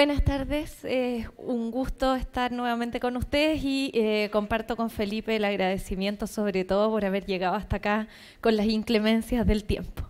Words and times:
Buenas 0.00 0.22
tardes, 0.22 0.84
es 0.84 1.26
un 1.36 1.72
gusto 1.72 2.14
estar 2.14 2.52
nuevamente 2.52 3.00
con 3.00 3.16
ustedes 3.16 3.64
y 3.64 3.90
eh, 3.94 4.30
comparto 4.30 4.76
con 4.76 4.90
Felipe 4.90 5.34
el 5.34 5.44
agradecimiento 5.44 6.28
sobre 6.28 6.64
todo 6.64 6.88
por 6.88 7.04
haber 7.04 7.26
llegado 7.26 7.56
hasta 7.56 7.78
acá 7.78 8.06
con 8.40 8.56
las 8.56 8.66
inclemencias 8.66 9.44
del 9.44 9.64
tiempo. 9.64 10.08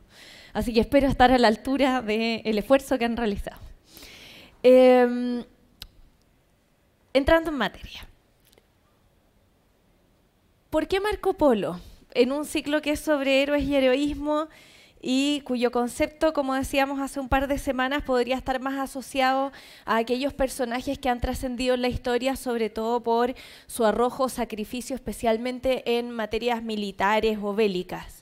Así 0.53 0.75
que 0.75 0.81
espero 0.81 1.09
estar 1.09 1.33
a 1.33 1.39
la 1.39 1.49
altura 1.49 2.03
del 2.03 2.59
esfuerzo 2.59 2.99
que 2.99 3.07
han 3.07 3.17
realizado. 3.17 3.63
Em, 4.63 5.43
entrando 7.15 7.49
en 7.49 7.57
materia. 7.57 8.07
¿Por 10.69 10.87
qué 10.87 11.01
Marco 11.01 11.33
Polo? 11.33 11.81
En 12.13 12.33
un 12.33 12.45
ciclo 12.45 12.83
que 12.83 12.91
es 12.91 13.01
sobre 13.01 13.43
héroes 13.43 13.65
y 13.65 13.75
heroísmo, 13.75 14.49
y 15.01 15.43
cuyo 15.43 15.71
concepto, 15.71 16.33
como 16.33 16.55
decíamos 16.55 17.01
hace 17.01 17.21
un 17.21 17.29
par 17.29 17.49
de 17.49 17.59
semanas, 17.59 18.03
podría 18.03 18.37
estar 18.37 18.61
más 18.61 18.79
asociado 18.79 19.53
a 19.85 19.97
aquellos 19.97 20.33
personajes 20.33 20.99
que 20.99 21.09
han 21.09 21.21
trascendido 21.21 21.75
en 21.75 21.83
la 21.83 21.89
historia, 21.89 22.37
sobre 22.37 22.71
todo 22.71 23.03
por 23.03 23.35
su 23.67 23.85
arrojo, 23.85 24.29
sacrificio, 24.29 24.97
especialmente 24.97 25.99
en 25.99 26.11
materias 26.11 26.63
militares 26.63 27.39
o 27.41 27.55
bélicas 27.55 28.18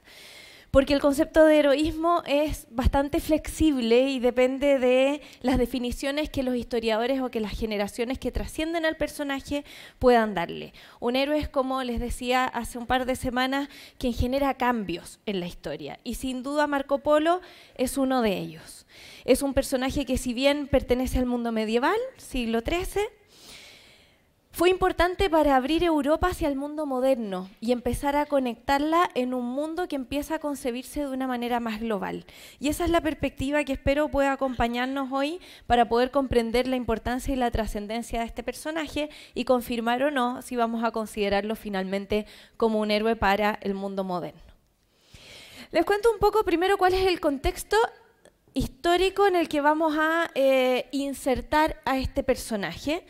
porque 0.71 0.95
el 0.95 1.01
concepto 1.01 1.45
de 1.45 1.59
heroísmo 1.59 2.23
es 2.27 2.67
bastante 2.71 3.21
flexible 3.21 4.09
y 4.09 4.19
depende 4.19 4.79
de 4.79 5.23
las 5.41 5.59
definiciones 5.59 6.31
que 6.31 6.43
los 6.43 6.57
historiadores 6.57 7.21
o 7.21 7.31
que 7.31 7.41
las 7.41 7.59
generaciones 7.59 8.19
que 8.19 8.33
trascienden 8.33 8.85
al 8.85 8.97
personaje 8.97 9.65
puedan 9.99 10.35
darle. 10.35 10.73
Un 11.01 11.17
héroe 11.17 11.39
es, 11.39 11.49
como 11.49 11.83
les 11.83 12.01
decía 12.01 12.45
hace 12.45 12.79
un 12.79 12.87
par 12.87 13.07
de 13.07 13.17
semanas, 13.17 13.69
quien 13.99 14.13
genera 14.13 14.55
cambios 14.55 15.21
en 15.27 15.41
la 15.41 15.47
historia 15.47 15.99
y 16.05 16.15
sin 16.15 16.43
duda 16.43 16.67
Marco 16.67 16.99
Polo 16.99 17.41
es 17.77 17.99
uno 17.99 18.23
de 18.23 18.37
ellos. 18.37 18.87
Es 19.25 19.43
un 19.43 19.55
personaje 19.55 20.05
que 20.05 20.19
si 20.19 20.35
bien 20.35 20.69
pertenece 20.69 21.19
al 21.19 21.27
mundo 21.27 21.53
medieval, 21.53 21.97
siglo 22.17 22.61
XIII, 22.61 23.03
fue 24.57 24.71
importante 24.71 25.29
para 25.29 25.55
abrir 25.55 25.85
Europa 25.85 26.29
hacia 26.29 26.49
el 26.49 26.57
mundo 26.57 26.87
moderno 26.87 27.51
y 27.61 27.73
empezar 27.73 28.17
a 28.17 28.25
conectarla 28.25 29.11
en 29.15 29.35
un 29.35 29.45
mundo 29.45 29.87
que 29.87 29.97
empieza 29.97 30.37
a 30.37 30.39
concebirse 30.39 31.01
de 31.01 31.09
una 31.09 31.27
manera 31.27 31.61
más 31.61 31.79
global. 31.79 32.25
Y 32.59 32.69
esa 32.69 32.87
es 32.87 32.91
la 32.91 33.03
perspectiva 33.03 33.65
que 33.65 33.75
espero 33.75 34.09
pueda 34.09 34.33
acompañarnos 34.33 35.13
hoy 35.13 35.41
para 35.67 35.91
poder 35.91 36.11
comprender 36.11 36.69
la 36.69 36.77
importancia 36.77 37.35
y 37.35 37.37
la 37.37 37.51
trascendencia 37.51 38.21
de 38.21 38.25
este 38.25 38.43
personaje 38.43 39.11
y 39.35 39.45
confirmar 39.45 40.03
o 40.03 40.11
no 40.11 40.41
si 40.41 40.57
vamos 40.57 40.85
a 40.85 40.91
considerarlo 40.91 41.55
finalmente 41.55 42.25
como 42.57 42.81
un 42.81 42.91
héroe 42.91 43.15
para 43.15 43.59
el 43.61 43.75
mundo 43.75 44.05
moderno. 44.05 44.41
Les 45.71 45.85
cuento 45.85 46.11
un 46.11 46.19
poco 46.19 46.45
primero 46.45 46.79
cuál 46.79 46.95
es 46.95 47.07
el 47.07 47.21
contexto 47.21 47.77
histórico 48.55 49.27
en 49.27 49.37
el 49.37 49.51
que 49.51 49.61
vamos 49.61 49.99
a 49.99 50.31
eh, 50.35 50.89
insertar 50.93 51.83
a 51.85 51.99
este 51.99 52.23
personaje 52.23 53.05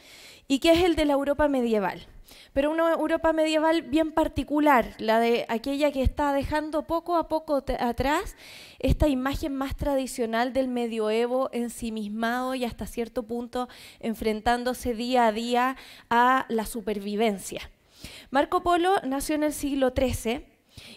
y 0.49 0.59
que 0.59 0.73
es 0.73 0.85
el 0.85 0.97
de 0.97 1.05
la 1.05 1.15
Europa 1.15 1.49
medieval. 1.49 2.07
Pero 2.53 2.71
una 2.71 2.93
Europa 2.93 3.33
medieval 3.33 3.83
bien 3.83 4.13
particular, 4.13 4.95
la 4.99 5.21
de 5.21 5.45
aquella 5.49 5.93
que 5.93 6.03
está 6.03 6.33
dejando 6.33 6.87
poco 6.87 7.17
a 7.17 7.29
poco 7.29 7.63
atrás 7.79 8.35
esta 8.79 9.09
imagen 9.09 9.55
más 9.55 9.77
tradicional 9.77 10.53
del 10.53 10.69
medioevo 10.69 11.51
ensimismado 11.53 12.55
y 12.55 12.65
hasta 12.65 12.87
cierto 12.87 13.25
punto 13.25 13.69
enfrentándose 14.01 14.95
día 14.95 15.27
a 15.27 15.33
día 15.33 15.77
a 16.09 16.47
la 16.49 16.67
supervivencia. 16.67 17.71
Marco 18.31 18.63
Polo 18.63 18.95
nació 19.05 19.35
en 19.35 19.45
el 19.45 19.53
siglo 19.53 19.93
XIII 19.95 20.47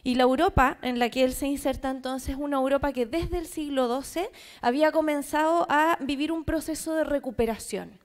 y 0.04 0.16
la 0.16 0.24
Europa 0.24 0.78
en 0.82 0.98
la 0.98 1.10
que 1.10 1.24
él 1.24 1.34
se 1.34 1.48
inserta 1.48 1.90
entonces 1.90 2.30
es 2.30 2.36
una 2.36 2.58
Europa 2.58 2.94
que 2.94 3.06
desde 3.06 3.38
el 3.38 3.48
siglo 3.48 4.02
XII 4.02 4.28
había 4.62 4.92
comenzado 4.92 5.66
a 5.70 5.98
vivir 6.02 6.32
un 6.32 6.44
proceso 6.44 6.96
de 6.96 7.04
recuperación. 7.04 7.99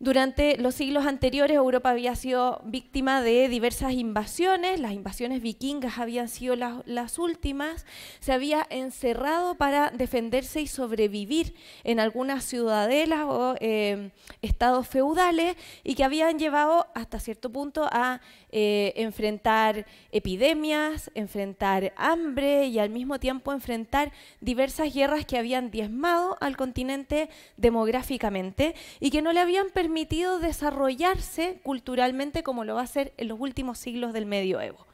Durante 0.00 0.56
los 0.58 0.74
siglos 0.74 1.06
anteriores 1.06 1.56
Europa 1.56 1.90
había 1.90 2.16
sido 2.16 2.60
víctima 2.64 3.22
de 3.22 3.48
diversas 3.48 3.92
invasiones, 3.92 4.80
las 4.80 4.92
invasiones 4.92 5.40
vikingas 5.40 5.98
habían 5.98 6.28
sido 6.28 6.56
las, 6.56 7.18
últimas, 7.18 7.86
se 8.20 8.32
había 8.32 8.66
encerrado 8.70 9.54
para 9.54 9.90
defenderse 9.90 10.60
y 10.60 10.66
sobrevivir 10.66 11.54
en 11.84 12.00
algunas 12.00 12.44
ciudadelas 12.44 13.24
o 13.26 13.54
eh, 13.60 14.10
estados 14.42 14.88
feudales 14.88 15.56
y 15.84 15.94
que 15.94 16.04
habían 16.04 16.38
llevado 16.38 16.88
hasta 16.94 17.20
cierto 17.20 17.50
punto 17.50 17.88
a 17.90 18.20
eh, 18.56 18.92
enfrentar 19.02 19.84
epidemias, 20.12 21.10
enfrentar 21.16 21.92
hambre 21.96 22.68
y 22.68 22.78
al 22.78 22.88
mismo 22.88 23.18
tiempo 23.18 23.52
enfrentar 23.52 24.12
diversas 24.40 24.94
guerras 24.94 25.26
que 25.26 25.38
habían 25.38 25.72
diezmado 25.72 26.36
al 26.40 26.56
continente 26.56 27.28
demográficamente 27.56 28.76
y 29.00 29.10
que 29.10 29.22
no 29.22 29.32
le 29.32 29.40
habían 29.40 29.70
permitido 29.70 30.38
desarrollarse 30.38 31.58
culturalmente 31.64 32.44
como 32.44 32.62
lo 32.62 32.76
va 32.76 32.82
a 32.82 32.84
hacer 32.84 33.12
en 33.16 33.26
los 33.26 33.40
últimos 33.40 33.76
siglos 33.78 34.12
del 34.12 34.24
medioevo. 34.24 34.86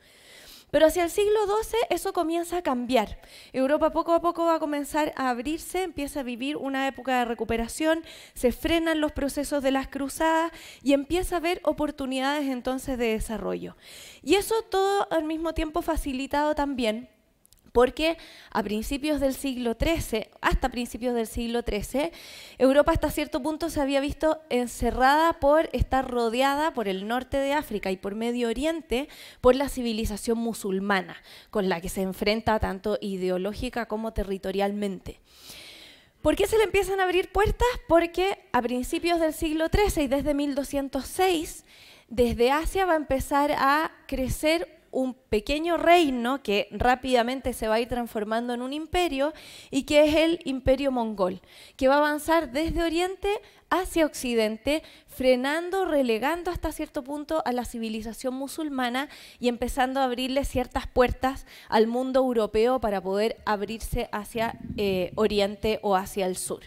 Pero 0.70 0.86
hacia 0.86 1.04
el 1.04 1.10
siglo 1.10 1.38
XII 1.47 1.78
eso 1.91 2.12
comienza 2.12 2.58
a 2.58 2.62
cambiar. 2.62 3.20
Europa 3.53 3.91
poco 3.91 4.12
a 4.12 4.20
poco 4.20 4.44
va 4.44 4.56
a 4.56 4.60
comenzar 4.60 5.12
a 5.16 5.31
abrirse, 5.31 5.82
empieza 5.82 6.20
a 6.20 6.25
vivir 6.25 6.56
una 6.56 6.86
época 6.86 7.19
de 7.19 7.25
recuperación, 7.25 8.03
se 8.34 8.53
frenan 8.53 9.00
los 9.00 9.12
procesos 9.12 9.62
de 9.62 9.70
las 9.70 9.88
cruzadas 9.88 10.53
y 10.82 10.92
empieza 10.92 11.36
a 11.36 11.38
haber 11.38 11.60
oportunidades 11.64 12.48
entonces 12.48 12.98
de 12.98 13.12
desarrollo. 13.12 13.76
Y 14.22 14.34
eso 14.34 14.54
todo 14.70 15.09
al 15.10 15.25
mismo 15.25 15.54
tiempo 15.54 15.82
facilitado 15.82 16.54
también 16.54 17.09
porque 17.72 18.16
a 18.50 18.62
principios 18.62 19.20
del 19.20 19.34
siglo 19.34 19.76
XIII, 19.81 20.28
hasta 20.41 20.69
principios 20.70 21.14
del 21.14 21.26
siglo 21.26 21.62
XIII, 21.62 22.12
Europa 22.58 22.92
hasta 22.92 23.10
cierto 23.10 23.42
punto 23.42 23.70
se 23.70 23.81
había 23.81 24.00
visto 24.00 24.41
encerrada 24.50 25.34
por 25.34 25.69
estar 25.72 26.10
rodeada 26.10 26.72
por 26.75 26.88
el 26.88 27.06
norte 27.06 27.36
de 27.36 27.53
África 27.53 27.91
y 27.91 27.97
por 27.97 28.14
Medio 28.14 28.48
Oriente 28.48 29.09
por 29.41 29.54
la 29.54 29.69
civilización 29.69 30.38
musulmana, 30.38 31.16
con 31.50 31.69
la 31.69 31.80
que 31.80 31.88
se 31.88 32.03
enfrenta 32.03 32.59
tanto 32.59 32.98
ideológica 33.00 33.86
como 33.86 34.12
territorialmente. 34.12 35.20
¿Por 36.22 36.36
qué 36.36 36.47
se 36.47 36.59
le 36.59 36.64
empiezan 36.64 37.00
a 37.00 37.04
abrir 37.04 37.32
puertas? 37.32 37.69
Porque 37.88 38.38
a 38.53 38.60
principios 38.60 39.20
del 39.20 39.32
siglo 39.32 39.69
XIII 39.69 40.04
y 40.04 40.09
desde 40.09 40.34
1206, 40.34 41.64
desde 42.09 42.50
Asia 42.50 42.84
va 42.84 42.92
a 42.92 42.97
empezar 42.97 43.53
a 43.53 43.91
crecer 44.06 44.80
un 44.91 45.14
pequeño 45.30 45.76
reino 45.76 46.42
que 46.42 46.68
rápidamente 46.72 47.54
se 47.54 47.68
va 47.68 47.76
a 47.76 47.80
ir 47.80 47.88
transformando 47.88 48.52
en 48.52 48.62
un 48.62 48.72
imperio 48.72 49.32
y 49.70 49.84
que 49.84 50.04
es 50.04 50.16
el 50.16 50.41
imperio 50.44 50.91
mongol, 50.91 51.41
que 51.76 51.88
va 51.88 51.94
a 51.94 51.98
avanzar 51.98 52.50
desde 52.50 52.82
Oriente 52.82 53.28
hacia 53.70 54.04
Occidente, 54.04 54.82
frenando, 55.06 55.84
relegando 55.84 56.50
hasta 56.50 56.72
cierto 56.72 57.04
punto 57.04 57.42
a 57.44 57.52
la 57.52 57.64
civilización 57.64 58.34
musulmana 58.34 59.08
y 59.38 59.48
empezando 59.48 60.00
a 60.00 60.04
abrirle 60.04 60.44
ciertas 60.44 60.88
puertas 60.88 61.47
al 61.68 61.86
mundo 61.86 62.18
europeo 62.20 62.80
para 62.80 63.00
poder 63.00 63.36
abrirse 63.47 64.08
hacia 64.10 64.58
eh, 64.76 65.12
Oriente 65.14 65.78
o 65.82 65.94
hacia 65.94 66.26
el 66.26 66.36
sur. 66.36 66.62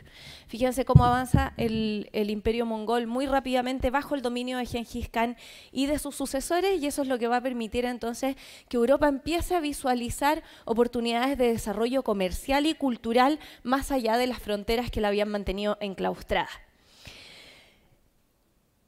Fíjense 0.54 0.86
cómo 0.86 1.04
avanza 1.04 1.54
el, 1.58 2.08
imperio 2.14 2.68
mongol 2.68 3.08
muy 3.08 3.26
rápidamente 3.26 3.90
bajo 3.90 4.14
el 4.14 4.22
dominio 4.22 4.60
de 4.60 4.68
Genghis 4.68 5.10
Khan 5.10 5.36
y 5.72 5.88
de 5.88 5.98
sus 5.98 6.16
sucesores 6.16 6.80
y 6.80 6.86
eso 6.86 7.02
es 7.02 7.08
lo 7.08 7.18
que 7.18 7.28
va 7.28 7.38
a 7.38 7.42
permitir 7.42 7.86
entonces 7.86 8.36
que 8.70 8.78
Europa 8.78 9.08
empiece 9.08 9.56
a 9.56 9.60
visualizar 9.60 10.44
oportunidades 10.66 11.38
de 11.38 11.48
desarrollo 11.48 12.04
comercial 12.04 12.66
y 12.66 12.74
cultural 12.74 13.40
más 13.64 13.92
allá 13.92 14.18
de 14.18 14.28
las 14.28 14.40
fronteras 14.40 14.92
que 14.92 15.02
la 15.02 15.10
habían 15.10 15.30
mantenido 15.30 15.78
enclaustrada. 15.80 16.50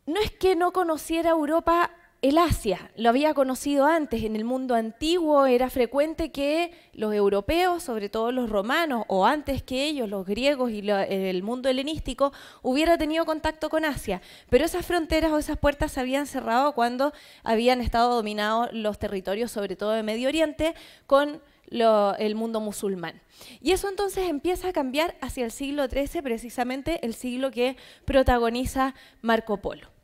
No 0.05 0.19
es 0.21 0.31
que 0.31 0.55
no 0.55 0.71
conociera 0.71 1.31
Europa 1.31 1.91
el 2.29 2.39
Asia 2.39 2.89
lo 2.95 3.09
había 3.09 3.35
conocido 3.35 3.85
antes, 3.85 4.23
en 4.23 4.35
el 4.35 4.45
mundo 4.45 4.73
antiguo 4.73 5.45
era 5.45 5.69
frecuente 5.69 6.31
que 6.31 6.71
los 6.93 7.13
europeos, 7.13 7.83
sobre 7.83 8.09
todo 8.09 8.31
los 8.31 8.49
romanos, 8.49 9.05
o 9.09 9.27
antes 9.27 9.61
que 9.61 9.83
ellos, 9.85 10.09
los 10.09 10.25
griegos 10.25 10.71
y 10.71 10.89
el 10.89 11.43
mundo 11.43 11.69
helenístico, 11.69 12.33
hubiera 12.63 12.97
tenido 12.97 13.25
contacto 13.25 13.69
con 13.69 13.85
Asia. 13.85 14.23
Pero 14.49 14.65
esas 14.65 14.83
fronteras 14.85 15.31
o 15.31 15.37
esas 15.37 15.59
puertas 15.59 15.91
se 15.91 15.99
habían 15.99 16.25
cerrado 16.25 16.73
cuando 16.73 17.13
habían 17.43 17.79
estado 17.79 18.15
dominados 18.15 18.69
los 18.73 18.97
territorios, 18.97 19.51
sobre 19.51 19.75
todo 19.75 19.91
de 19.91 20.01
Medio 20.01 20.27
Oriente, 20.27 20.73
con 21.05 21.41
el 21.69 22.35
mundo 22.35 22.59
musulmán. 22.59 23.21
Y 23.61 23.71
eso 23.71 23.87
entonces 23.87 24.29
empieza 24.29 24.69
a 24.69 24.73
cambiar 24.73 25.15
hacia 25.21 25.45
el 25.45 25.51
siglo 25.51 25.87
XIII, 25.87 26.23
precisamente 26.23 27.05
el 27.05 27.13
siglo 27.13 27.51
que 27.51 27.77
protagoniza 28.05 28.95
Marco 29.21 29.57
Polo. 29.57 29.94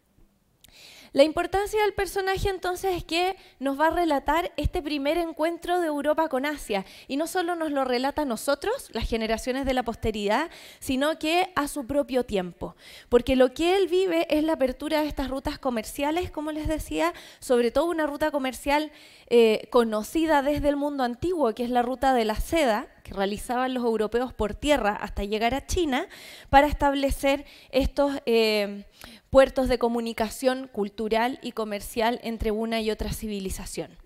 La 1.13 1.23
importancia 1.23 1.81
del 1.81 1.93
personaje 1.93 2.47
entonces 2.47 2.95
es 2.95 3.03
que 3.03 3.35
nos 3.59 3.77
va 3.77 3.87
a 3.87 3.89
relatar 3.89 4.53
este 4.55 4.81
primer 4.81 5.17
encuentro 5.17 5.81
de 5.81 5.87
Europa 5.87 6.29
con 6.29 6.45
Asia. 6.45 6.85
Y 7.09 7.17
no 7.17 7.27
solo 7.27 7.55
nos 7.55 7.69
lo 7.69 7.83
relata 7.83 8.21
a 8.21 8.25
nosotros, 8.25 8.87
las 8.93 9.09
generaciones 9.09 9.65
de 9.65 9.73
la 9.73 9.83
posteridad, 9.83 10.49
sino 10.79 11.19
que 11.19 11.51
a 11.55 11.67
su 11.67 11.85
propio 11.85 12.23
tiempo, 12.23 12.77
porque 13.09 13.35
lo 13.35 13.53
que 13.53 13.75
él 13.75 13.89
vive 13.89 14.25
es 14.29 14.45
la 14.45 14.53
apertura 14.53 15.01
de 15.01 15.09
estas 15.09 15.29
rutas 15.29 15.59
comerciales, 15.59 16.31
como 16.31 16.53
les 16.53 16.69
decía, 16.69 17.13
sobre 17.39 17.71
todo 17.71 17.87
una 17.87 18.07
ruta 18.07 18.31
comercial 18.31 18.89
eh, 19.27 19.67
conocida 19.69 20.41
desde 20.41 20.69
el 20.69 20.77
mundo 20.77 21.03
antiguo, 21.03 21.53
que 21.53 21.65
es 21.65 21.69
la 21.69 21.81
ruta 21.81 22.13
de 22.13 22.23
la 22.23 22.35
seda, 22.35 22.87
realizaban 23.11 23.73
los 23.73 23.83
europeos 23.83 24.33
por 24.33 24.55
tierra 24.55 24.95
hasta 24.95 25.23
llegar 25.23 25.53
a 25.53 25.65
China 25.65 26.07
para 26.49 26.67
establecer 26.67 27.45
estos 27.69 28.13
eh, 28.25 28.85
puertos 29.29 29.69
de 29.69 29.77
comunicación 29.77 30.67
cultural 30.67 31.39
y 31.41 31.51
comercial 31.51 32.19
entre 32.23 32.51
una 32.51 32.81
y 32.81 32.91
otra 32.91 33.13
civilización. 33.13 33.97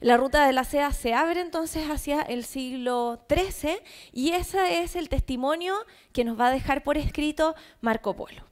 La 0.00 0.16
ruta 0.16 0.46
de 0.46 0.52
la 0.52 0.64
seda 0.64 0.92
se 0.92 1.14
abre 1.14 1.40
entonces 1.40 1.88
hacia 1.88 2.22
el 2.22 2.44
siglo 2.44 3.24
XIII 3.28 3.76
y 4.12 4.32
ese 4.32 4.82
es 4.82 4.96
el 4.96 5.08
testimonio 5.08 5.74
que 6.12 6.24
nos 6.24 6.38
va 6.38 6.48
a 6.48 6.52
dejar 6.52 6.82
por 6.82 6.98
escrito 6.98 7.54
Marco 7.80 8.16
Polo. 8.16 8.42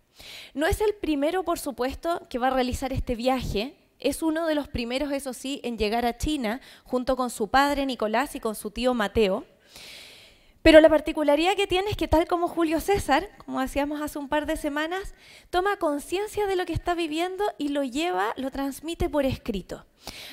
No 0.55 0.67
es 0.67 0.81
el 0.81 0.94
primero, 0.94 1.43
por 1.43 1.58
supuesto, 1.58 2.26
que 2.29 2.38
va 2.38 2.49
a 2.49 2.50
realizar 2.50 2.93
este 2.93 3.17
viaje. 3.17 3.75
Es 3.99 4.23
uno 4.23 4.47
de 4.47 4.55
los 4.55 4.69
primeros, 4.69 5.11
eso 5.11 5.32
sí, 5.32 5.61
en 5.64 5.76
llegar 5.76 6.06
a 6.06 6.17
China, 6.17 6.61
junto 6.85 7.17
con 7.17 7.31
su 7.31 7.49
padre 7.49 7.85
Nicolás 7.85 8.35
y 8.37 8.41
con 8.41 8.55
su 8.55 8.70
tío 8.70 8.94
Mateo. 8.94 9.44
Pero 10.62 10.81
la 10.81 10.91
particularidad 10.91 11.57
que 11.57 11.67
tiene 11.67 11.91
es 11.91 11.97
que 11.97 12.09
tal 12.09 12.27
como 12.27 12.49
Julio 12.49 12.81
César, 12.81 13.29
como 13.39 13.61
decíamos 13.61 14.03
hace 14.03 14.19
un 14.19 14.29
par 14.29 14.47
de 14.47 14.57
semanas, 14.57 15.15
toma 15.49 15.79
conciencia 15.79 16.47
de 16.47 16.57
lo 16.57 16.67
que 16.67 16.75
está 16.75 16.95
viviendo 16.95 17.45
y 17.57 17.69
lo 17.69 17.83
lleva, 17.83 18.35
lo 18.37 18.51
transmite 18.51 19.09
por 19.09 19.25
escrito. 19.25 19.87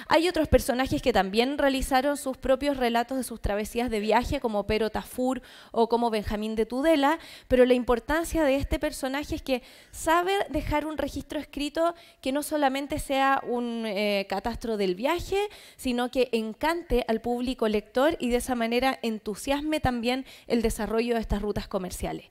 Hay 0.08 0.28
otros 0.28 0.48
personajes 0.48 1.02
que 1.02 1.14
también 1.14 1.58
realizaron 1.58 2.18
sus 2.18 2.38
propios 2.38 2.78
relatos 2.78 3.18
de 3.18 3.24
sus 3.24 3.42
travesías 3.42 3.90
de 3.90 4.00
viaje, 4.00 4.40
como 4.40 4.66
Pero 4.66 4.90
Tafur 4.90 5.42
o 5.72 5.90
como 5.90 6.10
Benjamín 6.10 6.56
de 6.56 6.66
Tudela, 6.66 7.20
pero 7.48 7.66
la 7.66 7.74
importancia 7.74 8.44
de 8.44 8.56
este 8.56 8.80
personaje 8.80 9.36
es 9.36 9.42
que 9.42 9.62
sabe 9.92 10.34
dejar 10.50 10.86
un 10.86 10.98
registro 10.98 11.40
escrito 11.40 11.96
que 12.22 12.32
no 12.32 12.44
solamente 12.44 13.00
sea 13.00 13.42
un 13.46 13.84
eh, 13.86 14.26
catastro 14.30 14.78
del 14.78 14.96
viaje, 14.96 15.38
sino 15.76 16.10
que 16.10 16.30
encante 16.32 17.04
al 17.08 17.22
público 17.22 17.68
lector 17.68 18.16
y 18.20 18.30
de 18.30 18.38
esa 18.38 18.56
manera 18.56 19.00
entusiasme 19.02 19.80
también 19.80 20.26
el 20.48 20.62
desarrollo 20.62 21.16
de 21.16 21.22
estas 21.22 21.42
rutas 21.42 21.68
comerciales 21.68 22.26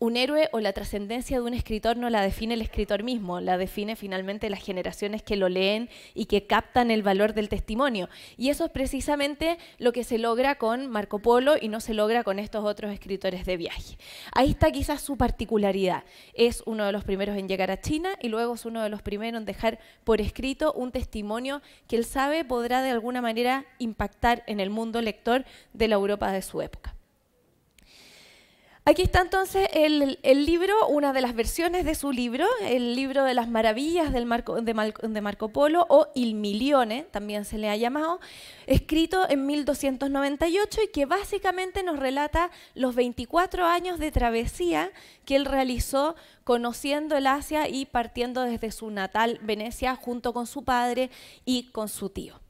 un 0.00 0.16
héroe 0.16 0.48
o 0.52 0.60
la 0.60 0.72
trascendencia 0.72 1.38
de 1.38 1.44
un 1.44 1.52
escritor 1.52 1.98
no 1.98 2.08
la 2.08 2.22
define 2.22 2.54
el 2.54 2.62
escritor 2.62 3.02
mismo, 3.02 3.38
la 3.40 3.58
define 3.58 3.96
finalmente 3.96 4.48
las 4.48 4.64
generaciones 4.64 5.22
que 5.22 5.36
lo 5.36 5.50
leen 5.50 5.90
y 6.14 6.24
que 6.24 6.46
captan 6.46 6.90
el 6.90 7.02
valor 7.02 7.34
del 7.34 7.50
testimonio. 7.50 8.08
Y 8.38 8.48
eso 8.48 8.64
es 8.64 8.70
precisamente 8.70 9.58
lo 9.78 9.92
que 9.92 10.02
se 10.02 10.16
logra 10.16 10.54
con 10.54 10.88
Marco 10.88 11.18
Polo 11.18 11.54
y 11.60 11.68
no 11.68 11.80
se 11.80 11.92
logra 11.92 12.24
con 12.24 12.38
estos 12.38 12.64
otros 12.64 12.92
escritores 12.92 13.44
de 13.44 13.58
viaje. 13.58 13.98
Ahí 14.32 14.50
está 14.50 14.72
quizás 14.72 15.02
su 15.02 15.18
particularidad. 15.18 16.04
Es 16.32 16.62
uno 16.64 16.86
de 16.86 16.92
los 16.92 17.04
primeros 17.04 17.36
en 17.36 17.46
llegar 17.46 17.70
a 17.70 17.82
China 17.82 18.08
y 18.22 18.28
luego 18.28 18.54
es 18.54 18.64
uno 18.64 18.82
de 18.82 18.88
los 18.88 19.02
primeros 19.02 19.38
en 19.38 19.44
dejar 19.44 19.80
por 20.04 20.22
escrito 20.22 20.72
un 20.72 20.92
testimonio 20.92 21.60
que 21.86 21.96
él 21.96 22.06
sabe 22.06 22.42
podrá 22.46 22.80
de 22.80 22.90
alguna 22.90 23.20
manera 23.20 23.66
impactar 23.78 24.44
en 24.46 24.60
el 24.60 24.70
mundo 24.70 25.02
lector 25.02 25.44
de 25.74 25.88
la 25.88 25.96
Europa 25.96 26.32
de 26.32 26.40
su 26.40 26.62
época. 26.62 26.94
Aquí 28.86 29.02
está 29.02 29.20
entonces 29.20 29.68
el, 29.74 30.18
libro, 30.46 30.88
una 30.88 31.12
de 31.12 31.20
las 31.20 31.34
versiones 31.34 31.84
de 31.84 31.94
su 31.94 32.12
libro, 32.12 32.46
el 32.62 32.96
libro 32.96 33.24
de 33.24 33.34
las 33.34 33.46
maravillas 33.46 34.10
del 34.10 34.24
Marco, 34.24 34.62
de, 34.62 35.20
Marco 35.20 35.48
Polo 35.50 35.84
o 35.90 36.08
Il 36.14 36.34
Milione, 36.34 37.06
también 37.10 37.44
se 37.44 37.58
le 37.58 37.68
ha 37.68 37.76
llamado, 37.76 38.20
escrito 38.66 39.28
en 39.28 39.46
1298 39.46 40.80
y 40.82 40.88
que 40.88 41.04
básicamente 41.04 41.82
nos 41.82 41.98
relata 41.98 42.50
los 42.74 42.94
24 42.94 43.66
años 43.66 43.98
de 43.98 44.10
travesía 44.12 44.90
que 45.26 45.36
él 45.36 45.44
realizó 45.44 46.16
conociendo 46.44 47.18
el 47.18 47.26
Asia 47.26 47.68
y 47.68 47.84
partiendo 47.84 48.42
desde 48.42 48.72
su 48.72 48.90
natal 48.90 49.40
Venecia 49.42 49.94
junto 49.94 50.32
con 50.32 50.46
su 50.46 50.64
padre 50.64 51.10
y 51.44 51.70
con 51.70 51.88
su 51.90 52.08
tío. 52.08 52.40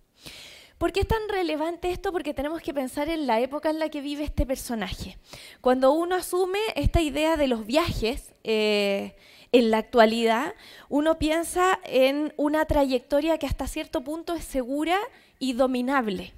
¿Por 0.80 0.94
qué 0.94 1.00
es 1.00 1.08
tan 1.08 1.28
relevante 1.28 1.90
esto? 1.90 2.10
Porque 2.10 2.32
tenemos 2.32 2.62
que 2.62 2.72
pensar 2.72 3.10
en 3.10 3.26
la 3.26 3.38
época 3.38 3.68
en 3.68 3.78
la 3.78 3.90
que 3.90 4.00
vive 4.00 4.24
este 4.24 4.46
personaje. 4.46 5.18
Cuando 5.60 5.92
uno 5.92 6.14
asume 6.14 6.58
esta 6.74 7.02
idea 7.02 7.36
de 7.36 7.48
los 7.48 7.66
viajes 7.66 8.32
eh, 8.44 9.14
en 9.52 9.70
la 9.70 9.76
actualidad, 9.76 10.54
uno 10.88 11.18
piensa 11.18 11.78
en 11.84 12.32
una 12.38 12.64
trayectoria 12.64 13.36
que 13.36 13.44
hasta 13.44 13.66
cierto 13.66 14.00
punto 14.00 14.32
es 14.32 14.42
segura 14.42 14.96
y 15.38 15.52
dominable. 15.52 16.32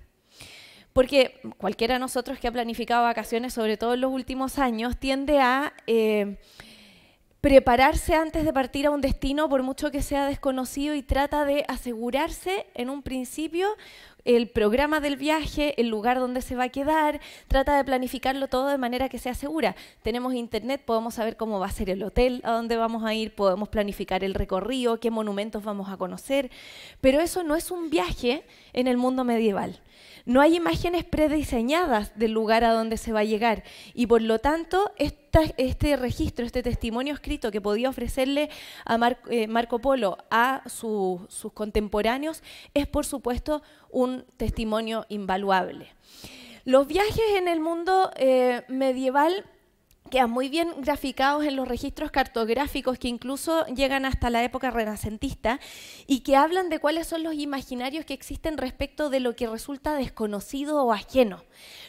Porque 0.92 1.38
cualquiera 1.56 1.94
de 1.94 2.00
nosotros 2.00 2.40
que 2.40 2.48
ha 2.48 2.52
planificado 2.52 3.04
vacaciones, 3.04 3.54
sobre 3.54 3.76
todo 3.76 3.94
en 3.94 4.00
los 4.00 4.10
últimos 4.10 4.58
años, 4.58 4.98
tiende 4.98 5.38
a... 5.38 5.72
Eh, 5.86 6.36
prepararse 7.42 8.14
antes 8.14 8.44
de 8.44 8.52
partir 8.52 8.86
a 8.86 8.92
un 8.92 9.00
destino, 9.00 9.48
por 9.48 9.64
mucho 9.64 9.90
que 9.90 10.00
sea 10.00 10.26
desconocido, 10.26 10.94
y 10.94 11.02
trata 11.02 11.44
de 11.44 11.64
asegurarse 11.66 12.66
en 12.74 12.88
un 12.88 13.02
principio 13.02 13.68
el 14.24 14.48
programa 14.48 15.00
del 15.00 15.16
viaje, 15.16 15.80
el 15.80 15.88
lugar 15.88 16.18
donde 16.18 16.42
se 16.42 16.56
va 16.56 16.64
a 16.64 16.68
quedar, 16.68 17.20
trata 17.48 17.76
de 17.76 17.84
planificarlo 17.84 18.48
todo 18.48 18.68
de 18.68 18.78
manera 18.78 19.08
que 19.08 19.18
sea 19.18 19.34
segura. 19.34 19.74
Tenemos 20.02 20.34
internet, 20.34 20.82
podemos 20.84 21.14
saber 21.14 21.36
cómo 21.36 21.58
va 21.58 21.66
a 21.66 21.72
ser 21.72 21.90
el 21.90 22.02
hotel, 22.02 22.40
a 22.44 22.52
dónde 22.52 22.76
vamos 22.76 23.04
a 23.04 23.14
ir, 23.14 23.34
podemos 23.34 23.68
planificar 23.68 24.24
el 24.24 24.34
recorrido, 24.34 25.00
qué 25.00 25.10
monumentos 25.10 25.64
vamos 25.64 25.88
a 25.88 25.96
conocer, 25.96 26.50
pero 27.00 27.20
eso 27.20 27.42
no 27.42 27.56
es 27.56 27.70
un 27.70 27.90
viaje 27.90 28.44
en 28.72 28.86
el 28.86 28.96
mundo 28.96 29.24
medieval. 29.24 29.80
No 30.24 30.40
hay 30.40 30.56
imágenes 30.56 31.04
prediseñadas 31.04 32.16
del 32.18 32.32
lugar 32.32 32.64
a 32.64 32.72
donde 32.72 32.96
se 32.96 33.12
va 33.12 33.20
a 33.20 33.24
llegar 33.24 33.64
y 33.94 34.06
por 34.06 34.22
lo 34.22 34.38
tanto 34.38 34.92
este 34.96 35.96
registro, 35.96 36.44
este 36.44 36.62
testimonio 36.62 37.14
escrito 37.14 37.50
que 37.50 37.60
podía 37.60 37.88
ofrecerle 37.88 38.50
a 38.84 39.16
eh, 39.30 39.46
Marco 39.48 39.80
Polo 39.80 40.18
a 40.30 40.62
sus 40.66 41.52
contemporáneos 41.54 42.42
es 42.74 42.86
por 42.86 43.04
supuesto 43.04 43.62
un 43.90 44.24
testimonio 44.36 45.06
invaluable. 45.08 45.88
Los 46.64 46.86
viajes 46.86 47.24
en 47.36 47.48
el 47.48 47.60
mundo 47.60 48.12
eh, 48.16 48.62
medieval 48.68 49.44
quedan 50.12 50.30
muy 50.30 50.50
bien 50.50 50.68
graficados 50.82 51.42
en 51.46 51.56
los 51.56 51.66
registros 51.66 52.10
cartográficos 52.10 52.98
que 52.98 53.08
incluso 53.08 53.64
llegan 53.68 54.04
hasta 54.04 54.28
la 54.28 54.44
época 54.44 54.70
renacentista 54.70 55.58
y 56.06 56.20
que 56.20 56.36
hablan 56.36 56.68
de 56.68 56.80
cuáles 56.80 57.06
son 57.06 57.22
los 57.22 57.32
imaginarios 57.32 58.04
que 58.04 58.12
existen 58.12 58.58
respecto 58.58 59.08
de 59.08 59.20
lo 59.20 59.34
que 59.34 59.46
resulta 59.46 59.94
desconocido 59.94 60.84
o 60.84 60.92
ajeno. 60.92 61.42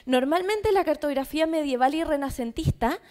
Normalmente 0.05 0.71
la 0.71 0.85
cartografía 0.85 1.47
medieval 1.47 1.95
y 1.95 2.05
renacentista 2.05 3.01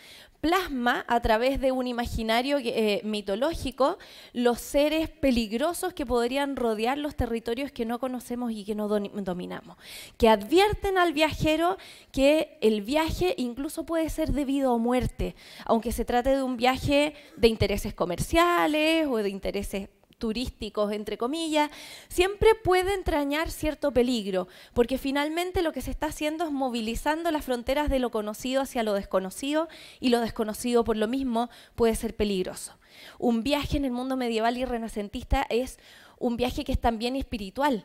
plasma 0.43 1.05
a 1.07 1.21
través 1.21 1.61
de 1.61 1.71
un 1.71 1.87
imaginario 1.87 2.59
eh, 2.59 3.01
mitológico 3.05 3.97
los 4.33 4.59
seres 4.59 5.09
peligrosos 5.09 5.95
que 5.95 6.05
podrían 6.05 6.57
rodear 6.57 6.99
los 6.99 7.15
territorios 7.15 7.71
que 7.71 7.87
no 7.87 8.01
conocemos 8.01 8.51
y 8.51 8.65
que 8.65 8.75
no 8.75 8.89
dominamos, 8.89 9.77
que 10.19 10.29
advierten 10.29 10.99
al 10.99 11.13
viajero 11.13 11.79
que 12.11 12.59
el 12.61 12.83
viaje 12.83 13.37
incluso 13.39 13.87
puede 13.87 14.11
ser 14.11 14.33
debido 14.33 14.75
a 14.75 14.79
muerte, 14.79 15.37
aunque 15.65 15.93
se 15.93 16.05
trate 16.05 16.35
de 16.35 16.43
un 16.43 16.57
viaje 16.57 17.15
de 17.37 17.47
intereses 17.47 17.95
comerciales 17.95 19.07
o 19.07 19.19
de 19.19 19.29
intereses 19.29 19.91
turísticos, 20.23 20.93
entre 20.93 21.19
comillas, 21.19 21.69
siempre 22.07 22.55
puede 22.55 22.95
entrañar 22.95 23.51
cierto 23.51 23.91
peligro, 23.91 24.47
porque 24.73 24.97
finalmente 24.97 25.63
lo 25.63 25.73
que 25.73 25.81
se 25.81 25.91
está 25.91 26.07
haciendo 26.07 26.45
es 26.45 26.53
movilizando 26.53 27.33
las 27.33 27.45
fronteras 27.45 27.91
de 27.91 27.99
lo 27.99 28.13
conocido 28.13 28.63
hacia 28.63 28.85
lo 28.85 28.93
desconocido 28.93 29.69
y 29.99 30.11
lo 30.11 30.21
desconocido 30.21 30.85
por 30.85 30.97
lo 30.97 31.09
mismo 31.09 31.51
puede 31.75 31.97
ser 31.97 32.15
peligroso. 32.15 32.79
Un 33.19 33.43
viaje 33.43 33.77
en 33.77 33.85
el 33.85 33.91
mundo 33.91 34.17
medieval 34.17 34.57
y 34.57 34.65
renacentista 34.65 35.45
es 35.51 35.81
un 36.21 36.37
viaje 36.37 36.63
que 36.63 36.71
es 36.71 36.81
también 36.81 37.17
espiritual, 37.17 37.85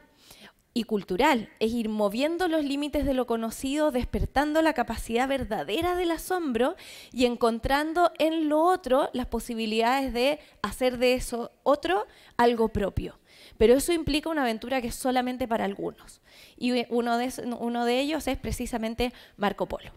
y 0.77 0.83
cultural, 0.83 1.49
es 1.59 1.71
ir 1.71 1.89
moviendo 1.89 2.47
los 2.47 2.63
límites 2.63 3.03
de 3.03 3.15
lo 3.15 3.25
conocido, 3.25 3.89
despertando 3.89 4.61
la 4.61 4.73
capacidad 4.73 5.27
verdadera 5.27 5.95
del 5.95 6.11
asombro 6.11 6.75
y 7.11 7.25
encontrando 7.25 8.11
en 8.19 8.47
lo 8.47 8.61
otro 8.61 9.09
las 9.11 9.25
posibilidades 9.25 10.13
de 10.13 10.39
hacer 10.61 10.99
de 10.99 11.15
eso 11.15 11.51
otro 11.63 12.05
algo 12.37 12.69
propio. 12.69 13.17
Pero 13.57 13.73
eso 13.73 13.91
implica 13.91 14.29
una 14.29 14.43
aventura 14.43 14.79
que 14.79 14.89
es 14.89 14.95
solamente 14.95 15.47
para 15.47 15.65
algunos. 15.65 16.21
Y 16.57 16.85
uno 16.89 17.17
de, 17.17 17.33
uno 17.59 17.83
de 17.83 17.99
ellos 17.99 18.27
es 18.27 18.37
precisamente 18.37 19.13
Marco 19.35 19.65
Polo 19.65 19.91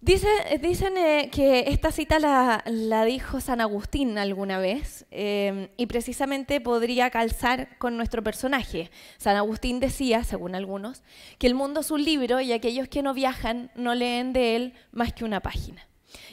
dicen 0.00 0.96
eh, 0.96 1.28
que 1.30 1.64
esta 1.68 1.92
cita 1.92 2.18
la, 2.18 3.04
dijo 3.04 3.40
San 3.40 3.60
Agustín 3.60 4.16
alguna 4.18 4.58
vez 4.58 5.06
em, 5.10 5.68
y 5.76 5.86
precisamente 5.86 6.60
podría 6.60 7.10
calzar 7.10 7.76
con 7.78 7.96
nuestro 7.96 8.22
personaje. 8.22 8.90
San 9.18 9.36
Agustín 9.36 9.78
decía, 9.78 10.24
según 10.24 10.54
algunos, 10.54 11.02
que 11.38 11.46
el 11.46 11.54
mundo 11.54 11.80
es 11.80 11.90
un 11.90 12.04
libro 12.04 12.40
y 12.40 12.52
aquellos 12.52 12.88
que 12.88 13.02
no 13.02 13.14
viajan 13.14 13.70
no 13.74 13.94
leen 13.94 14.32
de 14.32 14.56
él 14.56 14.74
más 14.92 15.12
que 15.12 15.24
una 15.24 15.40
página. 15.40 15.86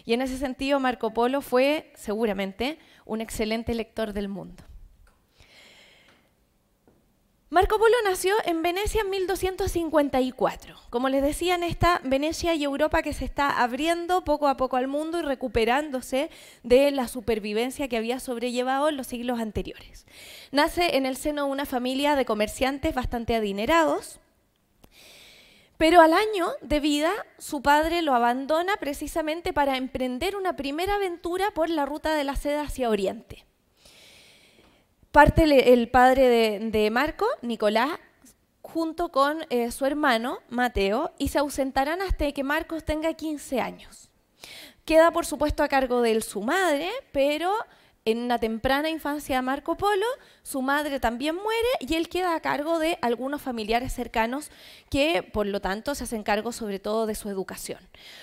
Y 0.06 0.14
en 0.14 0.22
ese 0.22 0.38
sentido 0.38 0.80
Marco 0.80 1.14
Polo 1.14 1.42
fue 1.42 1.92
seguramente 1.96 2.80
un 3.06 3.22
excelente 3.22 3.74
lector 3.74 4.14
del 4.14 4.30
mundo. 4.30 4.64
Marco 7.50 7.80
Polo 7.80 7.96
nació 8.04 8.36
en 8.44 8.62
Venecia 8.62 9.00
en 9.02 9.10
1254. 9.10 10.76
Como 10.90 11.08
les 11.08 11.24
decía, 11.24 11.56
en 11.56 11.64
esta 11.64 12.02
Venecia 12.04 12.54
y 12.54 12.66
Europa 12.66 13.02
que 13.02 13.14
se 13.14 13.24
está 13.24 13.62
abriendo 13.62 14.26
poco 14.26 14.50
a 14.50 14.58
poco 14.58 14.76
al 14.76 14.90
mundo 14.90 15.20
y 15.20 15.22
recuperándose 15.22 16.30
de 16.64 16.92
la 16.92 17.08
supervivencia 17.08 17.88
que 17.88 17.96
había 17.96 18.20
sobrellevado 18.20 18.90
en 18.90 18.98
los 18.98 19.08
siglos 19.08 19.40
anteriores. 19.40 20.06
Nace 20.52 20.98
en 20.98 21.06
el 21.06 21.16
seno 21.16 21.46
de 21.46 21.52
una 21.52 21.66
familia 21.66 22.18
de 22.18 22.26
comerciantes 22.26 22.94
bastante 22.94 23.34
adinerados, 23.36 24.20
Pero 25.78 26.02
al 26.02 26.12
año 26.12 26.50
de 26.62 26.80
vida, 26.82 27.14
su 27.38 27.62
padre 27.62 28.02
lo 28.02 28.14
abandona 28.14 28.76
precisamente 28.78 29.54
para 29.54 29.78
emprender 29.78 30.36
una 30.36 30.58
primera 30.58 30.96
aventura 30.96 31.52
por 31.52 31.70
la 31.70 31.86
ruta 31.86 32.16
de 32.16 32.24
la 32.24 32.36
seda 32.36 32.64
hacia 32.64 32.90
Oriente. 32.90 33.47
Parte 35.18 35.74
el 35.74 35.90
padre 35.90 36.60
de, 36.60 36.92
Marco, 36.92 37.26
Nicolás, 37.42 37.90
junto 38.62 39.10
con 39.10 39.48
eh, 39.50 39.72
su 39.72 39.88
hermano, 39.88 40.42
Mateo, 40.48 41.12
y 41.18 41.30
se 41.30 41.40
ausentarán 41.40 42.04
hasta 42.04 42.32
que 42.34 42.44
Marcos 42.44 42.84
tenga 42.84 43.12
15 43.12 43.60
años. 43.60 44.12
Queda, 44.86 45.10
por 45.10 45.26
supuesto, 45.26 45.64
a 45.64 45.68
cargo 45.70 46.04
de 46.04 46.12
él 46.12 46.22
su 46.22 46.44
madre, 46.44 46.92
pero 47.12 47.52
en 48.06 48.20
una 48.20 48.38
temprana 48.38 48.92
infancia 48.92 49.38
de 49.38 49.42
Marco 49.42 49.76
Polo, 49.76 50.06
su 50.48 50.62
madre 50.62 51.02
también 51.02 51.36
muere 51.36 51.68
y 51.82 51.96
él 51.96 52.08
queda 52.08 52.34
a 52.34 52.40
cargo 52.40 52.80
de 52.80 52.98
algunos 53.02 53.42
familiares 53.42 53.92
cercanos 53.92 54.50
que, 54.90 55.22
por 55.22 55.46
lo 55.46 55.60
tanto, 55.60 55.94
se 55.94 56.06
hacen 56.06 56.24
cargo 56.24 56.54
sobre 56.54 56.80
todo 56.80 57.06
de 57.06 57.16
su 57.16 57.28
educación. 57.30 57.80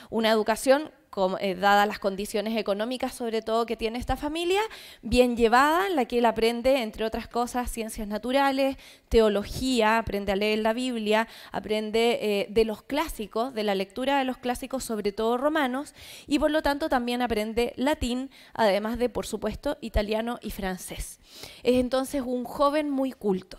Una 0.09 0.31
educación 0.31 0.91
eh, 1.39 1.55
dadas 1.55 1.87
las 1.87 2.01
condiciones 2.01 2.57
económicas, 2.57 3.15
sobre 3.15 3.41
todo 3.41 3.67
que 3.67 3.77
tiene 3.77 3.99
esta 3.99 4.17
familia, 4.17 4.61
bien 5.03 5.37
llevada, 5.37 5.87
en 5.87 5.95
la 5.95 6.07
que 6.07 6.19
él 6.19 6.27
aprende, 6.27 6.83
entre 6.83 7.05
otras 7.05 7.29
cosas, 7.29 7.71
ciencias 7.71 8.09
naturales, 8.09 8.77
teología, 9.09 9.99
aprende 9.99 10.33
a 10.33 10.37
leer 10.37 10.59
la 10.59 10.73
Biblia, 10.73 11.29
aprende 11.53 12.19
eh, 12.21 12.47
de 12.51 12.65
los 12.65 12.83
clásicos, 12.83 13.55
de 13.55 13.63
la 13.63 13.77
lectura 13.77 14.19
de 14.19 14.25
los 14.25 14.39
clásicos, 14.39 14.83
sobre 14.83 15.13
todo 15.13 15.37
romanos, 15.37 15.95
y 16.27 16.41
por 16.41 16.51
lo 16.51 16.63
tanto 16.63 16.89
también 16.89 17.23
aprende 17.23 17.75
latín, 17.77 18.31
además 18.53 18.99
de, 18.99 19.09
por 19.09 19.27
supuesto, 19.27 19.79
italiano 19.81 20.41
y 20.43 20.51
francés. 20.51 21.21
Es 21.63 21.75
entonces 21.75 22.14
un 22.23 22.45
joven 22.45 22.91
muy 22.91 23.13
culto. 23.13 23.59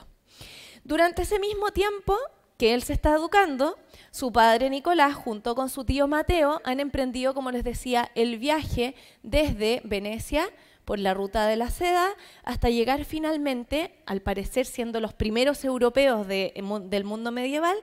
Durante 0.84 1.24
ese 1.24 1.40
mismo 1.40 1.72
tiempo 1.72 2.16
que 2.58 2.74
él 2.74 2.84
se 2.84 2.94
está 2.94 3.16
educando, 3.16 3.78
su 4.12 4.32
padre 4.32 4.70
Nicolás, 4.70 5.16
junto 5.16 5.56
con 5.56 5.70
su 5.70 5.84
tío 5.84 6.08
Mateo, 6.08 6.62
han 6.64 6.80
emprendido, 6.80 7.34
como 7.34 7.52
les 7.52 7.64
decía, 7.64 8.12
el 8.16 8.38
viaje 8.38 8.96
desde 9.24 9.82
Venecia 9.84 10.48
por 10.86 11.00
la 11.00 11.14
ruta 11.14 11.48
de 11.48 11.58
la 11.58 11.70
seda 11.70 12.12
hasta 12.44 12.70
llegar 12.70 13.04
finalmente, 13.04 13.96
al 14.06 14.22
parecer 14.22 14.66
siendo 14.66 15.02
los 15.02 15.14
primeros 15.14 15.66
europeos 15.66 16.28
del 16.28 17.04
mundo 17.04 17.32
medieval, 17.32 17.76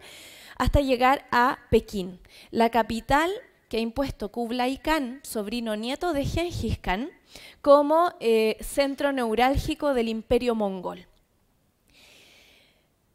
hasta 0.57 0.81
llegar 0.81 1.27
a 1.33 1.59
Pekín, 1.71 2.21
la 2.51 2.71
capital 2.71 3.31
que 3.69 3.79
ha 3.79 3.81
impuesto 3.81 4.31
Kublai 4.31 4.79
Khan, 4.79 5.21
sobrino 5.23 5.77
nieto 5.77 6.13
de 6.13 6.25
Genghis 6.25 6.79
Khan, 6.79 7.11
como 7.61 8.13
eh, 8.21 8.57
centro 8.61 9.13
neurálgico 9.13 9.95
del 9.95 10.09
imperio 10.09 10.55
mongol. 10.55 11.07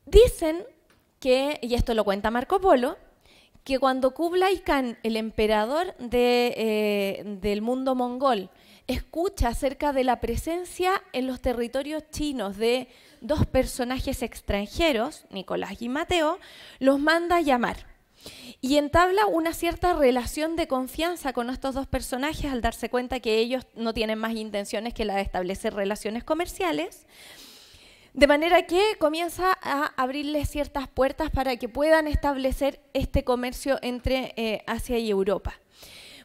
Dicen 0.06 0.66
que, 1.20 1.60
y 1.62 1.74
esto 1.74 1.94
lo 1.94 2.04
cuenta 2.04 2.32
Marco 2.32 2.62
Polo, 2.62 2.98
que 3.64 3.80
cuando 3.80 4.12
Kublai 4.12 4.60
Khan, 4.60 4.98
el 5.04 5.18
emperador 5.18 5.94
eh, 6.00 7.24
del 7.42 7.62
mundo 7.62 7.96
mongol, 7.96 8.50
escucha 8.88 9.50
acerca 9.50 9.92
de 9.92 10.06
la 10.06 10.22
presencia 10.22 11.04
en 11.12 11.28
los 11.28 11.42
territorios 11.42 12.04
chinos 12.10 12.56
de 12.56 12.88
dos 13.20 13.46
personajes 13.46 14.22
extranjeros, 14.22 15.26
Nicolás 15.30 15.82
y 15.82 15.90
Mateo, 15.90 16.40
los 16.80 17.00
manda 17.00 17.38
a 17.38 17.42
llamar. 17.42 17.97
Y 18.62 18.78
entabla 18.78 19.26
una 19.26 19.54
cierta 19.54 19.94
relación 19.94 20.56
de 20.56 20.68
confianza 20.68 21.34
con 21.34 21.50
estos 21.50 21.76
dos 21.76 21.88
personajes 21.88 22.52
al 22.52 22.62
darse 22.62 22.90
cuenta 22.90 23.20
que 23.20 23.38
ellos 23.38 23.66
no 23.76 23.94
tienen 23.94 24.20
más 24.20 24.34
intenciones 24.34 24.94
que 24.94 25.06
la 25.06 25.16
de 25.16 25.22
establecer 25.22 25.74
relaciones 25.74 26.24
comerciales. 26.24 27.06
De 28.14 28.26
manera 28.26 28.64
que 28.64 28.82
comienza 28.98 29.56
a 29.62 29.94
abrirles 29.96 30.50
ciertas 30.50 30.88
puertas 30.88 31.30
para 31.30 31.56
que 31.58 31.70
puedan 31.70 32.08
establecer 32.08 32.82
este 32.94 33.24
comercio 33.24 33.78
entre 33.84 34.34
eh, 34.38 34.64
Asia 34.66 34.98
y 34.98 35.12
Europa. 35.12 35.54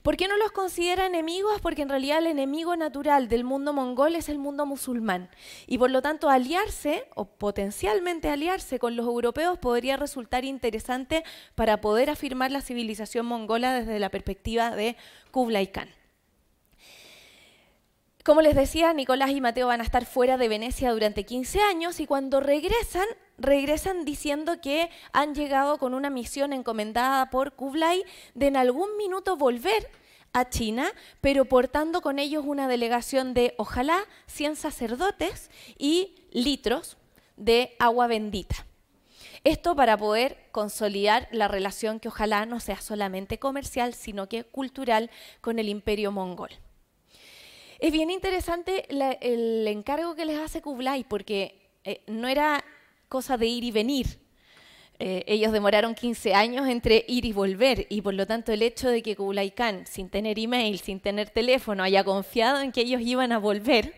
¿Por 0.02 0.16
qué 0.16 0.26
no 0.26 0.36
los 0.36 0.50
considera 0.50 1.06
enemigos? 1.06 1.60
Porque 1.60 1.82
en 1.82 1.88
realidad 1.88 2.18
el 2.18 2.26
enemigo 2.26 2.74
natural 2.74 3.28
del 3.28 3.44
mundo 3.44 3.72
mongol 3.72 4.16
es 4.16 4.28
el 4.28 4.38
mundo 4.38 4.66
musulmán. 4.66 5.30
Y 5.68 5.78
por 5.78 5.92
lo 5.92 6.02
tanto 6.02 6.28
aliarse, 6.28 7.06
o 7.14 7.24
potencialmente 7.24 8.28
aliarse 8.28 8.80
con 8.80 8.96
los 8.96 9.06
europeos, 9.06 9.58
podría 9.58 9.96
resultar 9.96 10.44
interesante 10.44 11.22
para 11.54 11.80
poder 11.80 12.10
afirmar 12.10 12.50
la 12.50 12.62
civilización 12.62 13.26
mongola 13.26 13.74
desde 13.74 14.00
la 14.00 14.10
perspectiva 14.10 14.74
de 14.74 14.96
Kublai 15.30 15.70
Khan. 15.70 16.01
Como 18.24 18.40
les 18.40 18.54
decía, 18.54 18.92
Nicolás 18.92 19.30
y 19.30 19.40
Mateo 19.40 19.66
van 19.66 19.80
a 19.80 19.84
estar 19.84 20.06
fuera 20.06 20.36
de 20.36 20.46
Venecia 20.46 20.92
durante 20.92 21.24
15 21.24 21.60
años 21.60 21.98
y 21.98 22.06
cuando 22.06 22.38
regresan, 22.38 23.06
regresan 23.36 24.04
diciendo 24.04 24.60
que 24.60 24.90
han 25.12 25.34
llegado 25.34 25.76
con 25.78 25.92
una 25.92 26.08
misión 26.08 26.52
encomendada 26.52 27.30
por 27.30 27.54
Kublai 27.54 28.04
de 28.34 28.46
en 28.46 28.56
algún 28.56 28.96
minuto 28.96 29.36
volver 29.36 29.90
a 30.32 30.48
China, 30.48 30.92
pero 31.20 31.46
portando 31.46 32.00
con 32.00 32.20
ellos 32.20 32.44
una 32.46 32.68
delegación 32.68 33.34
de, 33.34 33.54
ojalá, 33.58 33.98
100 34.26 34.54
sacerdotes 34.54 35.50
y 35.76 36.14
litros 36.30 36.98
de 37.36 37.74
agua 37.80 38.06
bendita. 38.06 38.66
Esto 39.42 39.74
para 39.74 39.96
poder 39.96 40.38
consolidar 40.52 41.26
la 41.32 41.48
relación 41.48 41.98
que 41.98 42.06
ojalá 42.06 42.46
no 42.46 42.60
sea 42.60 42.80
solamente 42.80 43.40
comercial, 43.40 43.94
sino 43.94 44.28
que 44.28 44.44
cultural 44.44 45.10
con 45.40 45.58
el 45.58 45.68
imperio 45.68 46.12
mongol. 46.12 46.50
Es 47.82 47.90
bien 47.90 48.12
interesante 48.12 48.86
el 48.88 49.66
encargo 49.66 50.14
que 50.14 50.24
les 50.24 50.38
hace 50.38 50.62
Kublai, 50.62 51.02
porque 51.02 51.72
eh, 51.82 52.00
no 52.06 52.28
era 52.28 52.62
cosa 53.08 53.36
de 53.36 53.46
ir 53.46 53.64
y 53.64 53.72
venir. 53.72 54.20
Eh, 55.00 55.24
ellos 55.26 55.50
demoraron 55.50 55.96
15 55.96 56.32
años 56.32 56.68
entre 56.68 57.04
ir 57.08 57.24
y 57.24 57.32
volver, 57.32 57.88
y 57.90 58.00
por 58.00 58.14
lo 58.14 58.24
tanto 58.24 58.52
el 58.52 58.62
hecho 58.62 58.88
de 58.88 59.02
que 59.02 59.16
Kublai 59.16 59.50
Khan, 59.50 59.84
sin 59.88 60.10
tener 60.10 60.38
email, 60.38 60.78
sin 60.78 61.00
tener 61.00 61.30
teléfono, 61.30 61.82
haya 61.82 62.04
confiado 62.04 62.60
en 62.60 62.70
que 62.70 62.82
ellos 62.82 63.00
iban 63.00 63.32
a 63.32 63.38
volver, 63.38 63.92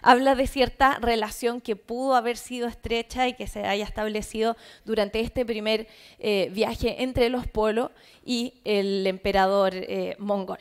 habla 0.00 0.36
de 0.36 0.46
cierta 0.46 1.00
relación 1.00 1.60
que 1.60 1.74
pudo 1.74 2.14
haber 2.14 2.36
sido 2.36 2.68
estrecha 2.68 3.26
y 3.26 3.34
que 3.34 3.48
se 3.48 3.64
haya 3.66 3.84
establecido 3.84 4.56
durante 4.84 5.18
este 5.18 5.44
primer 5.44 5.88
eh, 6.20 6.50
viaje 6.52 7.02
entre 7.02 7.30
los 7.30 7.48
polos 7.48 7.90
y 8.24 8.54
el 8.62 9.04
emperador 9.08 9.74
mongol. 10.18 10.60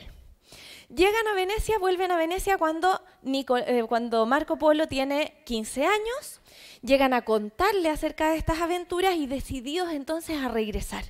Llegan 0.95 1.27
a 1.27 1.33
Venecia, 1.33 1.79
vuelven 1.79 2.11
a 2.11 2.17
Venecia 2.17 2.59
cuando, 2.59 3.01
eh, 3.25 3.83
cuando 3.89 4.27
Marco 4.27 4.57
Polo 4.57 4.87
tiene 4.87 5.41
15 5.45 5.85
años, 5.85 6.39
llegan 6.83 7.13
a 7.15 7.23
contarle 7.23 7.89
acerca 7.89 8.29
de 8.29 8.37
estas 8.37 8.61
aventuras 8.61 9.15
y 9.15 9.25
decididos 9.25 9.91
entonces 9.91 10.37
a 10.43 10.49
regresar. 10.49 11.03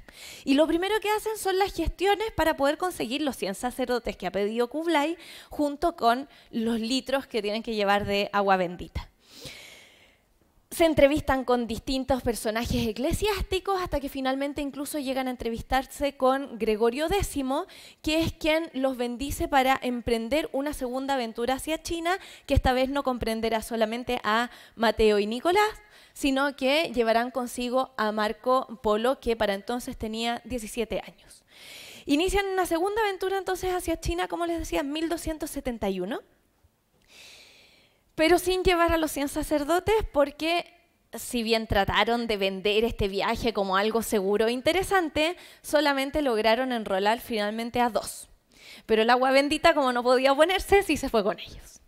Y 0.45 0.53
lo 0.53 0.67
primero 0.67 0.97
que 1.01 1.09
hacen 1.09 1.37
son 1.37 1.59
las 1.59 1.73
gestiones 1.73 2.31
para 2.31 2.55
poder 2.55 2.77
conseguir 2.77 3.23
los 3.23 3.35
100 3.35 3.55
sacerdotes 3.55 4.15
que 4.15 4.25
ha 4.25 4.31
pedido 4.31 4.69
Kublai 4.69 5.17
junto 5.49 5.97
con 5.97 6.29
los 6.49 6.79
litros 6.79 7.27
que 7.27 7.41
tienen 7.41 7.61
que 7.61 7.75
llevar 7.75 8.05
de 8.05 8.29
agua 8.31 8.55
bendita 8.55 9.09
se 10.73 10.85
entrevistan 10.85 11.43
con 11.45 11.67
distintos 11.67 12.23
personajes 12.23 12.87
eclesiásticos 12.87 13.79
hasta 13.79 13.99
que 13.99 14.09
finalmente 14.09 14.61
incluso 14.61 14.97
llegan 14.97 15.27
a 15.27 15.31
entrevistarse 15.31 16.17
con 16.17 16.57
Gregorio 16.57 17.05
X, 17.05 17.43
que 18.01 18.21
es 18.21 18.33
quien 18.33 18.71
los 18.73 18.97
bendice 18.97 19.47
para 19.47 19.79
emprender 19.83 20.49
una 20.51 20.73
segunda 20.73 21.13
aventura 21.13 21.55
hacia 21.55 21.81
China, 21.83 22.17
que 22.47 22.55
esta 22.55 22.73
vez 22.73 22.89
no 22.89 23.03
comprenderá 23.03 23.61
solamente 23.61 24.19
a 24.23 24.49
Mateo 24.75 25.19
y 25.19 25.27
Nicolás, 25.27 25.69
sino 26.13 26.55
que 26.55 26.91
llevarán 26.93 27.29
consigo 27.29 27.91
a 27.95 28.11
Marco 28.11 28.79
Polo, 28.81 29.19
que 29.19 29.35
para 29.35 29.53
entonces 29.53 29.95
tenía 29.95 30.41
17 30.45 31.01
años. 31.05 31.43
Inician 32.05 32.47
una 32.47 32.65
segunda 32.65 33.01
aventura 33.03 33.37
entonces 33.37 33.71
hacia 33.73 33.99
China, 33.99 34.27
como 34.27 34.47
les 34.47 34.59
decía, 34.59 34.79
en 34.79 34.91
1271 34.91 36.19
pero 38.15 38.39
sin 38.39 38.63
llevar 38.63 38.91
a 38.91 38.97
los 38.97 39.11
100 39.11 39.29
sacerdotes 39.29 39.95
porque 40.11 40.65
si 41.13 41.43
bien 41.43 41.67
trataron 41.67 42.27
de 42.27 42.37
vender 42.37 42.83
este 42.83 43.07
viaje 43.07 43.53
como 43.53 43.77
algo 43.77 44.01
seguro 44.01 44.47
e 44.47 44.51
interesante, 44.51 45.37
solamente 45.61 46.21
lograron 46.21 46.71
enrolar 46.71 47.19
finalmente 47.19 47.81
a 47.81 47.89
dos. 47.89 48.29
Pero 48.85 49.03
el 49.03 49.09
agua 49.09 49.31
bendita, 49.31 49.73
como 49.73 49.93
no 49.93 50.03
podía 50.03 50.33
ponerse, 50.33 50.83
sí 50.83 50.97
se 50.97 51.09
fue 51.09 51.23
con 51.23 51.39
ellos. 51.39 51.79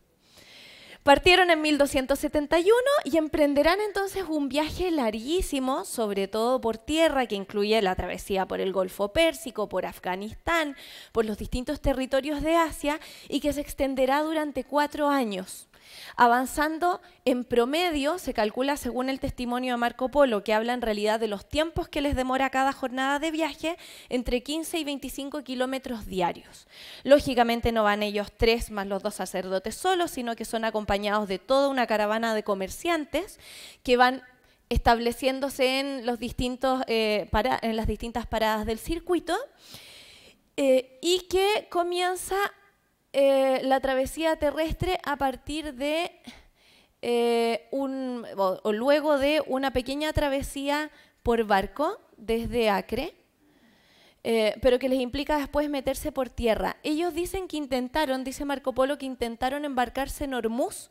Partieron 1.04 1.52
en 1.52 1.62
1271 1.62 2.74
y 3.04 3.18
emprenderán 3.18 3.80
entonces 3.80 4.24
un 4.28 4.50
viaje 4.50 4.90
larguísimo, 4.90 5.86
sobre 5.86 6.28
todo 6.28 6.60
por 6.60 6.80
tierra, 6.80 7.28
que 7.28 7.36
incluye 7.36 7.80
la 7.84 7.96
travesía 7.96 8.48
por 8.48 8.60
el 8.60 8.74
Golfo 8.74 9.14
Pérsico, 9.14 9.70
por 9.70 9.86
Afganistán, 9.86 10.76
por 11.12 11.26
los 11.26 11.38
distintos 11.38 11.80
territorios 11.80 12.42
de 12.42 12.56
Asia 12.56 13.00
y 13.30 13.40
que 13.40 13.54
se 13.54 13.62
extenderá 13.62 14.24
durante 14.24 14.64
cuatro 14.64 15.08
años 15.08 15.68
avanzando 16.16 17.02
en 17.26 17.44
promedio, 17.44 18.18
se 18.18 18.34
calcula 18.34 18.78
según 18.78 19.10
el 19.10 19.20
testimonio 19.20 19.74
de 19.74 19.78
Marco 19.78 20.10
Polo, 20.10 20.44
que 20.44 20.54
habla 20.54 20.74
en 20.74 20.82
realidad 20.82 21.20
de 21.20 21.28
los 21.28 21.48
tiempos 21.48 21.88
que 21.88 22.02
les 22.02 22.16
demora 22.16 22.50
cada 22.50 22.74
jornada 22.74 23.20
de 23.20 23.32
viaje, 23.32 23.78
entre 24.10 24.44
15 24.44 24.80
y 24.80 24.84
25 24.84 25.44
kilómetros 25.44 26.06
diarios. 26.06 26.68
Lógicamente 27.04 27.72
no 27.72 27.84
van 27.84 28.04
ellos 28.04 28.32
tres 28.36 28.72
más 28.72 28.88
los 28.88 29.04
dos 29.04 29.16
sacerdotes 29.16 29.76
solos, 29.76 30.12
sino 30.12 30.36
que 30.36 30.46
son 30.46 30.66
acompañados 30.66 31.28
de 31.28 31.40
toda 31.40 31.70
una 31.70 31.88
caravana 31.88 32.36
de 32.36 32.44
comerciantes 32.44 33.40
que 33.84 33.98
van 33.98 34.24
estableciéndose 34.70 35.80
en, 35.80 36.06
los 36.06 36.20
distintos, 36.20 36.84
eh, 36.88 37.30
en 37.62 37.76
las 37.76 37.88
distintas 37.88 38.26
paradas 38.26 38.66
del 38.66 38.80
circuito 38.80 39.38
eh, 40.58 40.98
y 41.02 41.28
que 41.30 41.68
comienza 41.70 42.36
eh, 43.16 43.62
la 43.64 43.80
travesía 43.80 44.36
terrestre 44.36 45.00
a 45.04 45.16
partir 45.16 45.74
de 45.74 46.12
un, 47.72 48.26
o 48.36 48.72
luego 48.74 49.18
de 49.18 49.42
una 49.48 49.72
pequeña 49.72 50.12
travesía 50.12 50.90
por 51.24 51.44
barco 51.46 52.00
desde 52.18 52.70
Acre 52.70 53.14
eh, 54.28 54.56
pero 54.60 54.80
que 54.80 54.90
les 54.90 55.00
implica 55.02 55.38
después 55.38 55.70
meterse 55.70 56.12
por 56.12 56.32
tierra. 56.32 56.78
Ellos 56.82 57.14
dicen 57.14 57.48
que 57.48 57.58
intentaron, 57.58 58.24
dice 58.24 58.44
Marco 58.44 58.74
Polo, 58.74 58.98
que 58.98 59.06
intentaron 59.06 59.66
embarcarse 59.66 60.24
en 60.24 60.34
Hormuz 60.34 60.90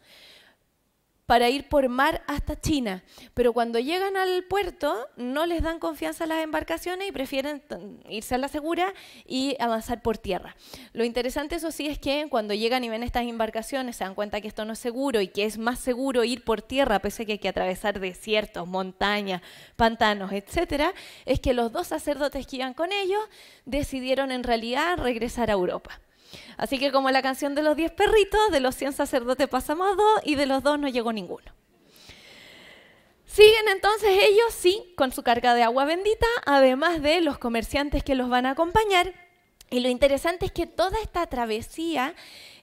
para 1.27 1.49
ir 1.49 1.69
por 1.69 1.89
mar 1.89 2.23
hasta 2.27 2.61
China. 2.61 3.03
Pero 3.33 3.53
cuando 3.53 3.79
llegan 3.79 4.17
al 4.17 4.45
puerto 4.45 5.09
no 5.17 5.47
les 5.47 5.63
dan 5.63 5.79
confianza 5.79 6.25
a 6.25 6.27
las 6.27 6.43
embarcaciones 6.43 7.09
y 7.09 7.13
prefieren 7.13 7.63
irse 8.09 8.35
a 8.35 8.39
la 8.39 8.49
segura 8.49 8.93
y 9.27 9.57
avanzar 9.59 10.03
por 10.03 10.19
tierra. 10.19 10.57
Lo 10.93 11.05
interesante 11.05 11.57
eso 11.57 11.71
sí 11.71 11.87
es 11.87 11.99
que 11.99 12.27
cuando 12.29 12.55
llegan 12.55 12.85
y 12.85 12.89
ven 12.89 13.03
estas 13.03 13.25
embarcaciones 13.25 13.97
se 13.97 14.05
dan 14.05 14.15
cuenta 14.15 14.41
que 14.41 14.49
esto 14.49 14.65
no 14.65 14.75
es 14.75 14.79
seguro 14.79 15.21
y 15.21 15.29
que 15.29 15.45
es 15.45 15.59
más 15.59 15.79
seguro 15.79 16.25
ir 16.25 16.45
por 16.45 16.63
tierra 16.63 16.99
pese 16.99 17.23
a 17.23 17.27
que 17.27 17.33
hay 17.33 17.39
que 17.39 17.49
atravesar 17.49 18.01
desiertos, 18.01 18.67
montañas, 18.67 19.43
pantanos, 19.77 20.33
etcétera, 20.33 20.93
es 21.25 21.41
que 21.41 21.55
los 21.55 21.73
dos 21.73 21.87
sacerdotes 21.87 22.47
que 22.47 22.57
iban 22.57 22.75
con 22.75 22.93
ellos 22.93 23.21
decidieron 23.65 24.31
en 24.31 24.43
realidad 24.43 24.99
regresar 24.99 25.51
a 25.51 25.55
Europa. 25.55 26.01
Así 26.57 26.79
que 26.79 26.93
como 26.93 27.11
la 27.11 27.23
canción 27.23 27.55
de 27.55 27.63
los 27.63 27.77
diez 27.77 27.91
perritos, 27.91 28.51
de 28.51 28.61
los 28.61 28.75
cien 28.75 28.93
sacerdotes 28.93 29.49
pasamos 29.49 29.97
dos 29.97 30.21
y 30.25 30.35
de 30.35 30.47
los 30.47 30.63
dos 30.63 30.79
no 30.79 30.89
llegó 30.89 31.13
ninguno. 31.13 31.53
Siguen 33.27 33.69
entonces 33.69 34.11
ellos, 34.23 34.55
sí, 34.57 34.95
con 34.97 35.11
su 35.11 35.25
carga 35.25 35.55
de 35.55 35.65
agua 35.65 35.85
bendita, 35.85 36.27
además 36.47 37.03
de 37.03 37.21
los 37.21 37.39
comerciantes 37.39 38.05
que 38.05 38.15
los 38.15 38.29
van 38.29 38.47
a 38.47 38.51
acompañar. 38.51 39.13
Y 39.71 39.81
lo 39.81 39.89
interesante 39.89 40.47
es 40.47 40.53
que 40.53 40.67
toda 40.67 40.97
esta 41.03 41.27
travesía, 41.27 42.15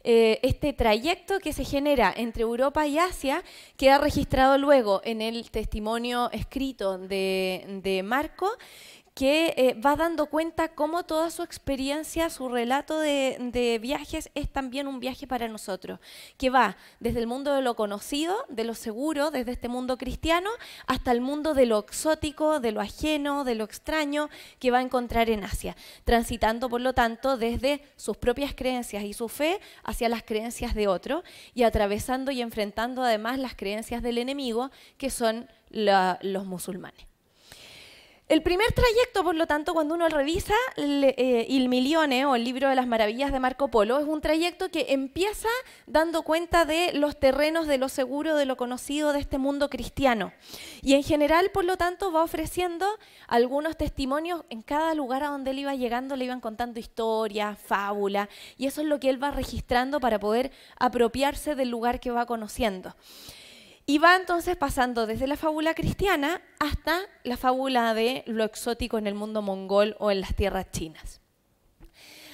eh, 0.06 0.40
este 0.44 0.72
trayecto 0.72 1.40
que 1.40 1.52
se 1.52 1.66
genera 1.66 2.14
entre 2.16 2.44
Europa 2.44 2.88
y 2.88 3.00
Asia, 3.00 3.44
queda 3.76 3.98
registrado 3.98 4.58
luego 4.58 5.02
en 5.04 5.22
el 5.22 5.52
testimonio 5.52 6.30
escrito 6.32 6.98
de, 6.98 7.82
de 7.84 8.02
Marco 8.02 8.50
que 9.14 9.54
eh, 9.58 9.74
va 9.74 9.96
dando 9.96 10.28
cuenta 10.28 10.70
cómo 10.70 11.04
toda 11.04 11.32
su 11.32 11.44
experiencia, 11.44 12.30
su 12.30 12.48
relato 12.48 13.00
de, 13.00 13.80
viajes 13.82 14.32
es 14.36 14.50
también 14.50 14.88
un 14.88 15.00
viaje 15.00 15.28
para 15.28 15.48
nosotros, 15.48 16.00
que 16.38 16.50
va 16.50 16.78
desde 17.00 17.20
el 17.20 17.28
mundo 17.28 17.54
de 17.54 17.62
lo 17.62 17.76
conocido, 17.76 18.46
de 18.48 18.64
lo 18.64 18.74
seguro, 18.74 19.30
desde 19.32 19.52
este 19.52 19.68
mundo 19.68 19.98
cristiano, 19.98 20.50
hasta 20.88 21.12
el 21.12 21.22
mundo 21.22 21.54
de 21.54 21.66
lo 21.66 21.80
exótico, 21.80 22.60
de 22.60 22.72
lo 22.72 22.80
ajeno, 22.80 23.44
de 23.44 23.56
lo 23.56 23.66
extraño 23.66 24.30
que 24.60 24.72
va 24.72 24.78
a 24.78 24.82
encontrar 24.82 25.30
en 25.30 25.44
Asia, 25.44 25.76
transitando 26.06 26.70
por 26.70 26.82
lo 26.82 26.94
tanto 26.94 27.38
desde 27.38 27.82
sus 27.98 28.18
propias 28.18 28.56
creencias 28.56 29.04
y 29.04 29.14
su 29.14 29.28
fe 29.28 29.60
hacia 29.84 30.10
las 30.10 30.24
creencias 30.24 30.74
de 30.74 30.88
otro 30.88 31.24
y 31.54 31.64
atravesando 31.64 32.32
y 32.32 32.42
enfrentando 32.42 33.04
además 33.04 33.40
las 33.40 33.56
creencias 33.56 34.02
del 34.02 34.18
enemigo, 34.18 34.72
que 34.98 35.10
son 35.10 35.50
los 35.70 36.46
musulmanes. 36.46 37.11
El 38.32 38.44
primer 38.44 38.72
trayecto, 38.72 39.26
por 39.26 39.36
lo 39.36 39.46
tanto, 39.46 39.74
cuando 39.74 39.94
uno 39.94 40.08
revisa 40.08 40.54
eh, 40.78 41.46
Il 41.50 41.68
Milione 41.68 42.26
o 42.26 42.36
el 42.36 42.46
libro 42.46 42.70
de 42.70 42.76
las 42.76 42.88
maravillas 42.88 43.34
de 43.34 43.42
Marco 43.42 43.68
Polo, 43.68 44.00
es 44.00 44.06
un 44.06 44.22
trayecto 44.22 44.72
que 44.72 44.86
empieza 44.94 45.50
dando 45.86 46.22
cuenta 46.22 46.64
de 46.64 46.94
los 46.94 47.20
terrenos 47.20 47.68
de 47.68 47.78
lo 47.78 47.90
seguro, 47.90 48.38
de 48.38 48.46
lo 48.46 48.56
conocido 48.56 49.12
de 49.12 49.20
este 49.20 49.38
mundo 49.38 49.70
cristiano. 49.70 50.32
Y 50.82 50.94
en 50.94 51.04
general, 51.04 51.52
por 51.54 51.66
lo 51.66 51.76
tanto, 51.76 52.14
va 52.14 52.24
ofreciendo 52.24 52.88
algunos 53.28 53.76
testimonios 53.76 54.46
en 54.50 54.62
cada 54.62 54.94
lugar 54.94 55.26
a 55.26 55.28
donde 55.28 55.52
él 55.52 55.60
iba 55.60 55.76
llegando, 55.76 56.16
le 56.16 56.24
iban 56.24 56.40
contando 56.40 56.80
historias, 56.80 57.60
fábulas, 57.60 58.30
y 58.56 58.66
eso 58.66 58.80
es 58.80 58.88
lo 58.88 59.02
que 59.02 59.10
él 59.10 59.22
va 59.22 59.32
registrando 59.32 60.00
para 60.00 60.22
poder 60.22 60.54
apropiarse 60.80 61.56
del 61.56 61.68
lugar 61.68 62.00
que 62.00 62.12
va 62.12 62.26
conociendo. 62.26 62.96
Y 63.86 63.98
va 63.98 64.16
entonces 64.16 64.56
pasando 64.56 65.06
desde 65.08 65.28
la 65.28 65.38
fábula 65.38 65.74
cristiana 65.74 66.42
hasta 66.60 67.02
la 67.24 67.38
fábula 67.38 67.94
de 67.94 68.24
lo 68.28 68.44
exótico 68.44 68.98
en 68.98 69.08
el 69.08 69.16
mundo 69.16 69.42
mongol 69.42 69.96
o 70.00 70.12
en 70.12 70.22
las 70.22 70.36
tierras 70.36 70.70
chinas. 70.72 71.22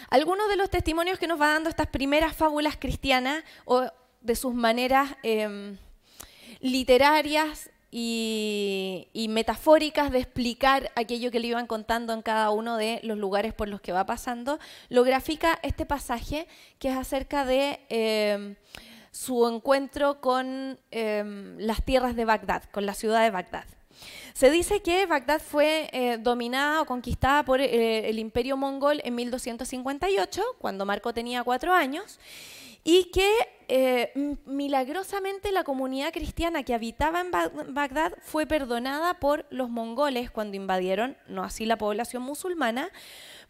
Algunos 0.10 0.48
de 0.50 0.56
los 0.56 0.70
testimonios 0.70 1.20
que 1.20 1.28
nos 1.28 1.40
va 1.40 1.50
dando 1.50 1.70
estas 1.70 1.88
primeras 1.88 2.36
fábulas 2.36 2.78
cristianas 2.78 3.44
o 3.66 3.86
de 4.22 4.36
sus 4.36 4.54
maneras 4.54 5.16
em, 5.24 5.78
literarias 6.60 7.70
y, 7.92 9.28
metafóricas 9.30 10.12
de 10.12 10.20
explicar 10.20 10.92
aquello 10.96 11.32
que 11.32 11.40
le 11.40 11.48
iban 11.48 11.68
contando 11.68 12.14
en 12.14 12.22
cada 12.22 12.52
uno 12.52 12.78
de 12.78 13.00
los 13.04 13.18
lugares 13.18 13.54
por 13.54 13.68
los 13.68 13.82
que 13.82 13.92
va 13.92 14.06
pasando, 14.06 14.60
lo 14.90 15.04
grafica 15.04 15.60
este 15.64 15.86
pasaje 15.86 16.48
que 16.80 16.90
es 16.90 16.96
acerca 16.96 17.46
de 17.46 17.80
em, 17.90 18.56
su 19.18 19.48
encuentro 19.48 20.22
con 20.22 20.80
em, 20.92 21.58
las 21.58 21.84
tierras 21.84 22.16
de 22.16 22.24
Bagdad, 22.24 22.64
con 22.72 22.86
la 22.86 22.94
ciudad 22.94 23.24
de 23.24 23.32
Bagdad. 23.32 23.66
Se 24.34 24.52
dice 24.52 24.84
que 24.84 25.08
Bagdad 25.08 25.42
fue 25.42 25.90
eh, 25.92 26.18
dominada 26.20 26.84
o 26.84 26.86
conquistada 26.86 27.44
por 27.44 27.60
eh, 27.60 28.08
el 28.10 28.20
imperio 28.20 28.58
mongol 28.58 29.02
en 29.04 29.16
1258, 29.16 30.44
cuando 30.60 30.86
Marco 30.86 31.16
tenía 31.16 31.44
cuatro 31.44 31.74
años, 31.74 32.20
y 32.84 33.06
que 33.06 33.28
eh, 33.70 34.36
milagrosamente 34.46 35.52
la 35.52 35.64
comunidad 35.64 36.14
cristiana 36.14 36.62
que 36.62 36.76
habitaba 36.76 37.20
en 37.20 37.32
Bagdad 37.74 38.14
fue 38.22 38.46
perdonada 38.46 39.16
por 39.16 39.48
los 39.50 39.70
mongoles 39.72 40.30
cuando 40.30 40.58
invadieron, 40.58 41.18
no 41.28 41.44
así 41.44 41.66
la 41.66 41.78
población 41.78 42.22
musulmana, 42.22 42.92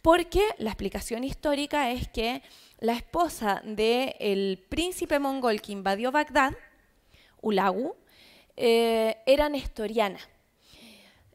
porque 0.01 0.41
la 0.57 0.69
explicación 0.69 1.23
histórica 1.23 1.91
es 1.91 2.07
que 2.07 2.41
la 2.79 2.93
esposa 2.93 3.62
del 3.63 4.63
príncipe 4.69 5.19
mongol 5.19 5.62
que 5.62 5.71
invadió 5.71 6.12
Bagdad, 6.12 6.53
Ulagu, 7.41 7.95
eh, 8.55 9.17
era 9.25 9.49
nestoriana. 9.49 10.19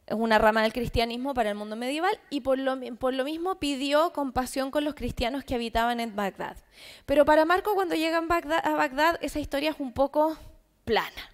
Es 0.05 0.15
una 0.15 0.37
rama 0.37 0.61
del 0.61 0.73
cristianismo 0.73 1.33
para 1.33 1.49
el 1.49 1.55
mundo 1.55 1.77
medieval 1.77 2.19
y 2.29 2.41
por 2.41 2.59
lo, 2.59 2.77
por 2.97 3.13
lo, 3.13 3.23
mismo 3.23 3.59
pidió 3.59 4.11
compasión 4.11 4.69
con 4.69 4.83
los 4.83 4.95
cristianos 4.95 5.45
que 5.45 5.55
habitaban 5.55 6.01
en 6.01 6.15
Bagdad. 6.15 6.57
Pero 7.05 7.23
para 7.23 7.45
Marco 7.45 7.73
cuando 7.73 7.95
llegan 7.95 8.27
a 8.29 8.75
Bagdad 8.75 9.17
esa 9.21 9.39
historia 9.39 9.71
es 9.71 9.79
un 9.79 9.93
poco 9.93 10.37
plana. 10.83 11.31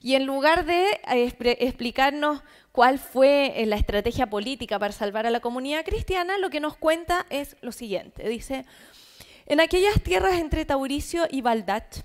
Y 0.00 0.14
en 0.14 0.24
lugar 0.24 0.64
de 0.64 1.00
eh, 1.08 1.56
explicarnos 1.58 2.42
cuál 2.72 2.98
fue 2.98 3.60
eh, 3.60 3.66
la 3.66 3.76
estrategia 3.76 4.28
política 4.28 4.78
para 4.78 4.92
salvar 4.92 5.26
a 5.26 5.30
la 5.30 5.40
comunidad 5.40 5.84
cristiana, 5.84 6.38
lo 6.38 6.50
que 6.50 6.60
nos 6.60 6.76
cuenta 6.76 7.26
es 7.30 7.56
lo 7.60 7.72
siguiente. 7.72 8.28
Dice, 8.28 8.64
en 9.46 9.60
aquellas 9.60 10.00
tierras 10.02 10.38
entre 10.38 10.64
Tauricio 10.64 11.26
y 11.30 11.40
Baldat 11.40 12.04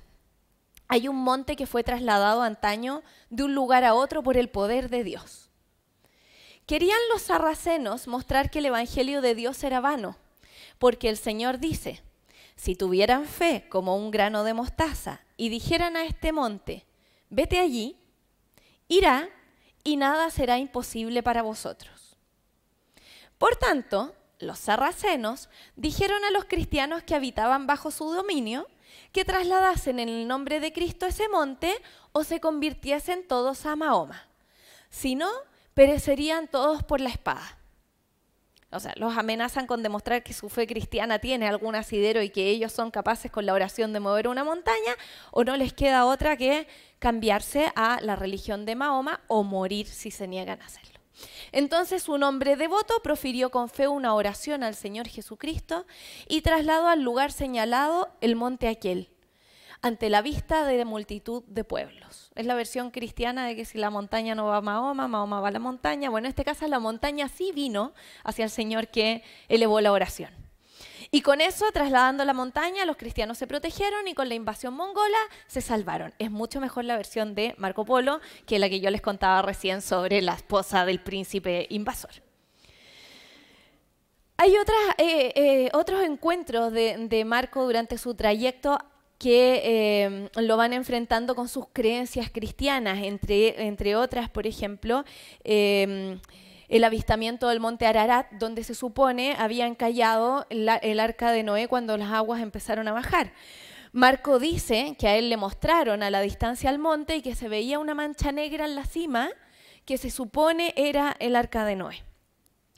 hay 0.88 1.08
un 1.08 1.16
monte 1.16 1.56
que 1.56 1.66
fue 1.66 1.84
trasladado 1.84 2.42
antaño 2.42 3.04
de 3.30 3.44
un 3.44 3.56
lugar 3.56 3.84
a 3.84 3.94
otro 3.94 4.24
por 4.24 4.38
el 4.38 4.50
poder 4.50 4.90
de 4.90 5.04
Dios. 5.04 5.50
Querían 6.66 7.00
los 7.12 7.24
sarracenos 7.24 8.08
mostrar 8.08 8.50
que 8.50 8.60
el 8.60 8.68
Evangelio 8.68 9.22
de 9.22 9.36
Dios 9.36 9.64
era 9.64 9.80
vano, 9.80 10.18
porque 10.80 11.10
el 11.10 11.18
Señor 11.18 11.60
dice, 11.60 12.02
si 12.56 12.76
tuvieran 12.76 13.26
fe 13.26 13.66
como 13.70 13.96
un 13.96 14.12
grano 14.12 14.44
de 14.44 14.54
mostaza 14.54 15.22
y 15.38 15.50
dijeran 15.50 15.96
a 15.96 16.06
este 16.06 16.32
monte, 16.32 16.86
vete 17.30 17.60
allí, 17.60 17.98
irá 18.88 19.30
y 19.86 19.96
nada 19.96 20.30
será 20.32 20.58
imposible 20.58 21.24
para 21.24 21.44
vosotros. 21.44 22.18
Por 23.38 23.56
tanto, 23.56 24.14
los 24.40 24.60
sarracenos 24.60 25.48
dijeron 25.78 26.26
a 26.26 26.32
los 26.32 26.46
cristianos 26.46 27.04
que 27.04 27.16
habitaban 27.16 27.68
bajo 27.68 27.92
su 27.92 28.12
dominio 28.12 28.68
que 29.12 29.24
trasladasen 29.24 30.00
en 30.00 30.10
el 30.10 30.28
nombre 30.28 30.60
de 30.60 30.74
Cristo 30.74 31.06
ese 31.06 31.30
monte 31.30 31.74
o 32.12 32.24
se 32.24 32.42
convirtiesen 32.42 33.26
todos 33.28 33.66
a 33.66 33.76
Mahoma. 33.76 34.28
Si 34.90 35.16
no, 35.16 35.30
perecerían 35.74 36.48
todos 36.48 36.84
por 36.84 37.00
la 37.00 37.10
espada. 37.10 37.58
O 38.72 38.80
sea, 38.80 38.94
los 38.98 39.18
amenazan 39.18 39.68
con 39.68 39.84
demostrar 39.84 40.24
que 40.24 40.34
su 40.34 40.50
fe 40.50 40.68
cristiana 40.68 41.20
tiene 41.20 41.48
algún 41.48 41.76
asidero 41.76 42.22
y 42.22 42.30
que 42.30 42.50
ellos 42.50 42.74
son 42.74 42.92
capaces 42.92 43.32
con 43.32 43.46
la 43.46 43.54
oración 43.54 43.94
de 43.94 44.02
mover 44.02 44.28
una 44.28 44.44
montaña, 44.44 44.96
o 45.32 45.44
no 45.46 45.56
les 45.56 45.72
queda 45.72 46.06
otra 46.06 46.36
que 46.36 46.68
cambiarse 47.00 47.72
a 47.76 48.00
la 48.02 48.16
religión 48.16 48.66
de 48.66 48.76
Mahoma 48.76 49.22
o 49.28 49.44
morir 49.44 49.88
si 49.88 50.12
se 50.12 50.28
niegan 50.28 50.62
a 50.62 50.66
hacerlo. 50.66 51.00
Entonces 51.52 52.10
un 52.10 52.24
hombre 52.24 52.56
devoto 52.56 52.96
profirió 53.02 53.50
con 53.50 53.70
fe 53.70 53.88
una 53.88 54.14
oración 54.14 54.64
al 54.64 54.76
Señor 54.76 55.08
Jesucristo 55.08 55.86
y 56.28 56.42
trasladó 56.42 56.88
al 56.88 57.02
lugar 57.02 57.32
señalado 57.32 58.10
el 58.22 58.36
monte 58.36 58.68
aquel, 58.68 59.10
ante 59.82 60.10
la 60.10 60.22
vista 60.22 60.66
de 60.66 60.84
multitud 60.84 61.44
de 61.48 61.64
pueblos. 61.64 62.32
Es 62.36 62.46
la 62.46 62.56
versión 62.56 62.92
cristiana 62.92 63.46
de 63.46 63.56
que 63.56 63.66
si 63.66 63.78
la 63.78 63.90
montaña 63.90 64.36
no 64.36 64.46
va 64.46 64.58
a 64.58 64.62
Mahoma, 64.62 65.08
Mahoma 65.08 65.40
va 65.40 65.48
a 65.50 65.52
la 65.52 65.60
montaña. 65.60 66.10
Bueno, 66.10 66.28
en 66.28 66.32
este 66.32 66.44
caso 66.44 66.68
la 66.68 66.80
montaña 66.80 67.30
sí 67.30 67.52
vino 67.54 67.94
hacia 68.24 68.44
el 68.44 68.52
Señor 68.52 68.90
que 68.90 69.24
elevó 69.48 69.80
la 69.80 69.92
oración. 69.92 70.45
Y 71.12 71.22
con 71.22 71.42
eso, 71.42 71.72
trasladando 71.72 72.26
la 72.26 72.34
montaña, 72.34 72.86
los 72.86 72.98
cristianos 72.98 73.38
se 73.38 73.48
protegieron 73.48 74.08
y 74.08 74.14
con 74.14 74.30
la 74.30 74.36
invasión 74.36 74.74
mongola 74.74 75.18
se 75.48 75.62
salvaron. 75.62 76.14
Es 76.20 76.32
mucho 76.32 76.60
mejor 76.60 76.86
la 76.86 76.98
versión 76.98 77.36
de 77.36 77.56
Marco 77.58 77.86
Polo 77.86 78.20
que 78.46 78.60
la 78.60 78.70
que 78.70 78.80
yo 78.80 78.90
les 78.90 79.02
contaba 79.02 79.42
recién 79.42 79.82
sobre 79.82 80.22
la 80.22 80.34
esposa 80.34 80.86
del 80.86 81.00
príncipe 81.00 81.68
invasor. 81.70 82.12
Hay 84.38 84.54
eh, 84.54 85.32
eh, 85.36 85.70
otros 85.74 86.04
encuentros 86.04 86.74
de, 86.74 87.24
Marco 87.26 87.64
durante 87.64 87.98
su 87.98 88.16
trayecto 88.16 88.78
que 89.18 89.62
eh, 89.64 90.30
lo 90.42 90.58
van 90.58 90.74
enfrentando 90.74 91.36
con 91.36 91.48
sus 91.48 91.68
creencias 91.72 92.30
cristianas, 92.30 93.02
entre, 93.02 93.66
entre 93.66 93.96
otras, 93.96 94.30
por 94.30 94.46
ejemplo, 94.46 95.06
el 96.70 96.84
avistamiento 96.84 97.48
del 97.50 97.60
monte 97.60 97.86
Ararat, 97.86 98.32
donde 98.34 98.64
se 98.64 98.76
supone 98.76 99.36
había 99.38 99.68
encallado 99.68 100.46
el 100.50 101.00
arca 101.00 101.32
de 101.32 101.44
Noé 101.44 101.68
cuando 101.68 101.98
las 101.98 102.12
aguas 102.12 102.42
empezaron 102.42 102.88
a 102.88 102.94
bajar. 102.94 103.34
Marco 103.92 104.40
dice 104.40 104.96
que 105.00 105.08
a 105.08 105.16
él 105.16 105.30
le 105.30 105.38
mostraron 105.38 106.04
a 106.04 106.10
la 106.10 106.20
distancia 106.22 106.70
al 106.70 106.80
monte 106.80 107.16
y 107.16 107.22
que 107.22 107.34
se 107.34 107.48
veía 107.48 107.80
una 107.80 107.94
mancha 107.94 108.32
negra 108.32 108.66
en 108.66 108.76
la 108.76 108.86
cima 108.86 109.30
que 109.86 109.98
se 109.98 110.10
supone 110.10 110.74
era 110.76 111.16
el 111.20 111.36
arca 111.36 111.64
de 111.64 111.76
Noé. 111.76 112.04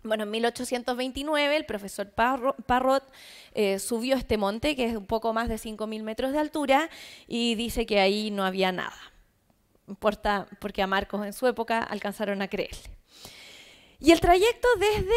Bueno, 0.03 0.23
en 0.23 0.31
1829 0.31 1.57
el 1.57 1.65
profesor 1.65 2.11
Parrot 2.11 3.11
eh, 3.53 3.79
subió 3.79 4.15
este 4.15 4.37
monte, 4.37 4.75
que 4.75 4.85
es 4.85 4.95
un 4.95 5.05
poco 5.05 5.33
más 5.33 5.49
de 5.49 5.55
5.000 5.55 6.03
metros 6.03 6.31
de 6.33 6.39
altura, 6.39 6.89
y 7.27 7.55
dice 7.55 7.85
que 7.85 7.99
ahí 7.99 8.29
no 8.29 8.45
había 8.45 8.71
nada. 8.71 8.97
Importa 9.87 10.47
porque 10.59 10.81
a 10.81 10.87
Marcos 10.87 11.25
en 11.25 11.33
su 11.33 11.47
época 11.47 11.79
alcanzaron 11.79 12.41
a 12.41 12.47
creerle. 12.47 12.91
Y 13.99 14.11
el 14.11 14.19
trayecto 14.19 14.67
desde 14.79 15.15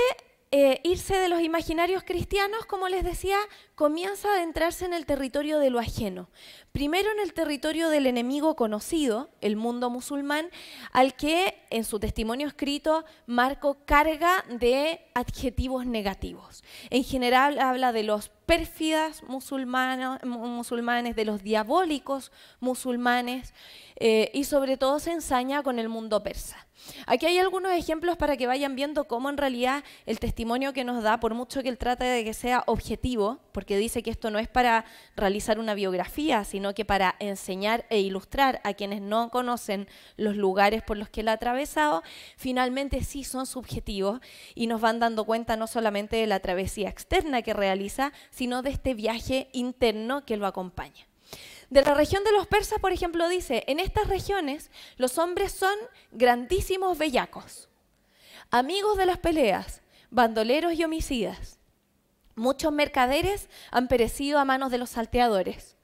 eh, 0.53 0.81
irse 0.83 1.17
de 1.17 1.29
los 1.29 1.43
imaginarios 1.43 2.03
cristianos, 2.03 2.67
como 2.67 2.89
les 2.89 3.05
decía, 3.05 3.37
comienza 3.77 4.29
a 4.29 4.35
adentrarse 4.35 4.85
en 4.85 4.95
el 4.95 5.07
territorio 5.07 5.61
de 5.61 5.71
lo 5.71 5.79
ajeno. 5.79 6.29
Primero 6.73 7.09
en 7.13 7.21
el 7.21 7.35
territorio 7.35 7.89
del 7.89 8.09
enemigo 8.09 8.57
conocido, 8.57 9.31
el 9.43 9.55
mundo 9.55 9.91
musulmán, 9.91 10.51
al 10.91 11.15
que 11.15 11.63
en 11.71 11.85
su 11.85 12.01
testimonio 12.01 12.49
escrito 12.49 13.05
Marco 13.27 13.79
carga 13.85 14.45
de 14.49 15.01
adjetivos 15.15 15.87
negativos. 15.87 16.65
En 16.91 17.05
general 17.05 17.61
habla 17.61 17.93
de 17.93 18.03
los 18.03 18.31
pérfidas 18.45 19.23
musulmanes, 19.23 21.15
de 21.15 21.25
los 21.25 21.45
diabólicos 21.45 22.33
musulmanes 22.59 23.55
eh, 23.95 24.33
y 24.35 24.43
sobre 24.43 24.77
todo 24.77 24.99
se 24.99 25.13
ensaña 25.13 25.63
con 25.63 25.79
el 25.79 25.89
mundo 25.89 26.25
persa. 26.25 26.67
Aquí 27.07 27.27
hay 27.27 27.39
algunos 27.39 27.73
ejemplos 27.73 28.17
para 28.17 28.37
que 28.37 28.47
vayan 28.47 28.77
viendo 28.77 29.05
cómo 29.05 29.31
en 29.31 29.37
realidad 29.37 29.85
el 30.07 30.19
testimonio 30.19 30.73
que 30.73 30.85
nos 30.85 31.03
da, 31.03 31.21
por 31.21 31.35
mucho 31.35 31.63
que 31.63 31.69
él 31.69 31.79
trate 31.79 32.05
de 32.05 32.25
que 32.25 32.35
sea 32.35 32.65
objetivo, 32.67 33.41
porque 33.53 33.77
dice 33.77 34.03
que 34.03 34.11
esto 34.11 34.31
no 34.31 34.39
es 34.39 34.49
para 34.49 34.85
realizar 35.17 35.59
una 35.59 35.75
biografía, 35.75 36.45
sino 36.45 36.75
que 36.75 36.85
para 36.85 37.17
enseñar 37.19 37.87
e 37.91 38.01
ilustrar 38.01 38.61
a 38.65 38.75
quienes 38.75 39.01
no 39.01 39.31
conocen 39.31 39.89
los 40.17 40.37
lugares 40.37 40.83
por 40.83 40.97
los 40.97 41.09
que 41.09 41.21
él 41.21 41.29
ha 41.29 41.33
atravesado, 41.33 42.03
finalmente 42.37 43.03
sí 43.03 43.25
son 43.25 43.47
subjetivos 43.47 44.21
y 44.55 44.67
nos 44.67 44.81
van 44.81 45.01
dando 45.01 45.25
cuenta 45.25 45.57
no 45.57 45.67
solamente 45.67 46.17
de 46.17 46.27
la 46.27 46.41
travesía 46.41 46.89
externa 46.89 47.43
que 47.43 47.55
realiza, 47.55 48.13
sino 48.31 48.63
de 48.63 48.71
este 48.71 48.95
viaje 48.95 49.49
interno 49.53 50.25
que 50.25 50.37
lo 50.37 50.47
acompaña. 50.47 51.07
De 51.71 51.83
la 51.83 51.95
región 51.95 52.25
de 52.25 52.33
los 52.33 52.49
persas, 52.49 52.81
por 52.81 52.93
ejemplo, 52.93 53.29
dice, 53.29 53.63
en 53.69 53.79
estas 53.79 54.09
regiones 54.09 54.73
los 54.97 55.19
hombres 55.19 55.53
son 55.53 55.75
grandísimos 56.11 56.99
bellacos, 56.99 57.69
amigos 58.51 58.97
de 58.99 59.07
las 59.07 59.19
peleas, 59.19 59.81
bandoleros 60.11 60.75
y 60.75 60.83
homicidas. 60.83 61.61
Muchos 62.35 62.73
mercaderes 62.73 63.49
han 63.71 63.87
perecido 63.87 64.41
a 64.41 64.45
manos 64.45 64.73
de 64.73 64.79
los 64.79 64.91
salteadores, 64.91 65.77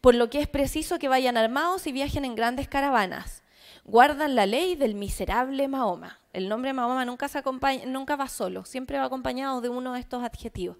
por 0.00 0.14
lo 0.14 0.30
que 0.30 0.40
es 0.40 0.46
preciso 0.46 1.00
que 1.00 1.08
vayan 1.08 1.36
armados 1.36 1.88
y 1.88 1.92
viajen 1.92 2.24
en 2.24 2.36
grandes 2.36 2.68
caravanas. 2.68 3.42
Guardan 3.84 4.36
la 4.36 4.46
ley 4.46 4.76
del 4.76 4.94
miserable 4.94 5.66
Mahoma. 5.66 6.20
El 6.32 6.48
nombre 6.48 6.72
Mahoma 6.72 7.04
nunca, 7.04 7.26
se 7.26 7.42
nunca 7.86 8.14
va 8.14 8.28
solo, 8.28 8.64
siempre 8.64 8.98
va 8.98 9.06
acompañado 9.06 9.60
de 9.60 9.68
uno 9.68 9.94
de 9.94 10.00
estos 10.00 10.22
adjetivos 10.22 10.76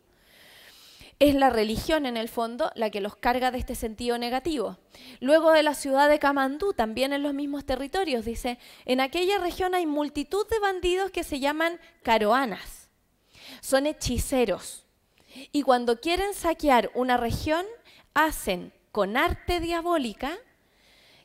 es 1.18 1.34
la 1.34 1.50
religión 1.50 2.06
en 2.06 2.16
el 2.16 2.28
fondo 2.28 2.70
la 2.74 2.90
que 2.90 3.00
los 3.00 3.16
carga 3.16 3.50
de 3.50 3.58
este 3.58 3.74
sentido 3.74 4.18
negativo. 4.18 4.78
Luego 5.20 5.52
de 5.52 5.62
la 5.62 5.74
ciudad 5.74 6.08
de 6.08 6.18
Camandú, 6.18 6.72
también 6.72 7.12
en 7.12 7.22
los 7.22 7.34
mismos 7.34 7.64
territorios, 7.64 8.24
dice, 8.24 8.58
en 8.84 9.00
aquella 9.00 9.38
región 9.38 9.74
hay 9.74 9.86
multitud 9.86 10.46
de 10.48 10.58
bandidos 10.58 11.10
que 11.10 11.24
se 11.24 11.40
llaman 11.40 11.78
caroanas. 12.02 12.88
Son 13.60 13.86
hechiceros. 13.86 14.86
Y 15.52 15.62
cuando 15.62 16.00
quieren 16.00 16.34
saquear 16.34 16.90
una 16.94 17.16
región, 17.16 17.64
hacen 18.12 18.72
con 18.92 19.16
arte 19.16 19.60
diabólica 19.60 20.36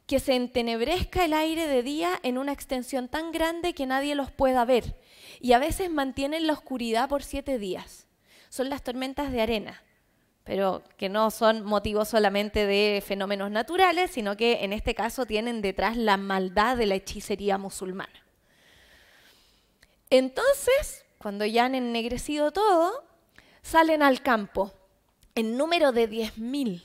que 0.07 0.19
se 0.19 0.35
entenebrezca 0.35 1.25
el 1.25 1.33
aire 1.33 1.67
de 1.67 1.83
día 1.83 2.19
en 2.23 2.39
una 2.39 2.51
extensión 2.51 3.09
tan 3.09 3.31
grande 3.31 3.73
que 3.73 3.85
nadie 3.85 4.15
los 4.15 4.31
pueda 4.31 4.65
ver. 4.65 4.95
Y 5.39 5.53
a 5.53 5.59
veces 5.59 5.91
mantienen 5.91 6.47
la 6.47 6.53
oscuridad 6.53 7.07
por 7.09 7.21
siete 7.21 7.59
días 7.59 8.08
son 8.49 8.69
las 8.69 8.83
tormentas 8.83 9.31
de 9.31 9.41
arena, 9.41 9.81
pero 10.43 10.83
que 10.97 11.09
no 11.09 11.31
son 11.31 11.63
motivos 11.63 12.09
solamente 12.09 12.65
de 12.65 13.03
fenómenos 13.05 13.51
naturales, 13.51 14.11
sino 14.11 14.35
que 14.35 14.63
en 14.63 14.73
este 14.73 14.95
caso 14.95 15.25
tienen 15.25 15.61
detrás 15.61 15.95
la 15.95 16.17
maldad 16.17 16.75
de 16.75 16.87
la 16.87 16.95
hechicería 16.95 17.57
musulmana. 17.57 18.25
Entonces, 20.09 21.05
cuando 21.19 21.45
ya 21.45 21.65
han 21.65 21.75
ennegrecido 21.75 22.51
todo, 22.51 23.03
salen 23.61 24.01
al 24.01 24.21
campo 24.23 24.73
en 25.35 25.55
número 25.55 25.91
de 25.91 26.09
10.000. 26.09 26.83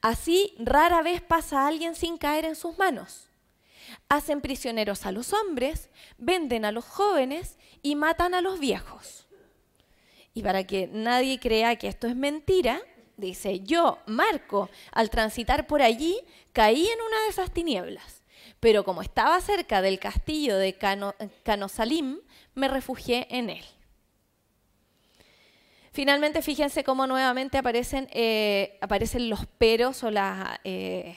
Así 0.00 0.54
rara 0.58 1.02
vez 1.02 1.20
pasa 1.22 1.66
alguien 1.66 1.94
sin 1.94 2.18
caer 2.18 2.44
en 2.44 2.54
sus 2.54 2.78
manos. 2.78 3.28
Hacen 4.08 4.40
prisioneros 4.40 5.06
a 5.06 5.12
los 5.12 5.32
hombres, 5.32 5.90
venden 6.18 6.64
a 6.64 6.72
los 6.72 6.84
jóvenes 6.84 7.58
y 7.82 7.96
matan 7.96 8.34
a 8.34 8.40
los 8.40 8.60
viejos. 8.60 9.23
Y 10.34 10.42
para 10.42 10.64
que 10.64 10.88
nadie 10.92 11.38
crea 11.38 11.76
que 11.76 11.86
esto 11.86 12.08
es 12.08 12.16
mentira, 12.16 12.82
dice, 13.16 13.60
yo, 13.60 13.98
Marco, 14.06 14.68
al 14.90 15.08
transitar 15.08 15.66
por 15.68 15.80
allí, 15.80 16.20
caí 16.52 16.86
en 16.86 17.00
una 17.00 17.22
de 17.22 17.28
esas 17.28 17.52
tinieblas. 17.52 18.22
Pero 18.58 18.84
como 18.84 19.00
estaba 19.00 19.40
cerca 19.40 19.80
del 19.80 20.00
castillo 20.00 20.56
de 20.56 20.74
Canosalim, 21.44 22.18
me 22.54 22.68
refugié 22.68 23.28
en 23.30 23.50
él. 23.50 23.64
Finalmente, 25.92 26.42
fíjense 26.42 26.82
cómo 26.82 27.06
nuevamente 27.06 27.56
aparecen, 27.56 28.08
eh, 28.10 28.76
aparecen 28.80 29.30
los 29.30 29.46
peros 29.46 30.02
o 30.02 30.10
las, 30.10 30.58
eh, 30.64 31.16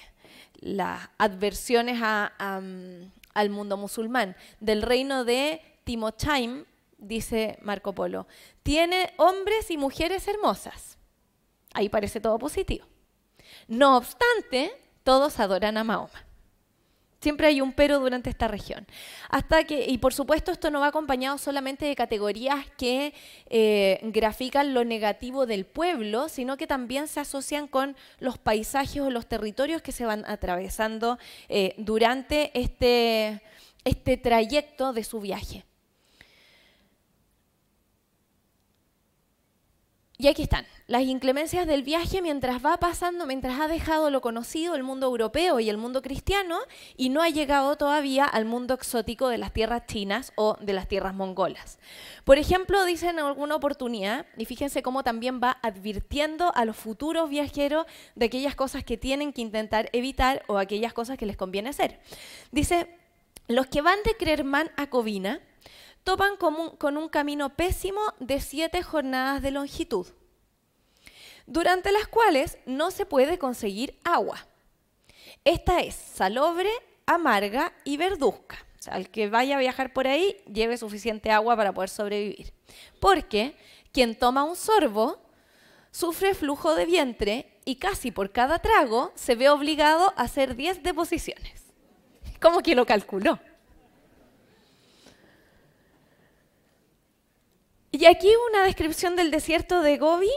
las 0.60 1.10
adversiones 1.17 1.99
al 2.01 3.49
mundo 3.49 3.77
musulmán. 3.77 4.36
Del 4.60 4.84
reino 4.84 5.25
de 5.25 5.62
Timochaim, 5.84 6.65
dice 6.97 7.57
Marco 7.62 7.93
Polo, 7.93 8.27
tiene 8.63 9.13
hombres 9.17 9.71
y 9.71 9.77
mujeres 9.77 10.27
hermosas. 10.27 10.97
Ahí 11.73 11.89
parece 11.89 12.19
todo 12.19 12.39
positivo. 12.39 12.86
No 13.67 13.97
obstante, 13.97 14.71
todos 15.03 15.39
adoran 15.39 15.77
a 15.77 15.83
Mahoma. 15.83 16.27
Siempre 17.19 17.47
hay 17.47 17.62
un 17.62 17.73
pero 17.73 17.99
durante 17.99 18.29
esta 18.29 18.47
región. 18.47 18.86
Hasta 19.29 19.63
que, 19.63 19.86
y 19.88 19.97
por 19.97 20.13
supuesto, 20.13 20.51
esto 20.51 20.69
no 20.69 20.81
va 20.81 20.88
acompañado 20.88 21.39
solamente 21.39 21.86
de 21.86 21.95
categorías 21.95 22.65
que 22.77 23.13
eh, 23.47 23.99
grafican 24.03 24.75
lo 24.75 24.86
negativo 24.86 25.47
del 25.47 25.65
pueblo, 25.65 26.29
sino 26.29 26.57
que 26.57 26.67
también 26.67 27.07
se 27.07 27.19
asocian 27.19 27.67
con 27.67 27.95
los 28.19 28.38
paisajes 28.38 29.01
o 29.01 29.10
los 29.10 29.27
territorios 29.27 29.81
que 29.81 29.91
se 29.91 30.05
van 30.05 30.25
atravesando 30.27 31.17
eh, 31.49 31.73
durante 31.77 32.51
este, 32.53 33.41
este 33.83 34.17
trayecto 34.17 34.93
de 34.93 35.03
su 35.03 35.19
viaje. 35.19 35.65
Y 40.19 40.30
aquí 40.30 40.41
están, 40.41 40.65
las 40.88 41.03
inclemencias 41.03 41.67
del 41.67 41.84
viaje 41.84 42.23
mientras 42.23 42.65
va 42.65 42.77
pasando, 42.77 43.27
mientras 43.27 43.60
ha 43.60 43.67
dejado 43.67 44.10
lo 44.10 44.19
conocido, 44.19 44.73
el 44.73 44.82
mundo 44.82 45.06
europeo 45.06 45.60
y 45.60 45.69
el 45.69 45.77
mundo 45.77 46.01
cristiano, 46.01 46.58
y 46.95 47.10
no 47.10 47.21
ha 47.21 47.30
llegado 47.30 47.75
todavía 47.75 48.25
al 48.25 48.45
mundo 48.45 48.73
exótico 48.73 49.30
de 49.30 49.38
las 49.38 49.53
tierras 49.53 49.86
chinas 49.86 50.34
o 50.34 50.58
de 50.60 50.73
las 50.73 50.88
tierras 50.88 51.13
mongolas. 51.13 51.77
Por 52.23 52.39
ejemplo, 52.39 52.84
dicen 52.84 53.19
en 53.19 53.25
alguna 53.25 53.58
oportunidad, 53.58 54.25
y 54.38 54.45
fíjense 54.45 54.82
cómo 54.82 55.03
también 55.03 55.39
va 55.39 55.60
advirtiendo 55.62 56.51
a 56.56 56.65
los 56.65 56.77
futuros 56.77 57.30
viajeros 57.30 57.86
de 58.15 58.25
aquellas 58.25 58.56
cosas 58.56 58.84
que 58.84 58.97
tienen 58.97 59.34
que 59.34 59.41
intentar 59.41 59.88
evitar 59.93 60.41
o 60.47 60.58
aquellas 60.58 60.93
cosas 60.93 61.19
que 61.19 61.27
les 61.27 61.38
conviene 61.38 61.69
hacer. 61.69 61.99
Dice, 62.51 62.88
los 63.47 63.67
que 63.67 63.84
van 63.84 63.99
de 64.03 64.15
Crerman 64.17 64.71
a 64.77 64.89
Covina, 64.89 65.41
topan 66.07 66.37
con 66.37 66.95
un, 66.95 67.09
camino 67.09 67.49
pésimo 67.49 67.99
de 68.21 68.39
siete 68.39 68.81
jornadas 68.81 69.41
de 69.41 69.51
longitud, 69.51 70.07
durante 71.45 71.91
las 71.91 72.07
cuales 72.07 72.57
no 72.65 72.91
se 72.91 73.05
puede 73.05 73.37
conseguir 73.37 73.99
agua. 74.05 74.47
Esta 75.43 75.81
es 75.81 75.95
salobre, 75.95 76.69
amarga 77.05 77.73
y 77.83 77.97
verduzca. 77.97 78.55
O 78.79 78.83
sea, 78.83 78.95
el 78.95 79.09
que 79.09 79.27
vaya 79.27 79.57
a 79.57 79.59
viajar 79.59 79.91
por 79.91 80.07
ahí 80.07 80.37
lleve 80.45 80.77
suficiente 80.77 81.29
agua 81.29 81.57
para 81.57 81.73
poder 81.73 81.89
sobrevivir. 81.89 82.53
Porque 83.01 83.57
quien 83.91 84.17
toma 84.17 84.45
un 84.45 84.55
sorbo 84.55 85.19
sufre 85.91 86.33
flujo 86.35 86.73
de 86.73 86.85
vientre 86.85 87.59
y 87.65 87.75
casi 87.75 88.11
por 88.11 88.31
cada 88.31 88.59
trago 88.59 89.11
se 89.15 89.35
ve 89.35 89.49
obligado 89.49 90.13
a 90.15 90.21
hacer 90.21 90.55
10 90.55 90.83
deposiciones. 90.83 91.65
¿Cómo 92.39 92.61
que 92.61 92.75
lo 92.75 92.85
calculó? 92.85 93.41
Y 97.99 98.05
aquí 98.05 98.29
una 98.51 98.63
descripción 98.63 99.15
del 99.15 99.31
desierto 99.31 99.81
de 99.81 99.97
Gobi 99.97 100.29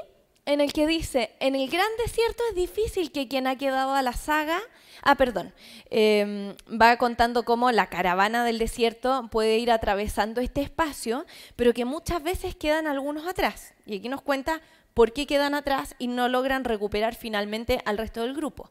en 0.47 0.63
el 0.63 0.73
que 0.73 0.87
dice, 0.87 1.37
en 1.41 1.55
el 1.55 1.69
gran 1.69 1.91
desierto 2.03 2.43
es 2.49 2.55
difícil 2.55 3.13
que 3.13 3.29
quien 3.29 3.47
ha 3.47 3.59
quedado 3.59 3.93
a 3.93 4.01
la 4.01 4.15
saga, 4.15 4.59
ah, 5.03 5.15
perdón, 5.17 5.53
em, 5.91 6.55
va 6.71 6.97
contando 6.97 7.45
cómo 7.45 7.71
la 7.71 7.91
caravana 7.91 8.47
del 8.47 8.59
desierto 8.59 9.29
puede 9.31 9.59
ir 9.59 9.71
atravesando 9.71 10.41
este 10.41 10.63
espacio, 10.63 11.27
pero 11.55 11.75
que 11.75 11.85
muchas 11.85 12.23
veces 12.23 12.57
quedan 12.57 12.87
algunos 12.87 13.27
atrás. 13.27 13.75
Y 13.85 13.99
aquí 13.99 14.09
nos 14.09 14.23
cuenta 14.23 14.63
por 14.95 15.13
qué 15.13 15.27
quedan 15.27 15.55
atrás 15.55 15.97
y 15.99 16.07
no 16.07 16.31
logran 16.31 16.65
recuperar 16.65 17.15
finalmente 17.15 17.83
al 17.85 17.99
resto 17.99 18.23
del 18.23 18.33
grupo. 18.33 18.71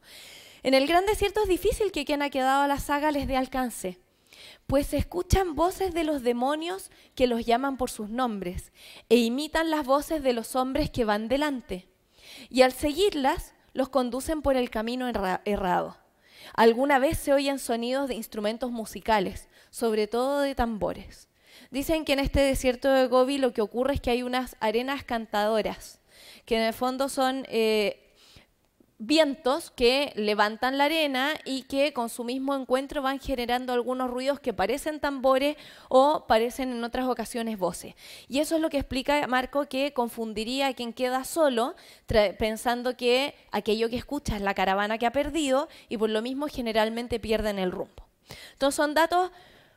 En 0.63 0.73
el 0.73 0.87
gran 0.87 1.05
desierto 1.05 1.43
es 1.43 1.47
difícil 1.47 1.91
que 1.91 2.05
quien 2.05 2.23
ha 2.23 2.31
quedado 2.31 2.63
a 2.63 2.67
la 2.67 2.79
saga 2.79 3.11
les 3.11 3.27
dé 3.27 3.37
alcance, 3.37 3.99
pues 4.67 4.93
escuchan 4.93 5.55
voces 5.55 5.93
de 5.93 6.03
los 6.03 6.21
demonios 6.23 6.91
que 7.15 7.27
los 7.27 7.45
llaman 7.45 7.77
por 7.77 7.89
sus 7.89 8.09
nombres 8.09 8.71
e 9.09 9.17
imitan 9.17 9.69
las 9.69 9.85
voces 9.85 10.23
de 10.23 10.33
los 10.33 10.55
hombres 10.55 10.89
que 10.89 11.05
van 11.05 11.27
delante. 11.27 11.87
Y 12.49 12.61
al 12.61 12.71
seguirlas, 12.71 13.53
los 13.73 13.89
conducen 13.89 14.41
por 14.41 14.55
el 14.55 14.69
camino 14.69 15.07
errado. 15.45 15.97
Alguna 16.53 16.99
vez 16.99 17.17
se 17.17 17.33
oyen 17.33 17.59
sonidos 17.59 18.07
de 18.07 18.15
instrumentos 18.15 18.71
musicales, 18.71 19.47
sobre 19.69 20.07
todo 20.07 20.41
de 20.41 20.55
tambores. 20.55 21.27
Dicen 21.71 22.05
que 22.05 22.13
en 22.13 22.19
este 22.19 22.39
desierto 22.39 22.89
de 22.89 23.07
Gobi 23.07 23.37
lo 23.37 23.53
que 23.53 23.61
ocurre 23.61 23.95
es 23.95 24.01
que 24.01 24.11
hay 24.11 24.23
unas 24.23 24.55
arenas 24.59 25.03
cantadoras, 25.03 25.99
que 26.45 26.55
en 26.55 26.63
el 26.63 26.73
fondo 26.73 27.09
son 27.09 27.45
eh, 27.49 28.08
vientos 28.99 29.71
que 29.71 30.11
levantan 30.15 30.77
la 30.77 30.83
arena 30.85 31.31
y 31.45 31.63
que 31.63 31.93
con 31.93 32.09
su 32.09 32.25
mismo 32.25 32.53
encuentro 32.53 33.01
van 33.01 33.19
generando 33.19 33.71
algunos 33.71 34.11
ruidos 34.11 34.41
que 34.41 34.53
parecen 34.53 34.99
tambores 34.99 35.55
o 35.87 36.27
parecen 36.27 36.71
en 36.73 36.83
otras 36.83 37.07
ocasiones 37.07 37.57
voces. 37.57 37.95
Y 38.27 38.39
eso 38.39 38.55
es 38.55 38.61
lo 38.61 38.69
que 38.69 38.77
explica 38.77 39.25
Marco 39.27 39.67
que 39.67 39.93
confundiría 39.93 40.67
a 40.67 40.73
quien 40.73 40.93
queda 40.93 41.23
solo 41.23 41.75
pensando 42.37 42.97
que 42.97 43.35
aquello 43.51 43.89
que 43.89 43.95
escucha 43.95 44.35
es 44.35 44.41
la 44.41 44.53
caravana 44.53 44.97
que 44.97 45.05
ha 45.05 45.11
perdido 45.11 45.69
y 45.87 45.97
por 45.97 46.09
lo 46.09 46.21
mismo 46.21 46.47
generalmente 46.47 47.19
pierden 47.19 47.57
el 47.57 47.71
rumbo. 47.71 48.05
Entonces 48.53 48.75
son 48.75 48.93
datos 48.93 49.31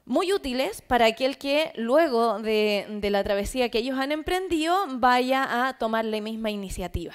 muy 0.05 0.33
útiles 0.33 0.83
para 0.83 1.07
aquel 1.07 1.39
que 1.39 1.73
luego 1.77 2.41
de, 2.41 2.99
la 3.03 3.23
travesía 3.23 3.69
que 3.69 3.79
ellos 3.79 3.99
han 3.99 4.11
emprendido 4.11 4.75
vaya 4.89 5.69
a 5.69 5.79
tomar 5.79 6.05
la 6.05 6.21
misma 6.21 6.51
iniciativa. 6.51 7.15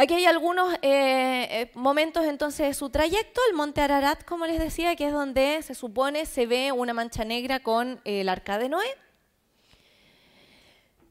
Aquí 0.00 0.14
hay 0.14 0.26
algunos 0.26 0.72
eh, 0.74 0.78
eh, 0.82 1.70
momentos 1.74 2.24
entonces 2.24 2.68
de 2.68 2.74
su 2.74 2.88
trayecto, 2.88 3.40
el 3.48 3.56
monte 3.56 3.80
Ararat, 3.80 4.24
como 4.24 4.46
les 4.46 4.60
decía, 4.60 4.94
que 4.94 5.08
es 5.08 5.12
donde 5.12 5.60
se 5.62 5.74
supone 5.74 6.24
se 6.24 6.46
ve 6.46 6.70
una 6.70 6.94
mancha 6.94 7.24
negra 7.24 7.58
con 7.58 8.00
el 8.04 8.28
arca 8.28 8.58
de 8.58 8.68
Noé. 8.68 8.86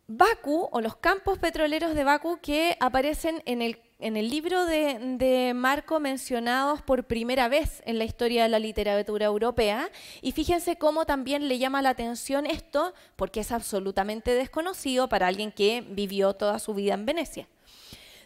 Baku, 0.07 0.69
o 0.71 0.79
los 0.79 0.95
campos 0.95 1.37
petroleros 1.37 1.95
de 1.95 2.05
Baku, 2.05 2.39
que 2.41 2.77
aparecen 2.79 3.43
en 3.45 3.61
el, 3.61 4.29
libro 4.29 4.65
de, 4.65 5.51
Marco 5.53 5.99
mencionados 5.99 6.81
por 6.81 7.03
primera 7.07 7.49
vez 7.49 7.83
en 7.85 7.97
la 7.97 8.05
historia 8.05 8.43
de 8.43 8.49
la 8.49 8.59
literatura 8.59 9.25
europea. 9.25 9.89
Y 10.21 10.31
fíjense 10.31 10.77
cómo 10.77 11.05
también 11.05 11.49
le 11.49 11.59
llama 11.59 11.81
la 11.81 11.89
atención 11.89 12.45
esto, 12.45 12.93
porque 13.17 13.41
es 13.41 13.51
absolutamente 13.51 14.33
desconocido 14.33 15.09
para 15.09 15.27
alguien 15.27 15.51
que 15.51 15.83
vivió 15.89 16.35
toda 16.35 16.57
su 16.59 16.73
vida 16.73 16.93
en 16.93 17.05
Venecia. 17.05 17.49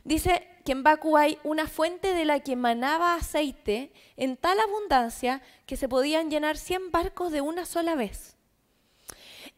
Dice 0.04 0.48
que 0.66 0.72
en 0.72 0.84
Baku 0.84 1.18
hay 1.18 1.38
una 1.44 1.68
fuente 1.68 2.14
de 2.14 2.26
la 2.26 2.40
que 2.40 2.54
emanaba 2.54 3.16
aceite 3.16 3.92
en 4.18 4.38
tal 4.38 4.60
abundancia 4.60 5.42
que 5.66 5.78
se 5.78 5.90
podían 5.90 6.30
llenar 6.30 6.58
100 6.58 6.92
barcos 6.92 7.32
de 7.32 7.42
una 7.42 7.66
sola 7.66 7.96
vez. 7.96 8.36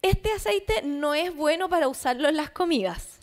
Este 0.02 0.32
aceite 0.32 0.82
no 0.84 1.14
es 1.14 1.34
bueno 1.36 1.70
para 1.70 1.88
usarlo 1.88 2.28
en 2.28 2.36
las 2.36 2.52
comidas, 2.52 3.20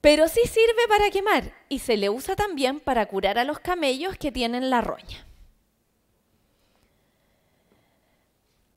pero 0.00 0.28
sí 0.28 0.40
sirve 0.44 0.88
para 0.88 1.10
quemar 1.10 1.52
y 1.68 1.78
se 1.78 1.96
le 1.96 2.10
usa 2.10 2.36
también 2.36 2.80
para 2.80 3.06
curar 3.06 3.38
a 3.38 3.44
los 3.44 3.58
camellos 3.58 4.16
que 4.16 4.32
tienen 4.32 4.70
la 4.70 4.80
roña. 4.80 5.29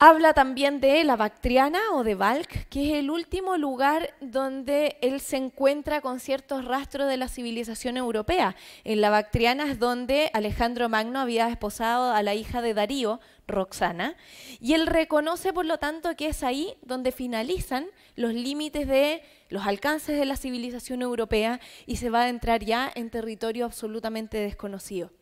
Habla 0.00 0.34
también 0.34 0.80
de 0.80 1.04
la 1.04 1.14
Bactriana 1.14 1.78
o 1.92 2.02
de 2.02 2.16
Balk, 2.16 2.68
que 2.68 2.90
es 2.90 2.98
el 2.98 3.10
último 3.10 3.56
lugar 3.56 4.12
donde 4.20 4.98
él 5.00 5.20
se 5.20 5.36
encuentra 5.36 6.00
con 6.00 6.18
ciertos 6.18 6.64
rastros 6.64 7.08
de 7.08 7.16
la 7.16 7.28
civilización 7.28 7.96
europea. 7.96 8.56
En 8.82 9.00
la 9.00 9.10
Bactriana 9.10 9.70
es 9.70 9.78
donde 9.78 10.30
Alejandro 10.34 10.88
Magno 10.88 11.20
había 11.20 11.48
esposado 11.48 12.12
a 12.12 12.22
la 12.24 12.34
hija 12.34 12.60
de 12.60 12.74
Darío, 12.74 13.20
Roxana, 13.46 14.16
y 14.60 14.72
él 14.72 14.88
reconoce 14.88 15.52
por 15.52 15.64
lo 15.64 15.78
tanto 15.78 16.16
que 16.16 16.26
es 16.26 16.42
ahí 16.42 16.74
donde 16.82 17.12
finalizan 17.12 17.86
los 18.16 18.34
límites 18.34 18.88
de 18.88 19.22
los 19.48 19.64
alcances 19.64 20.18
de 20.18 20.24
la 20.24 20.36
civilización 20.36 21.02
europea 21.02 21.60
y 21.86 21.96
se 21.96 22.10
va 22.10 22.22
a 22.22 22.28
entrar 22.30 22.64
ya 22.64 22.90
en 22.94 23.10
territorio 23.10 23.64
absolutamente 23.64 24.38
desconocido. 24.38 25.12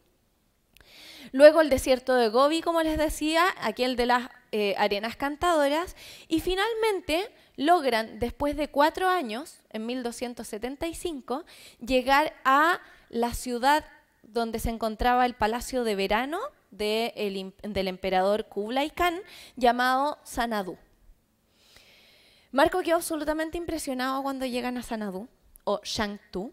Luego 1.31 1.61
el 1.61 1.71
desierto 1.71 2.15
de 2.15 2.29
Gobi, 2.29 2.61
como 2.61 2.83
les 2.83 2.99
decía, 2.99 3.45
aquel 3.61 3.97
de 3.97 4.07
las 4.07 4.29
eh, 4.51 4.75
arenas 4.77 5.17
cantadoras, 5.17 5.97
y 6.29 6.41
finalmente 6.41 7.31
logran, 7.57 8.19
después 8.19 8.57
de 8.57 8.69
cuatro 8.69 9.09
años, 9.09 9.61
en 9.71 9.87
1275, 9.87 11.45
llegar 11.79 12.35
a 12.45 12.81
la 13.09 13.35
ciudad 13.35 13.85
donde 14.23 14.59
se 14.59 14.71
encontraba 14.71 15.27
el 15.27 15.35
palacio 15.35 15.85
de 15.85 15.95
verano 15.95 16.39
del 16.71 17.89
emperador 17.89 18.47
Kublai 18.47 18.91
Khan, 18.91 19.21
llamado 19.57 20.19
Sanadu. 20.25 20.79
Marco 22.51 22.81
quedó 22.83 22.97
absolutamente 22.97 23.59
impresionado 23.59 24.23
cuando 24.23 24.47
llegan 24.47 24.77
a 24.79 24.83
Sanadu, 24.83 25.29
o 25.65 25.81
Shangtu, 25.85 26.53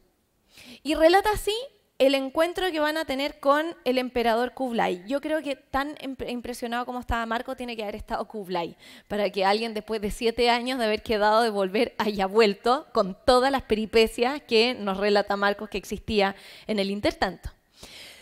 y 0.83 0.95
relata 0.95 1.31
así 1.31 1.55
el 1.99 2.15
encuentro 2.15 2.71
que 2.71 2.79
van 2.79 2.95
a 2.95 3.03
tener 3.03 3.41
con 3.41 3.75
el 3.83 3.97
emperador 3.97 4.53
Kublai. 4.53 5.03
Yo 5.05 5.19
creo 5.19 5.43
que 5.43 5.57
tan 5.57 5.95
impresionado 6.27 6.85
como 6.85 7.01
estaba 7.01 7.25
Marco 7.25 7.57
tiene 7.57 7.75
que 7.75 7.83
haber 7.83 7.95
estado 7.95 8.25
Kublai, 8.25 8.77
para 9.09 9.29
que 9.29 9.43
alguien 9.43 9.73
después 9.73 9.99
de 10.01 10.09
siete 10.09 10.49
años 10.49 10.79
de 10.79 10.85
haber 10.85 11.03
quedado 11.03 11.41
de 11.41 11.49
volver 11.49 11.93
haya 11.97 12.25
vuelto 12.25 12.87
con 12.93 13.17
todas 13.25 13.51
las 13.51 13.63
peripecias 13.63 14.41
que 14.41 14.73
nos 14.73 14.97
relata 14.97 15.35
Marcos 15.35 15.69
que 15.69 15.77
existía 15.77 16.37
en 16.67 16.79
el 16.79 16.89
intertanto. 16.89 17.51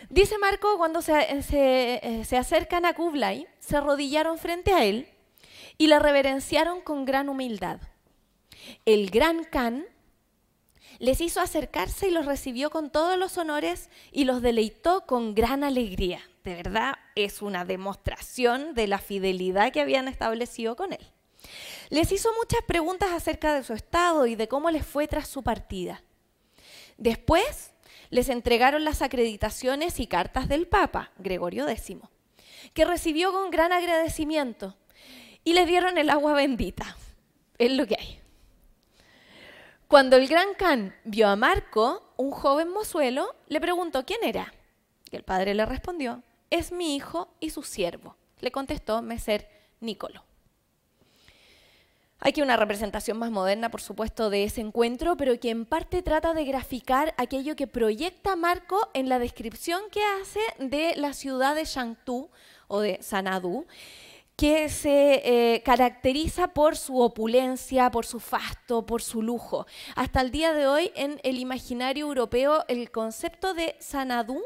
Dice 0.09 0.39
Marco, 0.39 0.77
cuando 0.77 1.03
se, 1.03 1.43
se, 1.43 2.23
se 2.25 2.37
acercan 2.37 2.85
a 2.85 2.95
Kublai, 2.95 3.47
se 3.59 3.77
arrodillaron 3.77 4.39
frente 4.39 4.73
a 4.73 4.85
él 4.85 5.07
y 5.77 5.85
le 5.85 5.99
reverenciaron 5.99 6.81
con 6.81 7.05
gran 7.05 7.29
humildad. 7.29 7.79
El 8.85 9.11
gran 9.11 9.43
Khan 9.43 9.85
les 10.99 11.21
hizo 11.21 11.41
acercarse 11.41 12.07
y 12.07 12.11
los 12.11 12.25
recibió 12.25 12.69
con 12.69 12.89
todos 12.89 13.17
los 13.17 13.37
honores 13.37 13.89
y 14.11 14.25
los 14.25 14.41
deleitó 14.41 15.05
con 15.05 15.35
gran 15.35 15.63
alegría. 15.63 16.21
De 16.43 16.55
verdad, 16.55 16.95
es 17.15 17.41
una 17.41 17.65
demostración 17.65 18.73
de 18.73 18.87
la 18.87 18.99
fidelidad 18.99 19.71
que 19.71 19.81
habían 19.81 20.07
establecido 20.07 20.75
con 20.75 20.93
él. 20.93 21.11
Les 21.89 22.11
hizo 22.11 22.29
muchas 22.37 22.61
preguntas 22.65 23.11
acerca 23.11 23.53
de 23.53 23.63
su 23.63 23.73
estado 23.73 24.25
y 24.25 24.35
de 24.35 24.47
cómo 24.47 24.71
les 24.71 24.85
fue 24.85 25.07
tras 25.07 25.27
su 25.27 25.43
partida. 25.43 26.03
Después 26.97 27.73
les 28.09 28.29
entregaron 28.29 28.83
las 28.83 29.01
acreditaciones 29.01 29.99
y 29.99 30.07
cartas 30.07 30.47
del 30.47 30.67
Papa, 30.67 31.11
Gregorio 31.17 31.67
X, 31.67 31.97
que 32.73 32.85
recibió 32.85 33.31
con 33.31 33.51
gran 33.51 33.71
agradecimiento 33.71 34.75
y 35.43 35.53
le 35.53 35.65
dieron 35.65 35.97
el 35.97 36.09
agua 36.09 36.33
bendita. 36.33 36.97
Es 37.57 37.71
lo 37.71 37.85
que. 37.85 37.96
Cuando 39.87 40.17
el 40.17 40.27
gran 40.27 40.53
Khan 40.55 40.93
vio 41.05 41.29
a 41.29 41.37
Marco, 41.37 42.11
un 42.17 42.31
joven 42.31 42.69
mozuelo, 42.69 43.33
le 43.47 43.61
preguntó 43.61 44.05
quién 44.05 44.21
era. 44.21 44.53
Y 45.09 45.15
el 45.15 45.23
padre 45.23 45.53
le 45.53 45.65
respondió, 45.65 46.23
es 46.49 46.73
mi 46.73 46.97
hijo 46.97 47.29
y 47.39 47.51
su 47.51 47.63
siervo. 47.63 48.17
Le 48.41 48.51
contestó 48.51 49.01
Meser 49.01 49.47
Nicolo. 49.79 50.25
Hay 52.19 52.33
que 52.33 52.41
una 52.41 52.57
representación 52.57 53.17
más 53.17 53.31
moderna, 53.31 53.69
por 53.69 53.79
supuesto, 53.79 54.29
de 54.29 54.43
ese 54.43 54.59
encuentro, 54.59 55.15
pero 55.15 55.39
que 55.39 55.51
en 55.51 55.65
parte 55.65 56.01
trata 56.01 56.33
de 56.33 56.43
graficar 56.43 57.13
aquello 57.17 57.55
que 57.55 57.67
proyecta 57.67 58.35
Marco 58.35 58.89
en 58.93 59.07
la 59.07 59.19
descripción 59.19 59.79
que 59.89 60.03
hace 60.03 60.41
de 60.59 60.95
la 60.97 61.13
ciudad 61.13 61.55
de 61.55 61.63
Shangtu 61.63 62.29
o 62.67 62.81
de 62.81 63.01
Sanadu 63.01 63.65
que 64.37 64.69
se 64.69 65.55
eh, 65.55 65.63
caracteriza 65.63 66.49
por 66.49 66.77
su 66.77 67.01
opulencia, 67.01 67.89
por 67.89 68.05
su 68.05 68.19
fasto, 68.19 68.85
por 68.85 69.01
su 69.01 69.23
lujo. 69.23 69.65
Hasta 69.95 70.21
el 70.21 70.29
día 70.29 70.53
de 70.53 70.67
hoy, 70.67 70.91
en 70.95 71.19
el 71.23 71.39
imaginario 71.39 72.05
europeo, 72.05 72.63
el 72.67 72.91
concepto 72.91 73.55
de 73.55 73.75
Sanadú 73.79 74.43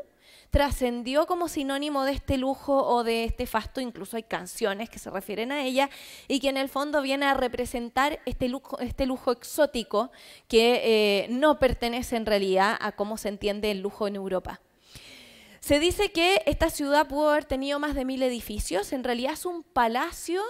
trascendió 0.50 1.28
como 1.28 1.50
sinónimo 1.50 2.06
de 2.06 2.14
este 2.14 2.38
lujo 2.38 2.86
o 2.88 3.04
de 3.04 3.26
este 3.26 3.46
fasto, 3.46 3.82
incluso 3.82 4.16
hay 4.16 4.24
canciones 4.24 4.90
que 4.90 4.98
se 4.98 5.10
refieren 5.10 5.52
a 5.52 5.66
ella, 5.66 5.90
y 6.30 6.40
que 6.40 6.48
en 6.48 6.58
el 6.58 6.70
fondo 6.70 7.02
viene 7.02 7.26
a 7.26 7.34
representar 7.34 8.20
este 8.26 8.48
lujo, 8.48 8.80
este 8.80 9.04
exótico 9.04 10.12
que 10.48 10.82
eh, 10.84 11.28
no 11.30 11.60
pertenece 11.60 12.16
en 12.16 12.26
realidad 12.26 12.78
a 12.80 12.94
cómo 12.94 13.18
se 13.18 13.28
entiende 13.28 13.72
el 13.72 13.82
lujo 13.82 14.08
en 14.08 14.16
Europa. 14.16 14.62
Se 15.62 15.80
dice 15.80 16.12
que 16.12 16.44
esta 16.46 16.70
ciudad 16.70 17.08
pudo 17.08 17.30
haber 17.30 17.46
tenido 17.46 17.80
más 17.80 17.96
de 17.96 18.04
mil 18.04 18.22
edificios, 18.22 18.92
en 18.92 19.04
realidad 19.04 19.34
es 19.34 19.46
un 19.46 19.64
palacio 19.64 20.44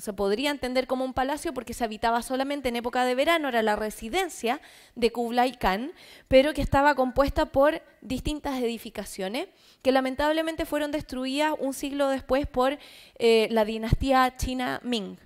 se 0.00 0.12
podría 0.12 0.50
entender 0.50 0.86
como 0.86 1.04
un 1.04 1.12
palacio 1.12 1.52
porque 1.52 1.74
se 1.74 1.84
habitaba 1.84 2.22
solamente 2.22 2.70
en 2.70 2.76
época 2.76 3.04
de 3.04 3.14
verano, 3.14 3.48
era 3.48 3.62
la 3.62 3.76
residencia 3.76 4.60
de 4.94 5.12
Kublai 5.12 5.58
Khan, 5.58 5.92
pero 6.28 6.54
que 6.54 6.62
estaba 6.62 6.94
compuesta 6.94 7.46
por 7.46 7.82
distintas 8.00 8.60
edificaciones 8.62 9.48
que 9.82 9.92
lamentablemente 9.92 10.64
fueron 10.64 10.92
destruidas 10.92 11.54
un 11.58 11.74
siglo 11.74 12.08
después 12.08 12.46
por 12.46 12.78
eh, 13.18 13.48
la 13.50 13.64
dinastía 13.64 14.34
china 14.36 14.80
Ming. 14.82 15.18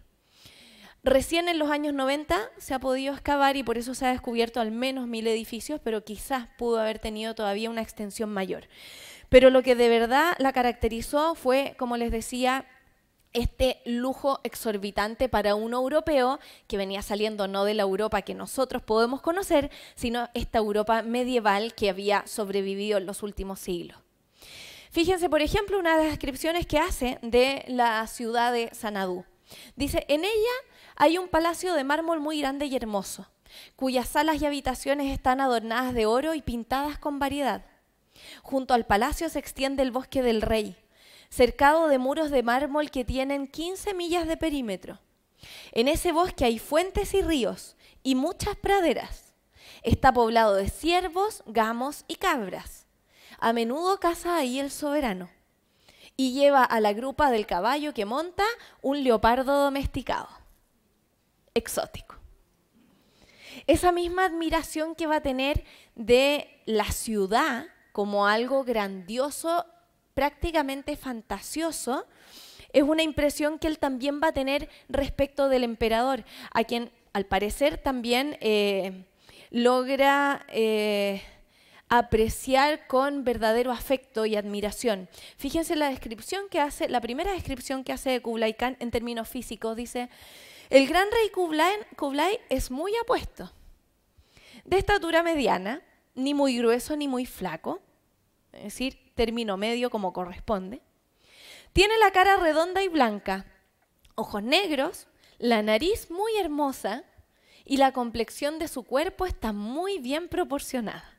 Recién 1.07 1.49
en 1.49 1.61
los 1.61 1.71
años 1.71 1.95
90 1.95 2.51
se 2.59 2.75
ha 2.75 2.81
podido 2.81 3.15
excavar 3.15 3.57
y 3.57 3.63
por 3.63 3.79
eso 3.79 3.95
se 3.95 4.07
ha 4.07 4.11
descubierto 4.11 4.59
al 4.59 4.73
menos 4.73 5.07
mil 5.07 5.25
edificios, 5.29 5.81
pero 5.85 6.03
quizás 6.03 6.49
pudo 6.59 6.81
haber 6.81 6.99
tenido 6.99 7.37
todavía 7.37 7.71
una 7.71 7.81
extensión 7.81 8.29
mayor. 8.29 8.67
Pero 9.29 9.51
lo 9.51 9.63
que 9.63 9.77
de 9.77 9.89
verdad 9.89 10.35
la 10.39 10.53
caracterizó 10.53 11.37
fue, 11.37 11.77
como 11.79 11.97
les 11.97 12.11
decía, 12.11 12.67
este 13.33 13.83
lujo 13.85 14.41
exorbitante 14.43 15.29
para 15.29 15.55
un 15.55 15.75
europeo 15.75 16.41
que 16.67 16.77
venía 16.77 17.03
saliendo 17.03 17.47
no 17.47 17.65
de 17.65 17.75
la 17.75 17.85
Europa 17.85 18.23
que 18.23 18.35
nosotros 18.35 18.83
podemos 18.83 19.23
conocer, 19.23 19.71
sino 19.95 20.29
esta 20.35 20.59
Europa 20.59 21.03
medieval 21.03 21.75
que 21.75 21.89
había 21.89 22.27
sobrevivido 22.27 22.99
en 22.99 23.07
los 23.07 23.23
últimos 23.23 23.61
siglos. 23.61 23.97
Fíjense, 24.91 25.31
por 25.31 25.41
ejemplo, 25.41 25.79
una 25.79 25.97
de 25.97 26.03
las 26.03 26.11
descripciones 26.11 26.67
que 26.67 26.81
hace 26.81 27.21
de 27.23 27.65
la 27.69 28.05
ciudad 28.09 28.53
de 28.53 28.71
Sanadú. 28.75 29.25
Dice, 29.77 30.05
en 30.09 30.25
ella 30.25 30.55
hay 30.97 31.19
un 31.19 31.29
palacio 31.29 31.75
de 31.75 31.85
mármol 31.85 32.21
muy 32.21 32.41
grande 32.41 32.67
y 32.67 32.75
hermoso, 32.75 33.27
cuyas 33.77 34.09
salas 34.09 34.41
y 34.41 34.47
habitaciones 34.47 35.13
están 35.13 35.41
adornadas 35.41 35.95
de 35.95 36.07
oro 36.07 36.35
y 36.35 36.43
pintadas 36.43 36.99
con 36.99 37.19
variedad. 37.19 37.65
Junto 38.43 38.73
al 38.73 38.87
palacio 38.87 39.29
se 39.29 39.39
extiende 39.39 39.83
el 39.83 39.91
bosque 39.91 40.23
del 40.23 40.41
rey, 40.41 40.77
cercado 41.29 41.89
de 41.89 41.99
muros 41.99 42.31
de 42.31 42.43
mármol 42.43 42.91
que 42.91 43.05
tienen 43.05 43.47
15 43.47 43.93
millas 43.95 44.27
de 44.27 44.39
perímetro. 44.39 44.99
En 45.73 45.89
ese 45.89 46.13
bosque 46.13 46.45
hay 46.47 46.59
fuentes 46.59 47.13
y 47.13 47.21
ríos 47.21 47.77
y 48.03 48.15
muchas 48.15 48.57
praderas. 48.57 49.35
Está 49.83 50.13
poblado 50.13 50.55
de 50.55 50.71
ciervos, 50.71 51.43
gamos 51.47 52.05
y 52.09 52.17
cabras. 52.17 52.87
A 53.39 53.53
menudo 53.53 54.01
caza 54.01 54.37
ahí 54.37 54.59
el 54.59 54.71
soberano 54.71 55.29
y 56.17 56.33
lleva 56.33 56.65
a 56.65 56.81
la 56.81 56.95
grupa 56.95 57.31
del 57.31 57.47
caballo 57.47 57.93
que 57.93 58.07
monta 58.07 58.45
un 58.81 59.05
leopardo 59.05 59.61
domesticado. 59.61 60.29
Exótico. 61.57 62.17
Esa 63.67 63.91
misma 63.91 64.27
admiración 64.27 64.95
que 64.95 65.07
va 65.07 65.17
a 65.17 65.23
tener 65.23 65.65
de 65.95 66.61
la 66.67 66.85
ciudad 66.93 67.67
como 67.93 68.27
algo 68.27 68.63
grandioso 68.63 69.65
prácticamente 70.13 70.97
fantasioso, 70.97 72.07
es 72.75 72.83
una 72.83 73.03
impresión 73.03 73.59
que 73.59 73.69
él 73.69 73.79
también 73.79 74.21
va 74.23 74.29
a 74.29 74.33
tener 74.33 74.69
respecto 74.91 75.49
del 75.49 75.65
emperador, 75.65 76.25
a 76.53 76.65
quien 76.65 76.91
al 77.15 77.25
parecer 77.25 77.79
también 77.79 78.37
eh, 78.43 79.07
logra 79.51 80.45
eh, 80.51 81.23
apreciar 81.89 82.87
con 82.87 83.25
verdadero 83.25 83.73
afecto 83.73 84.27
y 84.27 84.37
admiración. 84.37 85.09
Fíjense 85.39 85.75
la 85.75 85.89
descripción 85.89 86.51
que 86.51 86.61
hace, 86.61 86.91
la 86.91 87.01
primera 87.01 87.33
descripción 87.33 87.83
que 87.83 87.95
hace 87.95 88.11
de 88.11 88.21
Kublai 88.21 88.55
Khan 88.55 88.77
en 88.81 88.91
términos 88.91 89.27
físicos, 89.27 89.75
dice, 89.75 90.11
el 90.71 90.87
gran 90.87 91.09
rey 91.11 91.31
Kublai, 91.31 92.41
es 92.49 92.71
muy 92.71 92.93
apuesto, 92.97 93.53
de 94.65 94.79
estatura 94.79 95.23
mediana, 95.23 95.83
ni 96.15 96.35
muy 96.35 96.59
grueso 96.59 96.97
ni 96.97 97.09
muy 97.09 97.27
flaco, 97.27 97.81
es 98.53 98.65
decir, 98.65 99.13
término 99.15 99.57
medio 99.57 99.91
como 99.91 100.13
corresponde. 100.13 100.81
Tiene 101.73 101.99
la 101.99 102.11
cara 102.11 102.37
redonda 102.37 102.83
y 102.83 102.89
blanca, 102.89 103.47
ojos 104.15 104.43
negros, 104.43 105.09
la 105.39 105.63
nariz 105.63 106.11
muy 106.11 106.37
hermosa 106.39 107.05
y 107.65 107.77
la 107.77 107.93
complexión 107.93 108.59
de 108.59 108.69
su 108.69 108.85
cuerpo 108.85 109.27
está 109.27 109.53
muy 109.53 109.99
bien 109.99 110.29
proporcionada. 110.29 111.16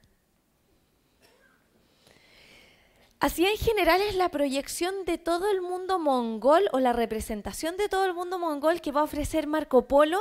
Así 3.20 3.48
en 3.48 3.58
general 3.58 4.00
es 4.02 4.16
la 4.16 4.30
proyección 4.30 5.04
de 5.06 5.18
todo 5.18 5.50
el 5.50 5.62
mundo 5.62 5.98
mongol 5.98 6.70
o 6.72 6.80
la 6.80 6.94
representación 6.94 7.76
de 7.76 7.90
todo 7.90 8.06
el 8.06 8.14
mundo 8.14 8.38
mongol 8.38 8.80
que 8.80 8.92
va 8.92 9.02
a 9.02 9.06
ofrecer 9.06 9.48
Marco 9.48 9.88
Polo 9.88 10.20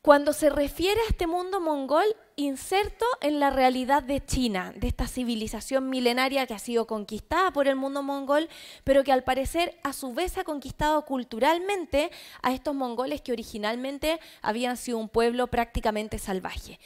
cuando 0.00 0.32
se 0.32 0.50
refiere 0.50 1.00
a 1.02 1.10
este 1.10 1.28
mundo 1.28 1.60
mongol 1.60 2.04
inserto 2.34 3.06
en 3.20 3.38
la 3.38 3.50
realidad 3.50 4.02
de 4.02 4.24
China, 4.24 4.72
de 4.74 4.88
esta 4.88 5.06
civilización 5.06 5.88
milenaria 5.88 6.48
que 6.48 6.54
ha 6.54 6.58
sido 6.58 6.88
conquistada 6.88 7.52
por 7.52 7.68
el 7.68 7.76
mundo 7.76 8.02
mongol, 8.02 8.48
pero 8.82 9.04
que 9.04 9.12
al 9.12 9.22
parecer 9.22 9.78
a 9.84 9.92
su 9.92 10.12
vez 10.12 10.38
ha 10.38 10.44
conquistado 10.44 11.04
culturalmente 11.04 12.10
a 12.42 12.52
estos 12.52 12.74
mongoles 12.74 13.22
que 13.22 13.30
originalmente 13.30 14.18
habían 14.40 14.76
sido 14.76 14.98
un 14.98 15.08
pueblo 15.08 15.46
prácticamente 15.46 16.18
salvaje. 16.18 16.80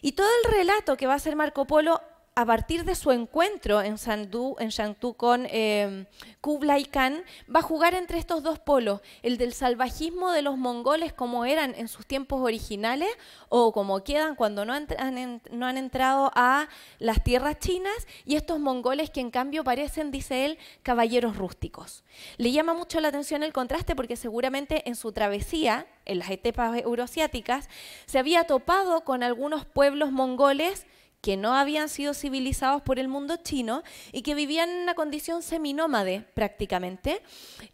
Y 0.00 0.12
todo 0.12 0.28
el 0.44 0.52
relato 0.52 0.96
que 0.96 1.08
va 1.08 1.14
a 1.14 1.16
hacer 1.16 1.34
Marco 1.34 1.66
Polo 1.66 2.00
a 2.40 2.46
partir 2.46 2.86
de 2.86 2.94
su 2.94 3.12
encuentro 3.12 3.82
en 3.82 3.96
Shantu, 3.96 4.56
en 4.60 4.94
con 5.18 5.46
eh, 5.50 6.06
Kublai 6.40 6.86
Khan, 6.86 7.22
va 7.54 7.60
a 7.60 7.62
jugar 7.62 7.92
entre 7.92 8.18
estos 8.18 8.42
dos 8.42 8.58
polos, 8.58 9.02
el 9.22 9.36
del 9.36 9.52
salvajismo 9.52 10.32
de 10.32 10.40
los 10.40 10.56
mongoles 10.56 11.12
como 11.12 11.44
eran 11.44 11.74
en 11.76 11.86
sus 11.86 12.06
tiempos 12.06 12.40
originales 12.40 13.10
o 13.50 13.72
como 13.72 14.02
quedan 14.04 14.36
cuando 14.36 14.64
no 14.64 14.72
han, 14.72 15.76
entrado 15.76 16.30
a 16.34 16.70
las 16.98 17.22
tierras 17.22 17.58
chinas, 17.58 18.06
y 18.24 18.36
estos 18.36 18.58
mongoles 18.58 19.10
que 19.10 19.20
en 19.20 19.30
cambio 19.30 19.62
parecen, 19.62 20.10
dice 20.10 20.46
él, 20.46 20.58
caballeros 20.82 21.36
rústicos. 21.36 22.04
Le 22.38 22.52
llama 22.52 22.72
mucho 22.72 23.00
la 23.00 23.08
atención 23.08 23.42
el 23.42 23.52
contraste 23.52 23.94
porque 23.94 24.16
seguramente 24.16 24.88
en 24.88 24.96
su 24.96 25.12
travesía, 25.12 25.86
en 26.06 26.20
las 26.20 26.30
estepas 26.30 26.78
euroasiáticas, 26.78 27.68
se 28.06 28.18
había 28.18 28.44
topado 28.44 29.02
con 29.02 29.22
algunos 29.22 29.66
pueblos 29.66 30.10
mongoles 30.10 30.86
que 31.20 31.36
no 31.36 31.54
habían 31.54 31.88
sido 31.88 32.14
civilizados 32.14 32.82
por 32.82 32.98
el 32.98 33.08
mundo 33.08 33.36
chino 33.36 33.82
y 34.12 34.22
que 34.22 34.34
vivían 34.34 34.70
en 34.70 34.82
una 34.82 34.94
condición 34.94 35.42
seminómade 35.42 36.24
prácticamente, 36.34 37.22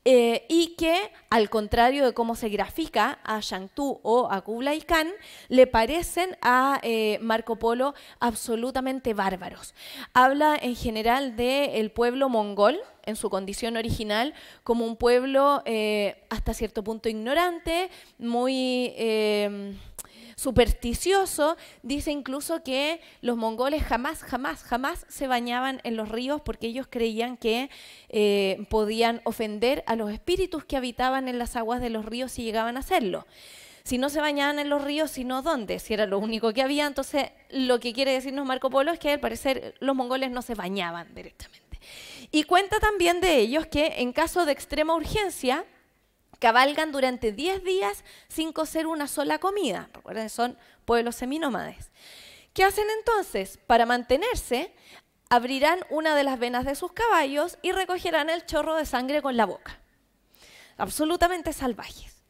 eh, 0.05 0.47
y 0.49 0.75
que, 0.77 1.13
al 1.31 1.49
contrario 1.49 2.05
de 2.05 2.15
cómo 2.15 2.35
se 2.35 2.49
grafica 2.49 3.19
a 3.25 3.41
Shangtu 3.41 4.01
o 4.03 4.29
a 4.31 4.41
Kublai 4.43 4.81
Khan, 4.81 5.09
le 5.49 5.67
parecen 5.67 6.37
a 6.43 6.81
eh, 6.83 7.19
Marco 7.21 7.57
Polo 7.57 7.95
absolutamente 8.21 9.15
bárbaros. 9.15 9.75
Habla 10.13 10.59
en 10.61 10.75
general 10.75 11.37
del 11.37 11.91
pueblo 11.91 12.29
mongol, 12.29 12.79
en 13.05 13.15
su 13.15 13.31
condición 13.31 13.77
original 13.77 14.35
como 14.65 14.85
un 14.85 14.97
pueblo 14.97 15.63
eh, 15.65 16.25
hasta 16.29 16.55
cierto 16.55 16.83
punto 16.83 17.09
ignorante, 17.09 17.89
muy 18.19 18.93
supersticioso, 20.37 21.57
dice 21.83 22.11
incluso 22.11 22.63
que 22.63 23.01
los 23.23 23.39
mongoles 23.39 23.83
jamás, 23.83 24.23
jamás, 24.23 24.63
jamás 24.63 25.07
se 25.09 25.27
bañaban 25.27 25.81
en 25.83 25.97
los 25.97 26.11
ríos 26.11 26.43
porque 26.43 26.67
ellos 26.67 26.87
creían 26.91 27.39
que 27.39 27.71
eh, 28.11 28.67
podían 28.69 29.23
ofender 29.25 29.83
a 29.87 29.97
los 29.97 30.11
espíritus 30.13 30.65
que 30.65 30.77
habitaban 30.77 31.29
en 31.29 31.39
las 31.39 31.57
aguas 31.57 31.81
de 31.81 31.89
los 31.89 32.05
ríos 32.05 32.33
si 32.33 32.43
llegaban 32.43 32.77
a 32.77 32.81
hacerlo. 32.81 33.27
Si 33.83 33.99
no 33.99 34.11
se 34.11 34.21
bañaban 34.21 34.59
en 34.59 34.69
los 34.69 34.85
ríos, 34.85 35.11
sino 35.11 35.43
dónde, 35.43 35.79
si 35.79 35.95
era 35.95 36.07
lo 36.07 36.19
único 36.19 36.53
que 36.53 36.61
había, 36.61 36.87
entonces 36.87 37.31
lo 37.51 37.81
que 37.81 37.93
quiere 37.93 38.13
decirnos 38.13 38.45
Marco 38.45 38.69
Polo 38.69 38.93
es 38.93 38.99
que 38.99 39.13
al 39.13 39.21
parecer 39.21 39.75
los 39.79 39.97
mongoles 39.97 40.31
no 40.31 40.43
se 40.43 40.55
bañaban 40.55 41.15
directamente. 41.15 41.79
Y 42.31 42.43
cuenta 42.43 42.79
también 42.81 43.21
de 43.21 43.39
ellos 43.39 43.67
que 43.69 43.95
en 43.99 44.13
caso 44.13 44.45
de 44.45 44.53
extrema 44.53 44.95
urgencia, 44.95 45.65
cabalgan 46.39 46.93
durante 46.93 47.33
10 47.33 47.65
días 47.65 48.05
sin 48.29 48.53
cocer 48.53 48.87
una 48.87 49.09
sola 49.09 49.39
comida. 49.39 49.89
Recuerden, 49.93 50.31
son 50.31 50.59
pueblos 50.85 51.17
seminómades. 51.17 51.91
¿Qué 52.53 52.65
hacen 52.65 52.87
entonces? 52.99 53.59
Para 53.67 53.87
mantenerse, 53.87 54.75
abrirán 55.29 55.81
una 55.91 56.15
de 56.15 56.25
las 56.25 56.39
venas 56.39 56.65
de 56.65 56.75
sus 56.75 56.93
caballos 56.93 57.59
y 57.63 57.73
recogerán 57.73 58.31
el 58.31 58.47
chorro 58.47 58.77
de 58.77 58.87
sangre 58.87 59.23
con 59.23 59.37
la 59.37 59.47
boca. 59.47 59.79
Absolutamente 60.77 61.53
salvajes. 61.53 62.23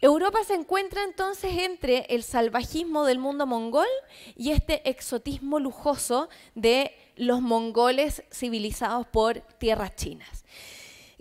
Europa 0.00 0.42
se 0.44 0.54
encuentra 0.54 1.04
entonces 1.04 1.52
entre 1.58 2.06
el 2.08 2.24
salvajismo 2.24 3.04
del 3.04 3.20
mundo 3.20 3.46
mongol 3.46 3.86
y 4.34 4.50
este 4.50 4.88
exotismo 4.90 5.60
lujoso 5.60 6.28
de 6.56 6.96
los 7.14 7.40
mongoles 7.40 8.24
civilizados 8.32 9.06
por 9.06 9.40
tierras 9.58 9.94
chinas 9.94 10.44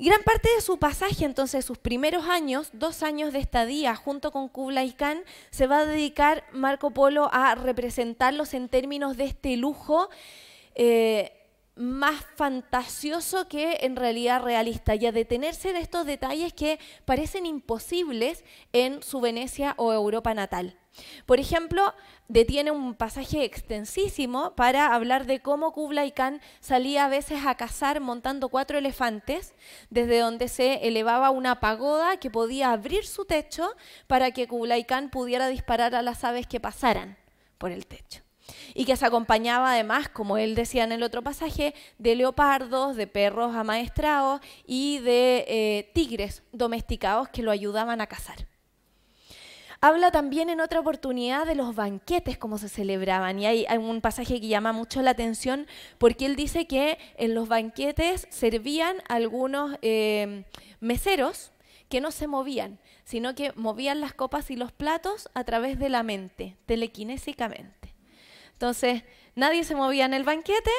gran 0.06 0.24
parte 0.24 0.50
de 0.56 0.62
su 0.62 0.80
pasaje, 0.80 1.26
entonces, 1.26 1.64
sus 1.64 1.78
primeros 1.78 2.26
años, 2.26 2.70
dos 2.74 3.04
años 3.04 3.34
de 3.34 3.40
estadía 3.40 3.96
junto 3.96 4.32
con 4.32 4.50
Kublai 4.50 4.94
Khan, 4.94 5.24
se 5.52 5.68
va 5.68 5.80
a 5.80 5.86
dedicar 5.86 6.44
Marco 6.52 6.92
Polo 6.92 7.30
a 7.32 7.56
representarlos 7.56 8.54
en 8.54 8.70
términos 8.70 9.18
de 9.18 9.26
este 9.26 9.58
lujo 9.58 10.10
eh, 10.76 11.34
más 11.76 12.26
fantasioso 12.36 13.48
que 13.48 13.80
en 13.82 13.96
realidad 13.96 14.44
realista 14.44 14.96
y 14.96 15.06
a 15.06 15.12
detenerse 15.12 15.70
en 15.70 15.78
estos 15.78 16.06
detalles 16.06 16.54
que 16.54 16.80
parecen 17.06 17.46
imposibles 17.46 18.44
en 18.74 19.02
su 19.02 19.22
Venecia 19.22 19.74
o 19.78 19.94
Europa 19.94 20.34
natal. 20.34 20.78
Por 21.26 21.40
ejemplo, 21.40 21.94
detiene 22.32 22.72
un 22.72 22.96
pasaje 22.96 23.44
extensísimo 23.44 24.56
para 24.56 24.94
hablar 24.96 25.26
de 25.26 25.42
cómo 25.42 25.74
Kublai 25.74 26.14
Khan 26.14 26.40
salía 26.62 27.06
a 27.06 27.10
veces 27.10 27.46
a 27.46 27.56
cazar 27.56 28.00
montando 28.00 28.48
cuatro 28.48 28.78
elefantes, 28.78 29.54
desde 29.90 30.20
donde 30.20 30.48
se 30.48 30.88
elevaba 30.88 31.30
una 31.30 31.60
pagoda 31.60 32.18
que 32.18 32.32
podía 32.32 32.72
abrir 32.72 33.06
su 33.06 33.26
techo 33.26 33.76
para 34.08 34.32
que 34.32 34.48
Kublai 34.48 34.86
Khan 34.86 35.10
pudiera 35.10 35.50
disparar 35.50 35.94
a 35.94 36.02
las 36.02 36.24
aves 36.24 36.48
que 36.48 36.62
pasaran 36.62 37.18
por 37.58 37.72
el 37.72 37.86
techo 37.86 38.22
y 38.74 38.86
que 38.86 38.96
se 38.96 39.06
acompañaba 39.06 39.74
además, 39.74 40.08
como 40.08 40.38
él 40.38 40.56
decía 40.56 40.86
en 40.86 40.94
el 40.94 41.04
otro 41.04 41.22
pasaje, 41.22 41.74
de 41.98 42.16
leopardos, 42.16 42.96
de 42.96 43.08
perros 43.08 43.56
amaestrados 43.56 44.40
y 44.66 45.00
de 45.00 45.46
eh, 45.48 45.92
tigres 45.94 46.44
domesticados 46.54 47.28
que 47.28 47.44
lo 47.44 47.52
ayudaban 47.52 48.00
a 48.00 48.08
cazar. 48.08 48.51
Habla 49.84 50.12
también 50.12 50.52
en 50.52 50.62
otra 50.62 50.80
oportunidad 50.80 51.48
de 51.48 51.56
los 51.56 51.74
banquetes, 51.74 52.38
cómo 52.38 52.60
se 52.60 52.70
celebraban. 52.70 53.40
Y 53.40 53.48
hay, 53.48 53.66
un 53.78 54.00
pasaje 54.00 54.40
que 54.40 54.48
llama 54.48 54.74
mucho 54.74 55.02
la 55.02 55.10
atención 55.10 55.66
porque 55.98 56.28
él 56.28 56.36
dice 56.36 56.68
que 56.68 57.00
en 57.18 57.34
los 57.34 57.48
banquetes 57.48 58.28
servían 58.30 58.98
algunos 59.10 59.76
eh, 59.82 60.44
meseros 60.80 61.52
que 61.90 62.00
no 62.00 62.12
se 62.12 62.28
movían, 62.28 62.78
sino 63.06 63.34
que 63.34 63.54
movían 63.56 64.02
las 64.02 64.14
copas 64.14 64.52
y 64.52 64.56
los 64.56 64.72
platos 64.72 65.30
a 65.34 65.44
través 65.46 65.80
de 65.80 65.90
la 65.90 66.04
mente, 66.04 66.58
telequinésicamente. 66.68 67.96
Entonces, 68.54 69.04
nadie 69.34 69.64
se 69.64 69.74
movía 69.74 70.06
en 70.06 70.14
el 70.14 70.24
banquete. 70.24 70.70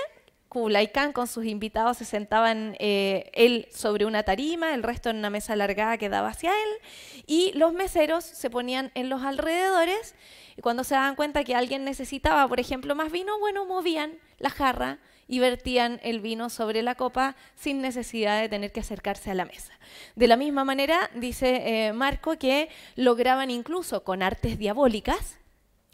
Kublai 0.52 0.92
Khan 0.92 1.14
con 1.14 1.28
sus 1.28 1.46
invitados 1.46 1.96
se 1.96 2.04
sentaban 2.04 2.76
eh, 2.78 3.30
él 3.32 3.66
sobre 3.72 4.04
una 4.04 4.22
tarima, 4.22 4.74
el 4.74 4.82
resto 4.82 5.08
en 5.08 5.16
una 5.16 5.30
mesa 5.30 5.54
alargada 5.54 5.96
que 5.96 6.10
daba 6.10 6.28
hacia 6.28 6.50
él, 6.50 7.24
y 7.26 7.52
los 7.54 7.72
meseros 7.72 8.22
se 8.22 8.50
ponían 8.50 8.90
en 8.94 9.08
los 9.08 9.22
alrededores 9.22 10.14
y 10.54 10.60
cuando 10.60 10.84
se 10.84 10.94
daban 10.94 11.16
cuenta 11.16 11.42
que 11.42 11.54
alguien 11.54 11.86
necesitaba, 11.86 12.46
por 12.48 12.60
ejemplo, 12.60 12.94
más 12.94 13.10
vino, 13.10 13.38
bueno, 13.38 13.64
movían 13.64 14.12
la 14.36 14.50
jarra 14.50 14.98
y 15.26 15.38
vertían 15.38 16.00
el 16.02 16.20
vino 16.20 16.50
sobre 16.50 16.82
la 16.82 16.96
copa 16.96 17.34
sin 17.54 17.80
necesidad 17.80 18.38
de 18.38 18.50
tener 18.50 18.72
que 18.72 18.80
acercarse 18.80 19.30
a 19.30 19.34
la 19.34 19.46
mesa. 19.46 19.72
De 20.16 20.26
la 20.26 20.36
misma 20.36 20.64
manera, 20.64 21.08
dice 21.14 21.86
eh, 21.86 21.94
Marco, 21.94 22.36
que 22.36 22.68
lograban 22.94 23.50
incluso 23.50 24.04
con 24.04 24.22
artes 24.22 24.58
diabólicas 24.58 25.38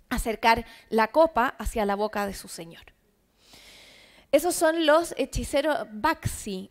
acercar 0.08 0.64
la 0.90 1.12
copa 1.12 1.54
hacia 1.60 1.86
la 1.86 1.94
boca 1.94 2.26
de 2.26 2.34
su 2.34 2.48
señor. 2.48 2.97
Esos 4.30 4.54
son 4.54 4.84
los 4.84 5.14
hechiceros 5.16 5.78
Baxi, 5.90 6.70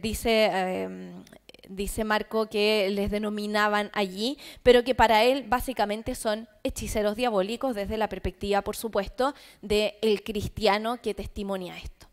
dice, 0.00 0.46
em, 0.46 1.22
dice 1.68 2.02
Marco 2.04 2.48
que 2.48 2.88
les 2.90 3.10
denominaban 3.10 3.90
allí, 3.92 4.38
pero 4.62 4.82
que 4.82 4.94
para 4.94 5.24
él 5.24 5.44
básicamente 5.46 6.14
son 6.14 6.48
hechiceros 6.62 7.14
diabólicos 7.14 7.74
desde 7.74 7.98
la 7.98 8.08
perspectiva, 8.08 8.62
por 8.62 8.76
supuesto, 8.76 9.34
del 9.60 10.22
cristiano 10.24 11.00
que 11.02 11.12
testimonia 11.12 11.76
esto. 11.76 12.06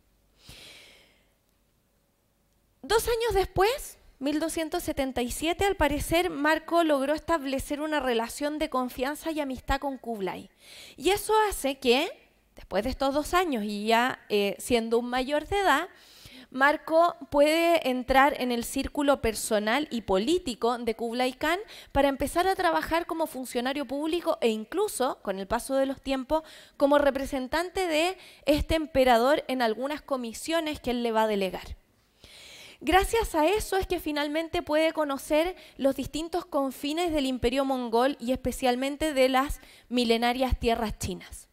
Dos 2.82 3.08
años 3.08 3.34
después, 3.34 3.98
1277, 4.20 5.66
al 5.66 5.76
parecer, 5.76 6.30
Marco 6.30 6.84
logró 6.84 7.14
establecer 7.14 7.80
una 7.80 8.00
relación 8.00 8.60
de 8.60 8.70
confianza 8.70 9.32
y 9.32 9.40
amistad 9.40 9.80
con 9.80 9.98
Kublai. 9.98 10.50
Y 10.98 11.12
eso 11.12 11.34
hace 11.50 11.78
que, 11.78 12.10
después 12.60 12.84
de 12.84 12.90
estos 12.90 13.14
dos 13.14 13.34
años 13.34 13.64
y 13.64 13.86
ya 13.86 14.20
eh, 14.28 14.58
siendo 14.60 15.00
un 15.00 15.10
mayor 15.10 15.48
de 15.48 15.60
edad, 15.60 15.88
Marco 16.52 17.16
puede 17.32 17.90
entrar 17.90 18.36
en 18.42 18.52
el 18.52 18.66
círculo 18.66 19.22
personal 19.22 19.88
y 19.92 20.02
político 20.02 20.78
de 20.78 20.94
Kublai 20.94 21.32
Khan 21.32 21.60
para 21.94 22.10
empezar 22.10 22.50
a 22.50 22.56
trabajar 22.56 23.06
como 23.06 23.28
funcionario 23.28 23.86
público 23.86 24.38
e 24.42 24.50
incluso, 24.50 25.20
con 25.22 25.40
el 25.40 25.48
paso 25.48 25.76
de 25.76 25.86
los 25.86 26.02
tiempos, 26.02 26.44
como 26.76 26.98
representante 26.98 27.88
de 27.88 28.18
este 28.46 28.76
emperador 28.76 29.46
en 29.48 29.62
algunas 29.62 30.02
comisiones 30.02 30.82
que 30.82 30.92
él 30.92 31.02
le 31.02 31.14
va 31.14 31.24
a 31.24 31.28
delegar. 31.28 31.78
Gracias 32.82 33.36
a 33.36 33.48
eso 33.48 33.78
es 33.78 33.88
que 33.88 34.02
finalmente 34.02 34.64
puede 34.64 34.92
conocer 34.92 35.56
los 35.78 35.96
distintos 35.96 36.46
confines 36.46 37.14
del 37.14 37.26
imperio 37.26 37.64
mongol 37.64 38.18
y 38.20 38.34
especialmente 38.34 39.14
de 39.14 39.30
las 39.30 39.62
milenarias 39.88 40.60
tierras 40.60 41.00
chinas. 41.00 41.49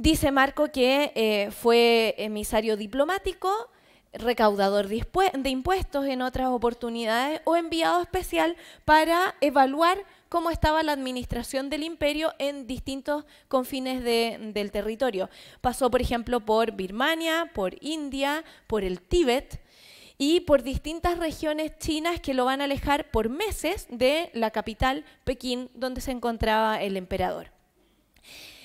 Dice 0.00 0.30
Marco 0.30 0.68
que 0.70 1.10
eh, 1.16 1.50
fue 1.50 2.14
emisario 2.18 2.76
diplomático, 2.76 3.50
recaudador 4.12 4.86
de 4.86 5.50
impuestos 5.50 6.06
en 6.06 6.22
otras 6.22 6.50
oportunidades 6.50 7.40
o 7.44 7.56
enviado 7.56 8.00
especial 8.00 8.56
para 8.84 9.34
evaluar 9.40 9.98
cómo 10.28 10.50
estaba 10.50 10.84
la 10.84 10.92
administración 10.92 11.68
del 11.68 11.82
imperio 11.82 12.32
en 12.38 12.68
distintos 12.68 13.24
confines 13.48 14.04
del 14.04 14.70
territorio. 14.70 15.30
Pasó, 15.60 15.90
por 15.90 16.00
ejemplo, 16.00 16.38
por 16.38 16.70
Birmania, 16.76 17.50
por 17.52 17.74
India, 17.80 18.44
por 18.68 18.84
el 18.84 19.00
Tíbet, 19.00 19.60
y 20.16 20.40
por 20.40 20.62
distintas 20.62 21.18
regiones 21.18 21.76
chinas 21.78 22.20
que 22.20 22.34
lo 22.34 22.44
van 22.44 22.60
a 22.60 22.64
alejar 22.64 23.10
por 23.10 23.30
meses 23.30 23.88
de 23.90 24.30
la 24.32 24.52
capital, 24.52 25.04
Pekín, 25.24 25.70
donde 25.74 26.00
se 26.00 26.12
encontraba 26.12 26.80
el 26.80 26.96
emperador. 26.96 27.57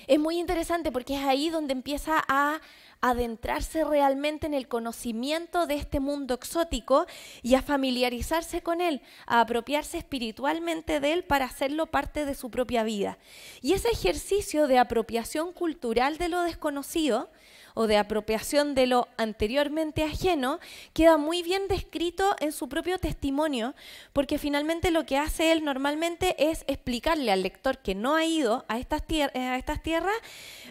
Es 0.06 0.18
muy 0.18 0.38
interesante 0.38 0.92
porque 0.92 1.16
es 1.16 1.24
ahí 1.24 1.50
donde 1.50 1.72
empieza 1.72 2.22
a 2.28 2.60
adentrarse 3.00 3.84
realmente 3.84 4.46
en 4.46 4.54
el 4.54 4.66
conocimiento 4.66 5.66
de 5.66 5.74
este 5.74 6.00
mundo 6.00 6.32
exótico 6.34 7.06
y 7.42 7.54
a 7.54 7.60
familiarizarse 7.60 8.62
con 8.62 8.80
él, 8.80 9.02
a 9.26 9.40
apropiarse 9.40 9.98
espiritualmente 9.98 11.00
de 11.00 11.12
él 11.12 11.24
para 11.24 11.44
hacerlo 11.44 11.86
parte 11.86 12.24
de 12.24 12.34
su 12.34 12.50
propia 12.50 12.82
vida. 12.82 13.18
Y 13.60 13.74
ese 13.74 13.88
ejercicio 13.90 14.66
de 14.68 14.78
apropiación 14.78 15.52
cultural 15.52 16.16
de 16.16 16.30
lo 16.30 16.42
desconocido 16.42 17.30
o 17.74 17.86
de 17.86 17.96
apropiación 17.96 18.74
de 18.74 18.86
lo 18.86 19.08
anteriormente 19.16 20.04
ajeno 20.04 20.60
queda 20.92 21.16
muy 21.16 21.42
bien 21.42 21.68
descrito 21.68 22.34
en 22.40 22.52
su 22.52 22.68
propio 22.68 22.98
testimonio, 22.98 23.74
porque 24.12 24.38
finalmente 24.38 24.90
lo 24.90 25.04
que 25.04 25.18
hace 25.18 25.52
él 25.52 25.64
normalmente 25.64 26.50
es 26.50 26.64
explicarle 26.68 27.32
al 27.32 27.42
lector 27.42 27.78
que 27.78 27.94
no 27.94 28.14
ha 28.14 28.24
ido 28.24 28.64
a 28.68 28.78
estas, 28.78 29.02
estas 29.08 29.82
tierras 29.82 30.14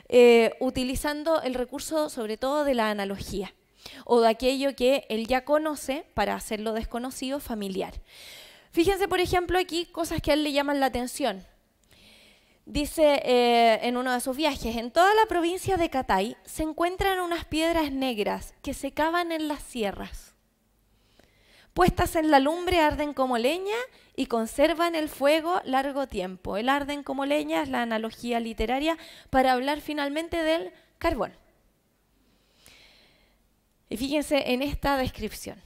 eh, 0.10 0.56
utilizando 0.60 1.42
el 1.42 1.54
recurso 1.54 2.10
sobre 2.10 2.38
todo 2.38 2.64
de 2.64 2.74
la 2.74 2.90
analogía 2.90 3.54
o 4.06 4.22
de 4.22 4.30
aquello 4.30 4.76
que 4.76 5.06
él 5.10 5.28
ya 5.28 5.44
conoce 5.44 6.06
para 6.14 6.36
hacerlo 6.36 6.74
desconocido 6.74 7.40
familiar. 7.40 7.94
Fíjense, 8.72 9.08
por 9.08 9.20
ejemplo, 9.20 9.60
aquí 9.60 9.86
cosas 9.86 10.22
que 10.22 10.32
a 10.32 10.34
él 10.34 10.44
le 10.44 10.54
llaman 10.54 10.80
la 10.80 10.88
atención 10.88 11.46
dice 12.66 13.22
eh, 13.24 13.80
en 13.84 13.98
uno 13.98 14.14
de 14.14 14.20
sus 14.20 14.36
viajes, 14.36 14.76
en 14.78 14.92
toda 14.92 15.14
la 15.14 15.26
provincia 15.28 15.78
de 15.78 15.90
Catay 15.90 16.38
se 16.46 16.64
encuentran 16.64 17.20
unas 17.20 17.46
piedras 17.46 17.92
negras 17.92 18.54
que 18.62 18.74
se 18.74 18.92
cavan 18.92 19.32
en 19.32 19.48
las 19.48 19.62
sierras. 19.62 20.34
Puestas 21.74 22.16
en 22.16 22.30
la 22.30 22.40
lumbre 22.40 22.82
arden 22.82 23.14
como 23.14 23.38
leña 23.38 23.76
y 24.16 24.28
conservan 24.28 24.94
el 24.94 25.10
fuego 25.10 25.60
largo 25.66 26.08
tiempo. 26.08 26.56
El 26.56 26.70
arden 26.70 27.02
como 27.02 27.26
leña 27.26 27.64
es 27.64 27.70
la 27.70 27.82
analogía 27.82 28.40
literaria 28.40 28.98
para 29.32 29.54
hablar 29.54 29.82
finalmente 29.82 30.44
del 30.44 30.72
carbón. 31.00 31.34
Y 33.90 33.98
fíjense 33.98 34.54
en 34.54 34.62
esta 34.62 34.98
descripción 34.98 35.62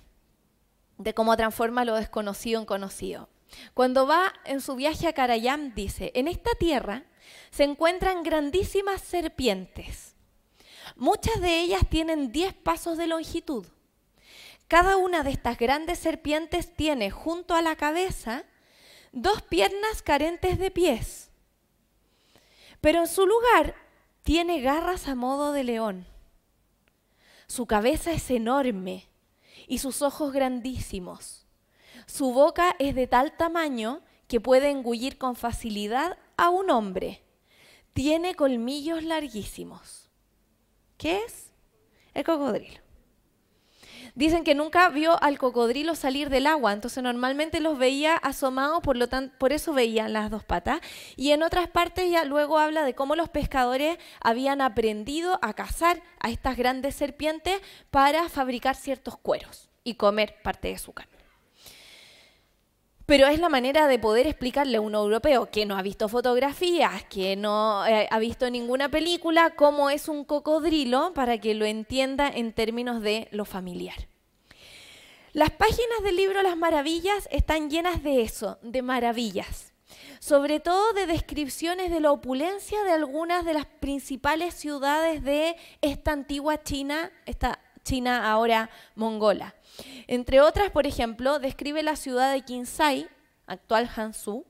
de 0.97 1.13
cómo 1.13 1.35
transforma 1.35 1.85
lo 1.85 1.95
desconocido 1.95 2.59
en 2.59 2.65
conocido. 2.65 3.29
Cuando 3.73 4.05
va 4.07 4.33
en 4.45 4.61
su 4.61 4.75
viaje 4.75 5.07
a 5.07 5.13
Karayam, 5.13 5.73
dice, 5.73 6.11
en 6.15 6.27
esta 6.27 6.51
tierra 6.55 7.05
se 7.49 7.63
encuentran 7.63 8.23
grandísimas 8.23 9.01
serpientes. 9.01 10.15
Muchas 10.95 11.41
de 11.41 11.59
ellas 11.59 11.81
tienen 11.89 12.31
10 12.31 12.53
pasos 12.53 12.97
de 12.97 13.07
longitud. 13.07 13.65
Cada 14.67 14.97
una 14.97 15.23
de 15.23 15.31
estas 15.31 15.57
grandes 15.57 15.99
serpientes 15.99 16.75
tiene 16.75 17.09
junto 17.11 17.55
a 17.55 17.61
la 17.61 17.75
cabeza 17.75 18.43
dos 19.11 19.41
piernas 19.41 20.01
carentes 20.01 20.59
de 20.59 20.71
pies, 20.71 21.31
pero 22.81 22.99
en 22.99 23.07
su 23.07 23.25
lugar 23.25 23.75
tiene 24.23 24.61
garras 24.61 25.07
a 25.07 25.15
modo 25.15 25.53
de 25.53 25.63
león. 25.63 26.05
Su 27.47 27.65
cabeza 27.65 28.11
es 28.11 28.29
enorme 28.29 29.07
y 29.67 29.77
sus 29.77 30.01
ojos 30.01 30.33
grandísimos. 30.33 31.46
Su 32.07 32.31
boca 32.31 32.75
es 32.79 32.95
de 32.95 33.05
tal 33.05 33.35
tamaño 33.35 34.01
que 34.27 34.39
puede 34.39 34.69
engullir 34.69 35.17
con 35.17 35.35
facilidad 35.35 36.17
a 36.37 36.49
un 36.49 36.71
hombre. 36.71 37.21
Tiene 37.93 38.33
colmillos 38.33 39.03
larguísimos. 39.03 40.09
¿Qué 40.97 41.23
es? 41.25 41.51
El 42.13 42.23
cocodrilo. 42.23 42.79
Dicen 44.15 44.43
que 44.43 44.55
nunca 44.55 44.89
vio 44.89 45.21
al 45.21 45.37
cocodrilo 45.37 45.93
salir 45.93 46.29
del 46.29 46.47
agua, 46.47 46.73
entonces 46.73 47.03
normalmente 47.03 47.59
los 47.59 47.77
veía 47.77 48.15
asomados, 48.15 48.81
por, 48.81 48.97
lo 48.97 49.07
por 49.37 49.53
eso 49.53 49.73
veían 49.73 50.13
las 50.13 50.31
dos 50.31 50.43
patas. 50.43 50.79
Y 51.17 51.31
en 51.31 51.43
otras 51.43 51.67
partes 51.67 52.09
ya 52.09 52.23
luego 52.23 52.57
habla 52.57 52.83
de 52.83 52.95
cómo 52.95 53.15
los 53.15 53.29
pescadores 53.29 53.97
habían 54.21 54.61
aprendido 54.61 55.37
a 55.43 55.53
cazar 55.53 56.01
a 56.19 56.31
estas 56.31 56.57
grandes 56.57 56.95
serpientes 56.95 57.61
para 57.91 58.27
fabricar 58.29 58.75
ciertos 58.75 59.17
cueros 59.17 59.69
y 59.83 59.95
comer 59.95 60.41
parte 60.41 60.69
de 60.69 60.79
su 60.79 60.93
carne. 60.93 61.16
Pero 63.07 63.27
es 63.27 63.39
la 63.39 63.47
manera 63.47 63.87
de 63.87 63.99
poder 63.99 64.27
explicarle 64.27 64.75
a 64.75 64.81
un 64.81 64.93
europeo 64.93 65.49
que 65.49 65.65
no 65.65 65.77
ha 65.77 65.81
visto 65.81 66.09
fotografías, 66.09 67.05
que 67.05 67.37
no 67.37 67.87
eh, 67.87 68.05
ha 68.11 68.19
visto 68.19 68.49
ninguna 68.49 68.89
película, 68.89 69.51
cómo 69.51 69.89
es 69.89 70.09
un 70.09 70.25
cocodrilo 70.25 71.13
para 71.13 71.37
que 71.37 71.53
lo 71.53 71.63
entienda 71.63 72.27
en 72.27 72.51
términos 72.51 73.01
de 73.01 73.29
lo 73.31 73.45
familiar. 73.45 73.95
Las 75.31 75.51
páginas 75.51 76.03
del 76.03 76.17
libro 76.17 76.43
Las 76.43 76.57
Maravillas 76.57 77.29
están 77.31 77.69
llenas 77.69 78.03
de 78.03 78.23
eso, 78.23 78.59
de 78.61 78.81
maravillas. 78.81 79.71
Sobre 80.19 80.59
todo 80.59 80.91
de 80.91 81.05
descripciones 81.05 81.91
de 81.91 82.01
la 82.01 82.11
opulencia 82.11 82.83
de 82.83 82.91
algunas 82.91 83.45
de 83.45 83.53
las 83.53 83.67
principales 83.67 84.53
ciudades 84.53 85.23
de 85.23 85.55
esta 85.81 86.11
antigua 86.11 86.61
China, 86.61 87.09
esta 87.25 87.61
China 87.85 88.29
ahora 88.29 88.69
mongola. 88.95 89.55
Entre 90.07 90.41
otras, 90.41 90.71
por 90.71 90.87
ejemplo, 90.87 91.39
describe 91.39 91.83
la 91.83 91.95
ciudad 91.95 92.31
de 92.31 92.41
Kinsai, 92.41 93.07
actual 93.45 93.89
Hansu, 93.95 94.45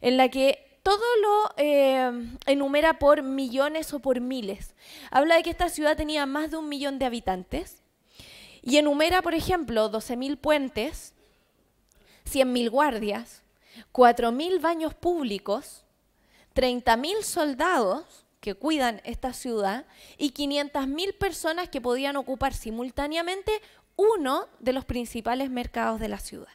en 0.00 0.16
la 0.16 0.28
que 0.28 0.80
todo 0.82 1.04
lo 1.20 1.54
eh, 1.58 2.10
enumera 2.46 2.98
por 2.98 3.22
millones 3.22 3.92
o 3.92 3.98
por 4.00 4.20
miles. 4.20 4.74
Habla 5.10 5.36
de 5.36 5.42
que 5.42 5.50
esta 5.50 5.68
ciudad 5.68 5.96
tenía 5.96 6.24
más 6.26 6.50
de 6.50 6.56
un 6.56 6.68
millón 6.68 6.98
de 6.98 7.04
habitantes 7.04 7.82
y 8.62 8.78
enumera, 8.78 9.22
por 9.22 9.34
ejemplo, 9.34 9.90
12.000 9.90 10.38
puentes, 10.38 11.14
100.000 12.24 12.70
guardias, 12.70 13.42
4.000 13.92 14.60
baños 14.60 14.94
públicos, 14.94 15.84
30.000 16.54 17.22
soldados 17.22 18.26
que 18.40 18.54
cuidan 18.54 19.00
esta 19.04 19.32
ciudad 19.32 19.84
y 20.16 20.32
500.000 20.32 21.18
personas 21.18 21.68
que 21.68 21.80
podían 21.80 22.16
ocupar 22.16 22.54
simultáneamente 22.54 23.52
uno 23.98 24.48
de 24.60 24.72
los 24.72 24.84
principales 24.84 25.50
mercados 25.50 25.98
de 25.98 26.08
la 26.08 26.20
ciudad. 26.20 26.48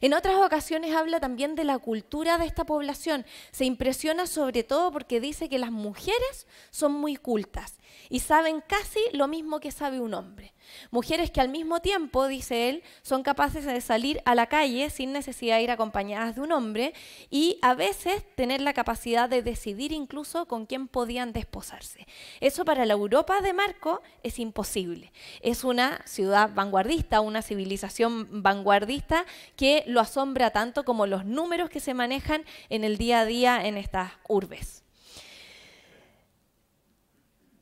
En 0.00 0.14
otras 0.14 0.36
ocasiones 0.36 0.94
habla 0.94 1.20
también 1.20 1.54
de 1.54 1.64
la 1.64 1.78
cultura 1.78 2.38
de 2.38 2.46
esta 2.46 2.66
población. 2.66 3.24
Se 3.52 3.64
impresiona 3.64 4.26
sobre 4.26 4.64
todo 4.64 4.92
porque 4.92 5.20
dice 5.20 5.48
que 5.48 5.58
las 5.58 5.70
mujeres 5.70 6.46
son 6.70 6.92
muy 6.92 7.16
cultas 7.16 7.78
y 8.10 8.20
saben 8.20 8.62
casi 8.66 9.00
lo 9.12 9.28
mismo 9.28 9.60
que 9.60 9.70
sabe 9.70 10.00
un 10.00 10.14
hombre. 10.14 10.52
Mujeres 10.90 11.30
que 11.30 11.40
al 11.40 11.48
mismo 11.48 11.80
tiempo, 11.80 12.26
dice 12.26 12.68
él, 12.68 12.82
son 13.02 13.22
capaces 13.22 13.64
de 13.64 13.80
salir 13.80 14.20
a 14.24 14.34
la 14.34 14.46
calle 14.46 14.90
sin 14.90 15.12
necesidad 15.12 15.56
de 15.56 15.62
ir 15.62 15.70
acompañadas 15.70 16.36
de 16.36 16.40
un 16.40 16.52
hombre 16.52 16.94
y 17.30 17.58
a 17.62 17.74
veces 17.74 18.24
tener 18.34 18.60
la 18.60 18.72
capacidad 18.72 19.28
de 19.28 19.42
decidir 19.42 19.92
incluso 19.92 20.46
con 20.46 20.66
quién 20.66 20.88
podían 20.88 21.32
desposarse. 21.32 22.06
Eso 22.40 22.64
para 22.64 22.86
la 22.86 22.94
Europa 22.94 23.40
de 23.40 23.52
Marco 23.52 24.02
es 24.22 24.38
imposible. 24.38 25.12
Es 25.40 25.64
una 25.64 26.02
ciudad 26.06 26.50
vanguardista, 26.54 27.20
una 27.20 27.42
civilización 27.42 28.42
vanguardista 28.42 29.26
que 29.56 29.84
lo 29.86 30.00
asombra 30.00 30.50
tanto 30.50 30.84
como 30.84 31.06
los 31.06 31.24
números 31.24 31.70
que 31.70 31.80
se 31.80 31.94
manejan 31.94 32.44
en 32.68 32.84
el 32.84 32.98
día 32.98 33.20
a 33.20 33.24
día 33.26 33.66
en 33.66 33.76
estas 33.76 34.12
urbes. 34.28 34.82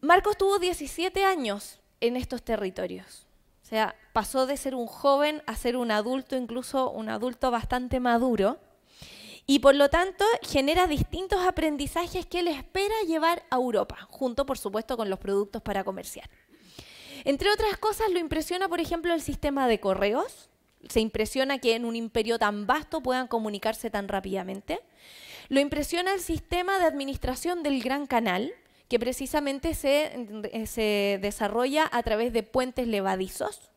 Marcos 0.01 0.37
tuvo 0.37 0.59
17 0.59 1.25
años 1.25 1.81
en 2.01 2.17
estos 2.17 2.43
territorios. 2.43 3.27
O 3.63 3.67
sea, 3.67 3.95
pasó 4.13 4.47
de 4.47 4.57
ser 4.57 4.75
un 4.75 4.87
joven 4.87 5.43
a 5.47 5.57
ser 5.57 5.77
un 5.77 5.91
adulto, 5.91 6.37
incluso 6.37 6.91
un 6.91 7.09
adulto 7.09 7.51
bastante 7.51 7.99
maduro. 7.99 8.59
Y 9.47 9.59
por 9.59 9.75
lo 9.75 9.91
tanto 9.91 10.25
genera 10.43 10.87
distintos 10.87 11.47
aprendizajes 11.47 12.27
que 12.27 12.41
él 12.41 12.49
espera 12.49 12.95
llevar 13.07 13.43
a 13.51 13.57
Europa, 13.57 14.07
junto 14.11 14.47
por 14.47 14.59
supuesto 14.59 14.97
con 14.97 15.11
los 15.11 15.19
productos 15.19 15.63
para 15.63 15.85
comerciar. 15.85 16.29
Entre 17.25 17.51
otras 17.51 17.77
cosas, 17.79 18.11
lo 18.11 18.19
impresiona, 18.19 18.69
por 18.69 18.81
ejemplo, 18.81 19.15
el 19.15 19.23
sistema 19.23 19.67
de 19.67 19.81
correos. 19.81 20.51
Se 20.89 21.01
impresiona 21.01 21.59
que 21.59 21.75
en 21.75 21.87
un 21.87 21.97
imperio 21.97 22.39
tan 22.39 22.67
vasto 22.67 23.03
puedan 23.03 23.29
comunicarse 23.29 23.89
tan 23.89 24.09
rápidamente. 24.09 24.81
Lo 25.49 25.61
impresiona 25.61 26.13
el 26.13 26.21
sistema 26.21 26.79
de 26.79 26.85
administración 26.85 27.63
del 27.63 27.83
Gran 27.83 28.07
Canal, 28.07 28.53
que 28.95 29.01
precisamente 29.01 29.75
se, 29.75 30.13
se 30.67 31.19
desarrolla 31.21 31.89
a 31.91 32.01
través 32.05 32.33
de 32.33 32.45
puentes 32.45 32.87
levadizos, 32.87 33.73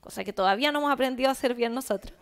cosa 0.00 0.24
que 0.24 0.32
todavía 0.32 0.72
no 0.72 0.80
hemos 0.80 0.90
aprendido 0.90 1.28
a 1.28 1.32
hacer 1.34 1.54
bien 1.54 1.72
nosotros. 1.72 2.12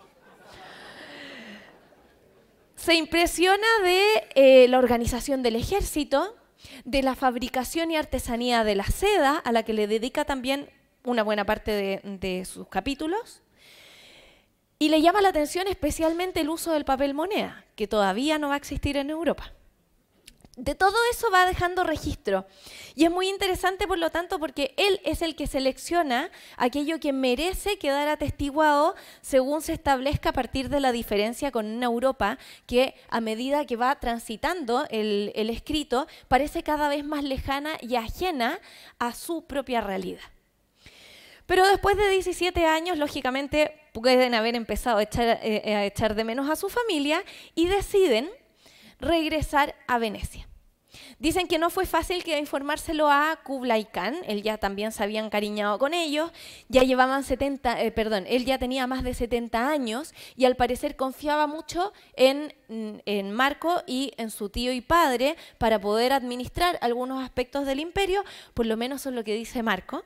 Se 2.77 2.97
impresiona 2.97 3.67
de 3.83 4.03
eh, 4.35 4.69
la 4.69 4.79
organización 4.79 5.43
del 5.43 5.57
ejército, 5.57 6.37
de 6.85 7.03
la 7.03 7.15
fabricación 7.15 7.91
y 7.91 7.97
artesanía 7.97 8.63
de 8.63 8.75
la 8.75 8.85
seda, 8.85 9.39
a 9.39 9.51
la 9.51 9.63
que 9.63 9.73
le 9.73 9.87
dedica 9.87 10.27
también 10.27 10.69
una 11.03 11.23
buena 11.23 11.47
parte 11.47 12.03
de 12.05 12.45
sus 12.45 12.69
capítulos. 12.69 13.41
Y 14.79 14.91
le 14.91 15.01
llama 15.01 15.23
la 15.23 15.31
atención 15.31 15.67
especialmente 15.67 16.43
el 16.43 16.51
uso 16.51 16.73
del 16.73 16.85
papel 16.85 17.15
moneda, 17.15 17.65
que 17.75 17.89
todavía 17.89 18.39
no 18.39 18.49
va 18.49 18.55
a 18.57 18.59
existir 18.59 18.99
en 18.99 19.09
Europa 19.09 19.55
de 20.57 20.75
todo 20.77 20.95
eso 21.11 21.31
va 21.33 21.47
dejando 21.47 21.83
registro. 21.83 22.47
Y 22.95 23.05
es 23.05 23.11
muy 23.11 23.29
interesante, 23.29 23.89
por 23.89 23.99
lo 23.99 24.11
tanto, 24.11 24.39
porque 24.39 24.73
él 24.77 25.01
es 25.05 25.21
el 25.21 25.35
que 25.35 25.49
selecciona 25.49 26.31
aquello 26.57 27.01
que 27.01 27.13
merece 27.13 27.77
quedar 27.77 28.07
atestiguado 28.09 28.95
según 29.21 29.63
se 29.63 29.73
establezca 29.73 30.31
a 30.31 30.33
partir 30.33 30.69
de 30.69 30.81
la 30.81 30.93
diferencia 30.93 31.51
con 31.51 31.67
una 31.67 31.87
Europa 31.87 32.39
que 32.67 32.95
a 33.09 33.21
medida 33.21 33.65
que 33.65 33.77
va 33.77 33.99
transitando 33.99 34.87
el, 34.91 35.33
escrito 35.35 36.07
parece 36.29 36.63
cada 36.63 36.89
vez 36.89 37.05
más 37.05 37.25
lejana 37.25 37.77
y 37.81 37.97
ajena 37.97 38.61
a 38.99 39.13
su 39.13 39.47
propia 39.47 39.81
realidad. 39.81 40.23
Pero 41.47 41.67
después 41.67 41.97
de 41.97 42.09
17 42.09 42.65
años, 42.65 42.97
lógicamente, 42.97 43.89
pueden 43.93 44.35
haber 44.35 44.55
empezado 44.55 44.99
a 44.99 45.03
echar, 45.03 45.41
eh, 45.43 45.75
a 45.75 45.85
echar 45.85 46.15
de 46.15 46.25
menos 46.25 46.49
a 46.49 46.57
su 46.57 46.69
familia 46.69 47.23
y 47.55 47.67
deciden 47.67 48.31
regresar 49.05 49.75
a 49.87 49.99
Venecia. 49.99 50.49
Dicen 51.19 51.49
que 51.49 51.59
no 51.59 51.71
fue 51.71 51.87
fácil 51.87 52.23
que 52.23 52.39
informárselo 52.39 53.11
a 53.11 53.39
Kublai 53.45 53.85
Khan, 53.85 54.17
él 54.27 54.43
ya 54.43 54.59
también 54.59 54.93
se 54.93 55.03
había 55.03 55.21
encariñado 55.21 55.79
con 55.79 55.95
ellos, 55.95 56.31
ya 56.69 56.83
llevaban 56.83 57.25
70, 57.25 57.83
eh, 57.83 57.91
perdón, 57.91 58.25
él 58.29 58.45
ya 58.45 58.59
tenía 58.59 58.87
más 58.87 59.03
de 59.03 59.15
70 59.15 59.69
años 59.69 60.15
y 60.37 60.45
al 60.45 60.57
parecer 60.57 60.97
confiaba 60.97 61.47
mucho 61.47 61.93
en, 62.15 62.55
en 62.69 63.33
Marco 63.33 63.83
y 63.87 64.13
en 64.17 64.31
su 64.31 64.49
tío 64.49 64.73
y 64.73 64.81
padre 64.81 65.37
para 65.59 65.81
poder 65.81 66.13
administrar 66.13 66.79
algunos 66.81 67.23
aspectos 67.23 67.67
del 67.67 67.81
imperio, 67.81 68.25
por 68.55 68.67
lo 68.67 68.77
menos 68.77 69.03
eso 69.03 69.11
es 69.11 69.15
lo 69.15 69.25
que 69.25 69.35
dice 69.35 69.63
Marco. 69.63 70.05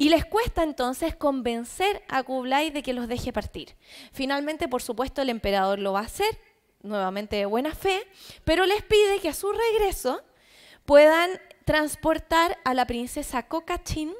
Y 0.00 0.10
les 0.10 0.24
cuesta 0.24 0.62
entonces 0.62 1.16
convencer 1.16 2.04
a 2.06 2.22
Kublai 2.22 2.70
de 2.70 2.84
que 2.84 2.92
los 2.92 3.08
deje 3.08 3.32
partir. 3.32 3.74
Finalmente, 4.12 4.68
por 4.68 4.80
supuesto, 4.80 5.22
el 5.22 5.28
emperador 5.28 5.80
lo 5.80 5.92
va 5.92 6.00
a 6.00 6.04
hacer 6.04 6.38
nuevamente 6.82 7.36
de 7.36 7.46
buena 7.46 7.74
fe, 7.74 8.06
pero 8.44 8.66
les 8.66 8.82
pide 8.82 9.20
que 9.20 9.28
a 9.28 9.34
su 9.34 9.52
regreso 9.52 10.22
puedan 10.84 11.30
transportar 11.64 12.58
a 12.64 12.74
la 12.74 12.86
princesa 12.86 13.42
Cocachín, 13.46 14.14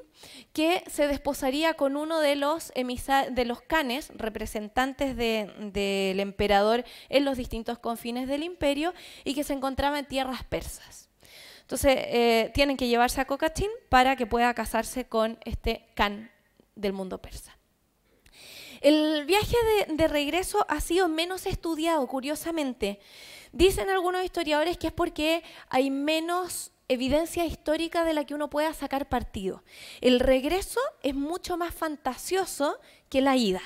que 0.53 0.83
se 0.91 1.07
desposaría 1.07 1.75
con 1.75 1.97
uno 1.97 2.21
de 2.21 2.37
los, 2.37 2.73
de 2.75 3.45
los 3.45 3.63
canes, 3.63 4.11
representantes 4.17 5.17
del 5.17 6.21
emperador 6.21 6.85
en 7.09 7.25
los 7.25 7.37
distintos 7.37 7.79
confines 7.79 8.29
del 8.29 8.43
imperio, 8.43 8.93
y 9.25 9.35
que 9.35 9.45
se 9.45 9.55
encontraba 9.55 9.99
en 9.99 10.07
tierras 10.07 10.45
persas. 10.45 11.09
Entonces, 11.61 11.97
eh, 11.97 12.51
tienen 12.55 12.77
que 12.77 12.89
llevarse 12.89 13.21
a 13.21 13.27
Cocachín 13.27 13.71
para 13.89 14.17
que 14.17 14.27
pueda 14.27 14.53
casarse 14.55 15.07
con 15.07 15.39
este 15.45 15.87
can 15.95 16.31
del 16.75 16.95
mundo 16.95 17.19
persa. 17.19 17.58
El 18.81 19.25
viaje 19.27 19.57
de, 19.89 20.09
regreso 20.09 20.65
ha 20.69 20.81
sido 20.81 21.09
menos 21.09 21.47
estudiado, 21.47 22.07
curiosamente. 22.07 23.01
Dicen 23.53 23.91
algunos 23.91 24.25
historiadores 24.25 24.79
que 24.79 24.89
es 24.89 24.93
porque 24.93 25.43
hay 25.69 25.91
menos 25.91 26.73
evidencia 26.89 27.45
histórica 27.45 28.05
de 28.05 28.15
la 28.15 28.25
que 28.25 28.35
uno 28.35 28.51
pueda 28.51 28.73
sacar 28.73 29.09
partido. 29.09 29.63
El 30.01 30.21
regreso 30.21 30.81
es 31.03 31.15
mucho 31.15 31.57
más 31.57 31.75
fantasioso 31.75 32.79
que 33.09 33.21
la 33.21 33.37
ida. 33.37 33.63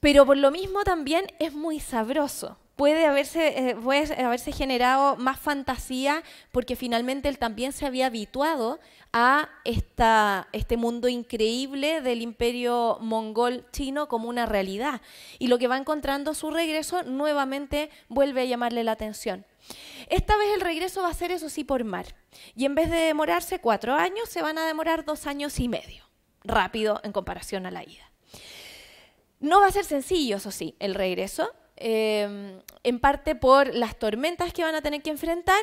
Pero 0.00 0.26
por 0.26 0.36
lo 0.36 0.50
mismo 0.50 0.84
también 0.84 1.26
es 1.38 1.52
muy 1.52 1.80
sabroso. 1.80 2.58
Puede 2.80 3.04
haberse, 3.04 3.68
eh, 3.68 3.76
haberse 4.24 4.52
generado 4.52 5.16
más 5.16 5.38
fantasía 5.38 6.22
porque 6.50 6.76
finalmente 6.76 7.28
él 7.28 7.36
también 7.36 7.72
se 7.72 7.84
había 7.84 8.06
habituado 8.06 8.80
a 9.12 9.50
esta, 9.64 10.48
este 10.52 10.78
mundo 10.78 11.06
increíble 11.06 12.00
del 12.00 12.22
imperio 12.22 12.96
mongol 13.02 13.66
chino 13.70 14.08
como 14.08 14.30
una 14.30 14.46
realidad. 14.46 15.02
Y 15.38 15.48
lo 15.48 15.58
que 15.58 15.68
va 15.68 15.76
encontrando 15.76 16.32
su 16.32 16.50
regreso 16.50 17.02
nuevamente 17.02 17.90
vuelve 18.08 18.40
a 18.40 18.44
llamarle 18.46 18.82
la 18.82 18.92
atención. 18.92 19.44
Esta 20.08 20.38
vez 20.38 20.48
el 20.54 20.62
regreso 20.62 21.02
va 21.02 21.10
a 21.10 21.12
ser, 21.14 21.32
eso 21.32 21.50
sí, 21.50 21.64
por 21.64 21.84
mar. 21.84 22.06
Y 22.56 22.64
en 22.64 22.74
vez 22.74 22.90
de 22.90 22.96
demorarse 22.96 23.58
cuatro 23.58 23.92
años, 23.92 24.30
se 24.30 24.40
van 24.40 24.56
a 24.56 24.64
demorar 24.64 25.04
dos 25.04 25.26
años 25.26 25.60
y 25.60 25.68
medio. 25.68 26.08
rápido 26.44 26.98
en 27.04 27.12
comparación 27.12 27.66
a 27.66 27.70
la 27.70 27.84
ida. 27.84 28.10
No 29.38 29.60
va 29.60 29.66
a 29.66 29.70
ser 29.70 29.84
sencillo, 29.84 30.38
eso 30.38 30.50
sí, 30.50 30.76
el 30.78 30.94
regreso. 30.94 31.52
Em, 31.82 32.60
en 32.82 32.98
parte 32.98 33.34
por 33.34 33.74
las 33.74 33.98
tormentas 33.98 34.52
que 34.52 34.62
van 34.62 34.74
a 34.74 34.82
tener 34.82 35.00
que 35.00 35.08
enfrentar, 35.08 35.60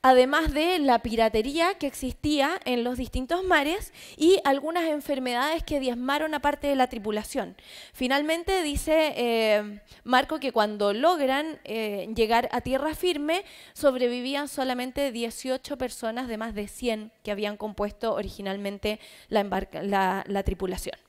además 0.00 0.54
de 0.54 0.78
la 0.78 0.98
piratería 1.00 1.74
que 1.74 1.86
existía 1.86 2.58
en 2.64 2.84
los 2.84 2.96
distintos 2.96 3.44
mares 3.44 3.92
y 4.16 4.40
algunas 4.44 4.84
enfermedades 4.84 5.62
que 5.62 5.78
diezmaron 5.78 6.32
a 6.32 6.40
parte 6.40 6.68
de 6.68 6.74
la 6.74 6.86
tripulación. 6.86 7.54
Finalmente 7.92 8.62
dice 8.62 9.12
em, 9.16 9.80
Marco 10.04 10.40
que 10.40 10.52
cuando 10.52 10.94
logran 10.94 11.58
eh, 11.64 12.08
llegar 12.14 12.48
a 12.52 12.62
tierra 12.62 12.94
firme, 12.94 13.44
sobrevivían 13.74 14.48
solamente 14.48 15.12
18 15.12 15.76
personas 15.76 16.28
de 16.28 16.38
más 16.38 16.54
de 16.54 16.66
100 16.66 17.12
que 17.22 17.30
habían 17.30 17.58
compuesto 17.58 18.14
originalmente 18.14 19.00
la, 19.28 20.24
la 20.26 20.42
tripulación 20.44 21.07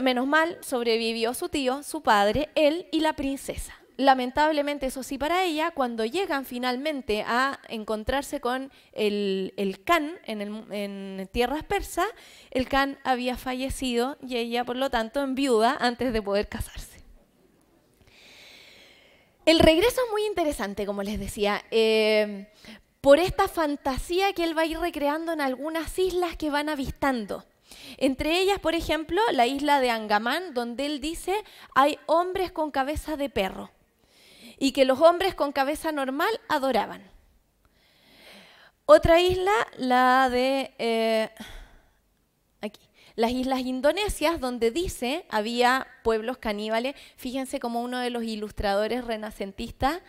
menos 0.00 0.26
mal, 0.26 0.58
sobrevivió 0.60 1.34
su 1.34 1.48
tío, 1.48 1.82
su 1.82 2.02
padre, 2.02 2.48
él 2.54 2.88
y 2.92 3.00
la 3.00 3.14
princesa. 3.14 3.74
Lamentablemente, 3.98 4.86
eso 4.86 5.02
sí, 5.02 5.16
para 5.16 5.44
ella, 5.44 5.70
cuando 5.70 6.04
llegan 6.04 6.44
finalmente 6.44 7.24
a 7.26 7.60
encontrarse 7.68 8.40
con 8.40 8.70
el, 8.92 9.54
el 9.56 9.82
Khan 9.84 10.12
en, 10.24 10.70
en, 10.70 11.28
tierras 11.32 11.64
persas, 11.64 12.06
el 12.50 12.68
Khan 12.68 12.98
había 13.04 13.38
fallecido 13.38 14.18
y 14.26 14.36
ella, 14.36 14.64
por 14.64 14.76
lo 14.76 14.90
tanto, 14.90 15.22
en 15.22 15.34
viuda 15.34 15.76
antes 15.80 16.12
de 16.12 16.20
poder 16.20 16.48
casarse. 16.48 17.00
El 19.46 19.60
regreso 19.60 20.00
es 20.04 20.10
muy 20.10 20.26
interesante, 20.26 20.84
como 20.84 21.02
les 21.02 21.18
decía, 21.18 21.64
eh, 21.70 22.48
por 23.00 23.18
esta 23.18 23.48
fantasía 23.48 24.32
que 24.34 24.44
él 24.44 24.58
va 24.58 24.62
a 24.62 24.66
ir 24.66 24.78
recreando 24.78 25.32
en 25.32 25.40
algunas 25.40 25.98
islas 25.98 26.36
que 26.36 26.50
van 26.50 26.68
avistando. 26.68 27.44
Entre 27.98 28.40
ellas, 28.40 28.58
por 28.58 28.74
ejemplo, 28.74 29.20
la 29.32 29.46
isla 29.46 29.80
de 29.80 29.90
Angamán, 29.90 30.54
donde 30.54 30.86
él 30.86 31.00
dice, 31.00 31.34
hay 31.74 31.98
hombres 32.06 32.52
con 32.52 32.70
cabeza 32.70 33.16
de 33.16 33.30
perro 33.30 33.70
y 34.58 34.72
que 34.72 34.84
los 34.84 35.00
hombres 35.00 35.34
con 35.34 35.52
cabeza 35.52 35.92
normal 35.92 36.40
adoraban. 36.48 37.02
Otra 38.86 39.20
isla, 39.20 39.52
la 39.78 40.28
de... 40.30 40.72
Eh, 40.78 41.28
aquí, 42.60 42.80
las 43.16 43.32
islas 43.32 43.60
indonesias, 43.60 44.40
donde 44.40 44.70
dice 44.70 45.24
había 45.30 45.86
pueblos 46.04 46.38
caníbales. 46.38 46.94
Fíjense 47.16 47.58
cómo 47.58 47.82
uno 47.82 47.98
de 47.98 48.10
los 48.10 48.22
ilustradores 48.22 49.04
renacentistas 49.04 50.00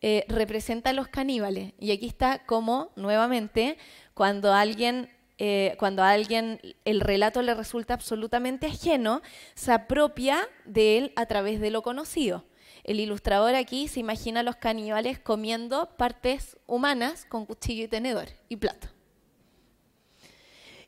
eh, 0.00 0.24
representa 0.28 0.90
a 0.90 0.92
los 0.92 1.08
caníbales. 1.08 1.72
Y 1.78 1.90
aquí 1.90 2.06
está 2.06 2.44
como, 2.46 2.92
nuevamente, 2.94 3.76
cuando 4.14 4.52
alguien 4.52 5.10
eh, 5.38 5.74
cuando 5.78 6.02
a 6.02 6.10
alguien 6.10 6.60
el 6.84 7.00
relato 7.00 7.42
le 7.42 7.54
resulta 7.54 7.94
absolutamente 7.94 8.66
ajeno, 8.66 9.22
se 9.54 9.72
apropia 9.72 10.48
de 10.64 10.98
él 10.98 11.12
a 11.16 11.26
través 11.26 11.60
de 11.60 11.70
lo 11.70 11.82
conocido. 11.82 12.44
El 12.84 13.00
ilustrador 13.00 13.54
aquí 13.54 13.88
se 13.88 14.00
imagina 14.00 14.40
a 14.40 14.42
los 14.42 14.56
caníbales 14.56 15.18
comiendo 15.18 15.88
partes 15.96 16.58
humanas 16.66 17.24
con 17.24 17.46
cuchillo 17.46 17.84
y 17.84 17.88
tenedor 17.88 18.28
y 18.48 18.56
plato. 18.56 18.88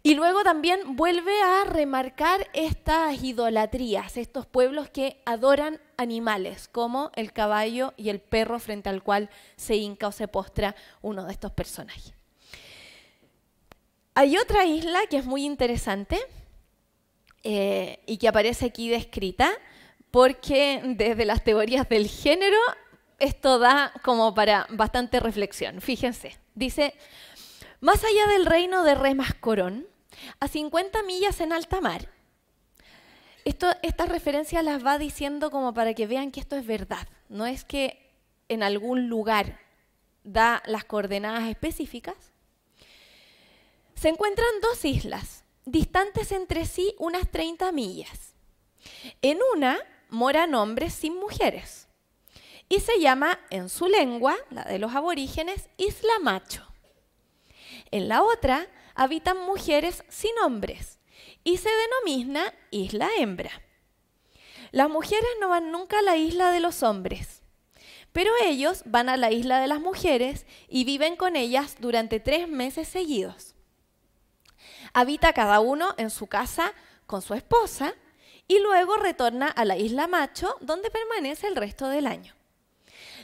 Y 0.06 0.14
luego 0.14 0.44
también 0.44 0.94
vuelve 0.94 1.42
a 1.42 1.64
remarcar 1.64 2.46
estas 2.52 3.24
idolatrías, 3.24 4.16
estos 4.16 4.46
pueblos 4.46 4.88
que 4.88 5.20
adoran 5.26 5.80
animales, 5.96 6.68
como 6.68 7.10
el 7.16 7.32
caballo 7.32 7.92
y 7.96 8.10
el 8.10 8.20
perro 8.20 8.60
frente 8.60 8.88
al 8.88 9.02
cual 9.02 9.30
se 9.56 9.74
hinca 9.74 10.06
o 10.06 10.12
se 10.12 10.28
postra 10.28 10.76
uno 11.02 11.24
de 11.24 11.32
estos 11.32 11.50
personajes. 11.50 12.15
Hay 14.18 14.38
otra 14.38 14.64
isla 14.64 15.00
que 15.10 15.18
es 15.18 15.26
muy 15.26 15.44
interesante 15.44 16.18
eh, 17.42 18.00
y 18.06 18.16
que 18.16 18.28
aparece 18.28 18.64
aquí 18.64 18.88
descrita, 18.88 19.52
porque 20.10 20.80
desde 20.96 21.26
las 21.26 21.44
teorías 21.44 21.86
del 21.86 22.08
género 22.08 22.56
esto 23.18 23.58
da 23.58 23.92
como 24.02 24.32
para 24.32 24.66
bastante 24.70 25.20
reflexión. 25.20 25.82
Fíjense, 25.82 26.38
dice, 26.54 26.94
más 27.80 28.02
allá 28.04 28.26
del 28.28 28.46
reino 28.46 28.84
de 28.84 28.94
Remascorón, 28.94 29.86
a 30.40 30.48
50 30.48 31.02
millas 31.02 31.42
en 31.42 31.52
alta 31.52 31.82
mar, 31.82 32.08
esto, 33.44 33.66
estas 33.82 34.08
referencias 34.08 34.64
las 34.64 34.82
va 34.82 34.96
diciendo 34.96 35.50
como 35.50 35.74
para 35.74 35.92
que 35.92 36.06
vean 36.06 36.30
que 36.30 36.40
esto 36.40 36.56
es 36.56 36.66
verdad. 36.66 37.06
No 37.28 37.44
es 37.44 37.64
que 37.64 38.14
en 38.48 38.62
algún 38.62 39.10
lugar 39.10 39.60
da 40.24 40.62
las 40.64 40.84
coordenadas 40.84 41.50
específicas, 41.50 42.32
se 43.96 44.10
encuentran 44.10 44.60
dos 44.60 44.84
islas, 44.84 45.44
distantes 45.64 46.30
entre 46.30 46.66
sí 46.66 46.94
unas 46.98 47.30
30 47.30 47.72
millas. 47.72 48.34
En 49.22 49.38
una 49.54 49.80
moran 50.10 50.54
hombres 50.54 50.92
sin 50.92 51.18
mujeres 51.18 51.88
y 52.68 52.80
se 52.80 53.00
llama 53.00 53.40
en 53.50 53.68
su 53.70 53.88
lengua, 53.88 54.36
la 54.50 54.64
de 54.64 54.78
los 54.78 54.94
aborígenes, 54.94 55.70
Isla 55.78 56.18
Macho. 56.20 56.66
En 57.90 58.08
la 58.08 58.22
otra 58.22 58.68
habitan 58.94 59.38
mujeres 59.46 60.04
sin 60.08 60.32
hombres 60.44 60.98
y 61.42 61.56
se 61.56 61.70
denomina 61.70 62.52
Isla 62.70 63.08
Hembra. 63.18 63.62
Las 64.72 64.90
mujeres 64.90 65.28
no 65.40 65.48
van 65.48 65.72
nunca 65.72 66.00
a 66.00 66.02
la 66.02 66.16
isla 66.16 66.50
de 66.50 66.60
los 66.60 66.82
hombres, 66.82 67.42
pero 68.12 68.30
ellos 68.42 68.82
van 68.84 69.08
a 69.08 69.16
la 69.16 69.30
isla 69.30 69.58
de 69.60 69.68
las 69.68 69.80
mujeres 69.80 70.44
y 70.68 70.84
viven 70.84 71.16
con 71.16 71.34
ellas 71.34 71.76
durante 71.80 72.20
tres 72.20 72.46
meses 72.46 72.88
seguidos 72.88 73.55
habita 74.92 75.32
cada 75.32 75.60
uno 75.60 75.94
en 75.96 76.10
su 76.10 76.26
casa 76.26 76.72
con 77.06 77.22
su 77.22 77.34
esposa 77.34 77.94
y 78.48 78.58
luego 78.60 78.96
retorna 78.96 79.48
a 79.48 79.64
la 79.64 79.76
isla 79.76 80.06
Macho, 80.06 80.56
donde 80.60 80.90
permanece 80.90 81.46
el 81.46 81.56
resto 81.56 81.88
del 81.88 82.06
año. 82.06 82.34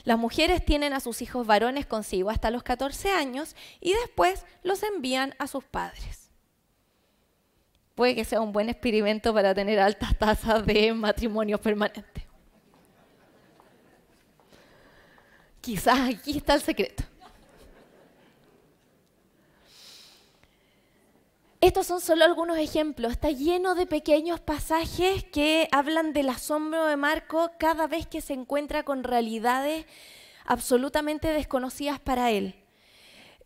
Las 0.03 0.17
mujeres 0.17 0.65
tienen 0.65 0.93
a 0.93 0.99
sus 0.99 1.21
hijos 1.21 1.47
varones 1.47 1.85
consigo 1.85 2.29
hasta 2.29 2.51
los 2.51 2.63
14 2.63 3.11
años 3.11 3.55
y 3.79 3.93
después 3.93 4.45
los 4.61 4.83
envían 4.83 5.33
a 5.39 5.47
sus 5.47 5.63
padres. 5.63 6.29
Puede 7.95 8.15
que 8.15 8.25
sea 8.25 8.41
un 8.41 8.51
buen 8.51 8.69
experimento 8.69 9.33
para 9.33 9.53
tener 9.53 9.79
altas 9.79 10.17
tasas 10.17 10.65
de 10.65 10.93
matrimonio 10.93 11.61
permanente. 11.61 12.27
Quizás 15.61 16.09
aquí 16.09 16.37
está 16.37 16.55
el 16.55 16.61
secreto. 16.61 17.03
Estos 21.63 21.87
son 21.87 22.01
solo 22.01 22.25
algunos 22.25 22.57
ejemplos. 22.57 23.13
Está 23.13 23.31
lleno 23.31 23.73
de 23.73 23.85
pequeños 23.85 24.41
pasajes 24.41 25.23
que 25.23 25.69
hablan 25.71 26.11
del 26.11 26.27
asombro 26.27 26.87
de 26.87 26.97
Marco 26.97 27.51
cada 27.57 27.87
vez 27.87 28.05
que 28.05 28.19
se 28.19 28.33
encuentra 28.33 28.83
con 28.83 29.05
realidades 29.05 29.85
absolutamente 30.43 31.29
desconocidas 31.29 32.01
para 32.01 32.31
él. 32.31 32.55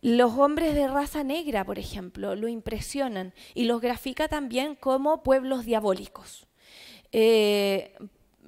Los 0.01 0.33
hombres 0.33 0.73
de 0.73 0.87
raza 0.87 1.23
negra, 1.23 1.63
por 1.63 1.77
ejemplo, 1.77 2.33
lo 2.35 2.47
impresionan 2.47 3.35
y 3.53 3.65
los 3.65 3.81
grafica 3.81 4.27
también 4.27 4.73
como 4.73 5.21
pueblos 5.21 5.63
diabólicos. 5.63 6.47
Eh, 7.11 7.95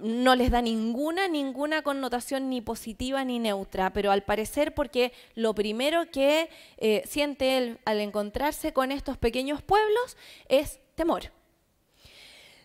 no 0.02 0.36
les 0.36 0.52
da 0.52 0.62
ninguna, 0.62 1.28
ninguna 1.28 1.82
connotación 1.82 2.50
ni 2.50 2.62
positiva 2.62 3.24
ni 3.24 3.40
neutra, 3.40 3.92
pero 3.92 4.12
al 4.12 4.24
parecer 4.24 4.74
porque 4.74 5.14
lo 5.36 5.54
primero 5.54 6.10
que 6.12 6.50
eh, 6.78 7.04
siente 7.06 7.58
él 7.58 7.80
al 7.86 8.00
encontrarse 8.00 8.74
con 8.74 8.92
estos 8.92 9.18
pequeños 9.18 9.62
pueblos 9.62 10.18
es 10.48 10.80
temor. 10.96 11.32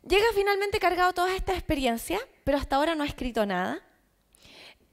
Llega 0.07 0.27
finalmente 0.35 0.79
cargado 0.79 1.13
toda 1.13 1.35
esta 1.35 1.53
experiencia, 1.53 2.19
pero 2.45 2.59
hasta 2.59 2.77
ahora 2.77 2.95
no 2.95 3.05
ha 3.05 3.07
escrito 3.07 3.47
nada 3.47 3.83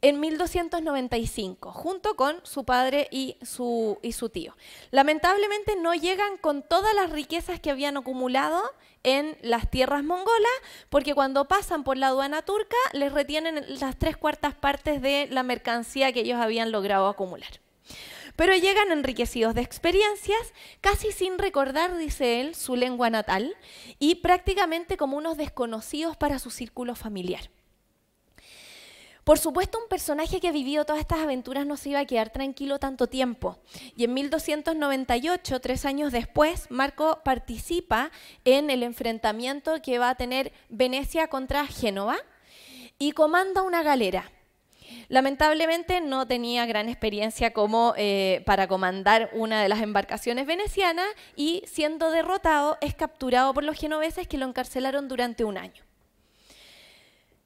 en 0.01 0.19
1295, 0.19 1.71
junto 1.71 2.15
con 2.15 2.39
su 2.43 2.63
padre 2.63 3.07
y 3.11 3.37
su, 3.43 3.99
y 4.01 4.13
su 4.13 4.29
tío. 4.29 4.55
Lamentablemente 4.89 5.75
no 5.75 5.93
llegan 5.93 6.37
con 6.37 6.63
todas 6.63 6.93
las 6.95 7.11
riquezas 7.11 7.59
que 7.59 7.69
habían 7.69 7.97
acumulado 7.97 8.63
en 9.03 9.37
las 9.41 9.69
tierras 9.69 10.03
mongolas, 10.03 10.51
porque 10.89 11.13
cuando 11.13 11.47
pasan 11.47 11.83
por 11.83 11.97
la 11.97 12.07
aduana 12.07 12.41
turca 12.41 12.77
les 12.93 13.11
retienen 13.11 13.63
las 13.79 13.97
tres 13.97 14.17
cuartas 14.17 14.53
partes 14.53 15.01
de 15.01 15.27
la 15.31 15.43
mercancía 15.43 16.11
que 16.11 16.21
ellos 16.21 16.39
habían 16.39 16.71
logrado 16.71 17.07
acumular. 17.07 17.59
Pero 18.35 18.55
llegan 18.55 18.91
enriquecidos 18.91 19.53
de 19.55 19.61
experiencias, 19.61 20.53
casi 20.79 21.11
sin 21.11 21.37
recordar, 21.37 21.97
dice 21.97 22.41
él, 22.41 22.55
su 22.55 22.75
lengua 22.75 23.09
natal 23.09 23.55
y 23.99 24.15
prácticamente 24.15 24.97
como 24.97 25.17
unos 25.17 25.37
desconocidos 25.37 26.15
para 26.17 26.39
su 26.39 26.49
círculo 26.49 26.95
familiar. 26.95 27.49
Por 29.23 29.37
supuesto, 29.37 29.77
un 29.77 29.87
personaje 29.87 30.39
que 30.39 30.47
ha 30.47 30.51
vivido 30.51 30.83
todas 30.83 30.99
estas 30.99 31.19
aventuras 31.19 31.65
no 31.67 31.77
se 31.77 31.89
iba 31.89 31.99
a 31.99 32.05
quedar 32.05 32.31
tranquilo 32.31 32.79
tanto 32.79 33.07
tiempo. 33.07 33.59
Y 33.95 34.05
en 34.05 34.13
1298, 34.15 35.59
tres 35.59 35.85
años 35.85 36.11
después, 36.11 36.65
Marco 36.71 37.21
participa 37.23 38.11
en 38.45 38.71
el 38.71 38.81
enfrentamiento 38.81 39.79
que 39.81 39.99
va 39.99 40.09
a 40.09 40.15
tener 40.15 40.51
Venecia 40.69 41.27
contra 41.27 41.67
Génova 41.67 42.17
y 42.97 43.11
comanda 43.11 43.61
una 43.61 43.83
galera. 43.83 44.31
Lamentablemente 45.07 46.01
no 46.01 46.25
tenía 46.25 46.65
gran 46.65 46.89
experiencia 46.89 47.53
como 47.53 47.93
eh, 47.97 48.41
para 48.45 48.67
comandar 48.67 49.29
una 49.33 49.61
de 49.61 49.69
las 49.69 49.81
embarcaciones 49.81 50.47
venecianas 50.47 51.07
y 51.35 51.63
siendo 51.67 52.11
derrotado 52.11 52.77
es 52.81 52.95
capturado 52.95 53.53
por 53.53 53.63
los 53.63 53.77
genoveses 53.77 54.27
que 54.27 54.37
lo 54.37 54.47
encarcelaron 54.47 55.07
durante 55.07 55.43
un 55.43 55.57
año. 55.57 55.83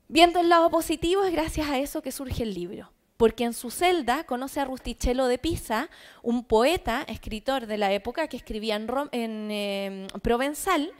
Viendo 0.08 0.40
el 0.40 0.50
lado 0.50 0.70
positivo 0.70 1.24
es 1.24 1.32
gracias 1.32 1.68
a 1.68 1.80
eso 1.80 2.02
que 2.02 2.12
surge 2.12 2.44
el 2.44 2.54
libro 2.54 2.92
porque 3.18 3.46
en 3.46 3.54
su 3.54 3.72
celda 3.72 4.26
conoce 4.26 4.60
a 4.60 4.66
Rustichello 4.66 5.28
de 5.28 5.38
Pisa, 5.38 5.90
un 6.22 6.44
poeta, 6.44 7.04
escritor 7.08 7.66
de 7.66 7.78
la 7.78 7.94
época 7.94 8.28
que 8.28 8.38
escribía 8.38 8.76
en, 8.76 9.52
em, 9.52 10.08
Provenzal, 10.22 10.92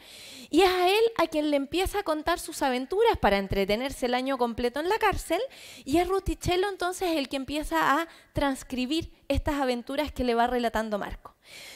y 0.50 0.62
es 0.62 0.70
a 0.70 0.88
él 0.88 1.04
a 1.18 1.28
quien 1.28 1.52
le 1.52 1.58
empieza 1.58 2.00
a 2.00 2.04
contar 2.04 2.40
sus 2.40 2.62
aventuras 2.62 3.18
para 3.18 3.38
entretenerse 3.38 4.06
el 4.06 4.14
año 4.14 4.38
completo 4.38 4.80
en 4.80 4.88
la 4.88 4.98
cárcel, 4.98 5.42
y 5.84 5.98
es 5.98 6.08
Rustichello 6.08 6.70
entonces 6.70 7.18
el 7.18 7.28
que 7.28 7.36
empieza 7.36 8.00
a 8.00 8.08
transcribir 8.32 9.12
estas 9.28 9.56
aventuras 9.56 10.12
que 10.12 10.24
le 10.24 10.36
va 10.36 10.48
relatando 10.48 10.98
Marco. 10.98 11.36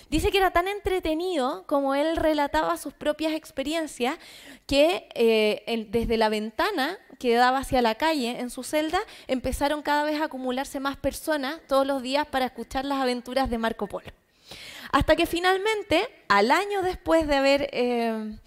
Dice 0.09 0.31
que 0.31 0.37
era 0.37 0.51
tan 0.51 0.67
entretenido 0.67 1.65
como 1.67 1.95
él 1.95 2.15
relataba 2.15 2.77
sus 2.77 2.93
propias 2.93 3.33
experiencias 3.33 4.17
que 4.65 5.09
eh, 5.13 5.87
desde 5.89 6.17
la 6.17 6.29
ventana 6.29 6.97
que 7.19 7.35
daba 7.35 7.59
hacia 7.59 7.81
la 7.81 7.95
calle 7.95 8.39
en 8.39 8.49
su 8.49 8.63
celda 8.63 8.99
empezaron 9.27 9.81
cada 9.81 10.03
vez 10.03 10.19
a 10.21 10.25
acumularse 10.25 10.79
más 10.79 10.97
personas 10.97 11.59
todos 11.67 11.85
los 11.85 12.01
días 12.01 12.25
para 12.25 12.45
escuchar 12.45 12.85
las 12.85 12.99
aventuras 12.99 13.49
de 13.49 13.57
Marco 13.57 13.87
Polo. 13.87 14.09
Hasta 14.91 15.15
que 15.15 15.25
finalmente, 15.25 16.07
al 16.29 16.51
año 16.51 16.81
después 16.83 17.27
de 17.27 17.35
haber 17.35 17.69
eh, 17.73 18.37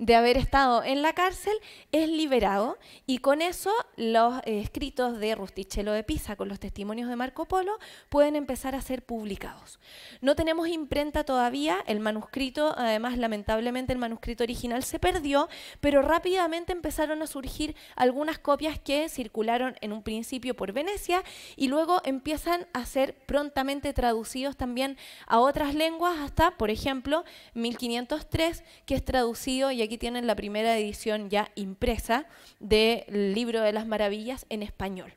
de 0.00 0.16
haber 0.16 0.38
estado 0.38 0.82
en 0.82 1.02
la 1.02 1.12
cárcel, 1.12 1.52
es 1.92 2.08
liberado 2.08 2.78
y 3.06 3.18
con 3.18 3.42
eso 3.42 3.70
los 3.96 4.38
eh, 4.44 4.60
escritos 4.60 5.20
de 5.20 5.34
Rustichello 5.34 5.92
de 5.92 6.02
Pisa 6.02 6.36
con 6.36 6.48
los 6.48 6.58
testimonios 6.58 7.10
de 7.10 7.16
Marco 7.16 7.44
Polo 7.44 7.78
pueden 8.08 8.34
empezar 8.34 8.74
a 8.74 8.80
ser 8.80 9.02
publicados. 9.02 9.78
No 10.22 10.34
tenemos 10.36 10.68
imprenta 10.68 11.24
todavía, 11.24 11.84
el 11.86 12.00
manuscrito, 12.00 12.74
además 12.78 13.18
lamentablemente 13.18 13.92
el 13.92 13.98
manuscrito 13.98 14.42
original 14.42 14.84
se 14.84 14.98
perdió, 14.98 15.50
pero 15.80 16.00
rápidamente 16.00 16.72
empezaron 16.72 17.20
a 17.20 17.26
surgir 17.26 17.76
algunas 17.94 18.38
copias 18.38 18.78
que 18.78 19.10
circularon 19.10 19.76
en 19.82 19.92
un 19.92 20.02
principio 20.02 20.56
por 20.56 20.72
Venecia 20.72 21.22
y 21.56 21.68
luego 21.68 22.00
empiezan 22.06 22.66
a 22.72 22.86
ser 22.86 23.16
prontamente 23.26 23.92
traducidos 23.92 24.56
también 24.56 24.96
a 25.26 25.40
otras 25.40 25.74
lenguas 25.74 26.20
hasta, 26.20 26.52
por 26.52 26.70
ejemplo, 26.70 27.22
1503, 27.54 28.64
que 28.86 28.94
es 28.94 29.04
traducido 29.04 29.70
y 29.70 29.82
aquí 29.82 29.98
tienen 29.98 30.26
la 30.26 30.36
primera 30.36 30.76
edición 30.76 31.30
ya 31.30 31.50
impresa 31.54 32.26
del 32.58 33.34
libro 33.34 33.60
de 33.60 33.72
las 33.72 33.86
maravillas 33.86 34.46
en 34.48 34.62
español. 34.62 35.14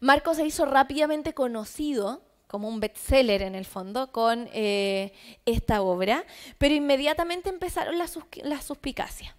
Marco 0.00 0.34
se 0.34 0.44
hizo 0.44 0.66
rápidamente 0.66 1.32
conocido 1.32 2.22
como 2.46 2.68
un 2.68 2.80
bestseller 2.80 3.42
en 3.42 3.54
el 3.54 3.64
fondo 3.64 4.12
con 4.12 4.48
eh, 4.52 5.12
esta 5.46 5.82
obra, 5.82 6.24
pero 6.58 6.74
inmediatamente 6.74 7.48
empezaron 7.48 7.98
las, 7.98 8.18
las 8.42 8.64
suspicacias. 8.64 9.34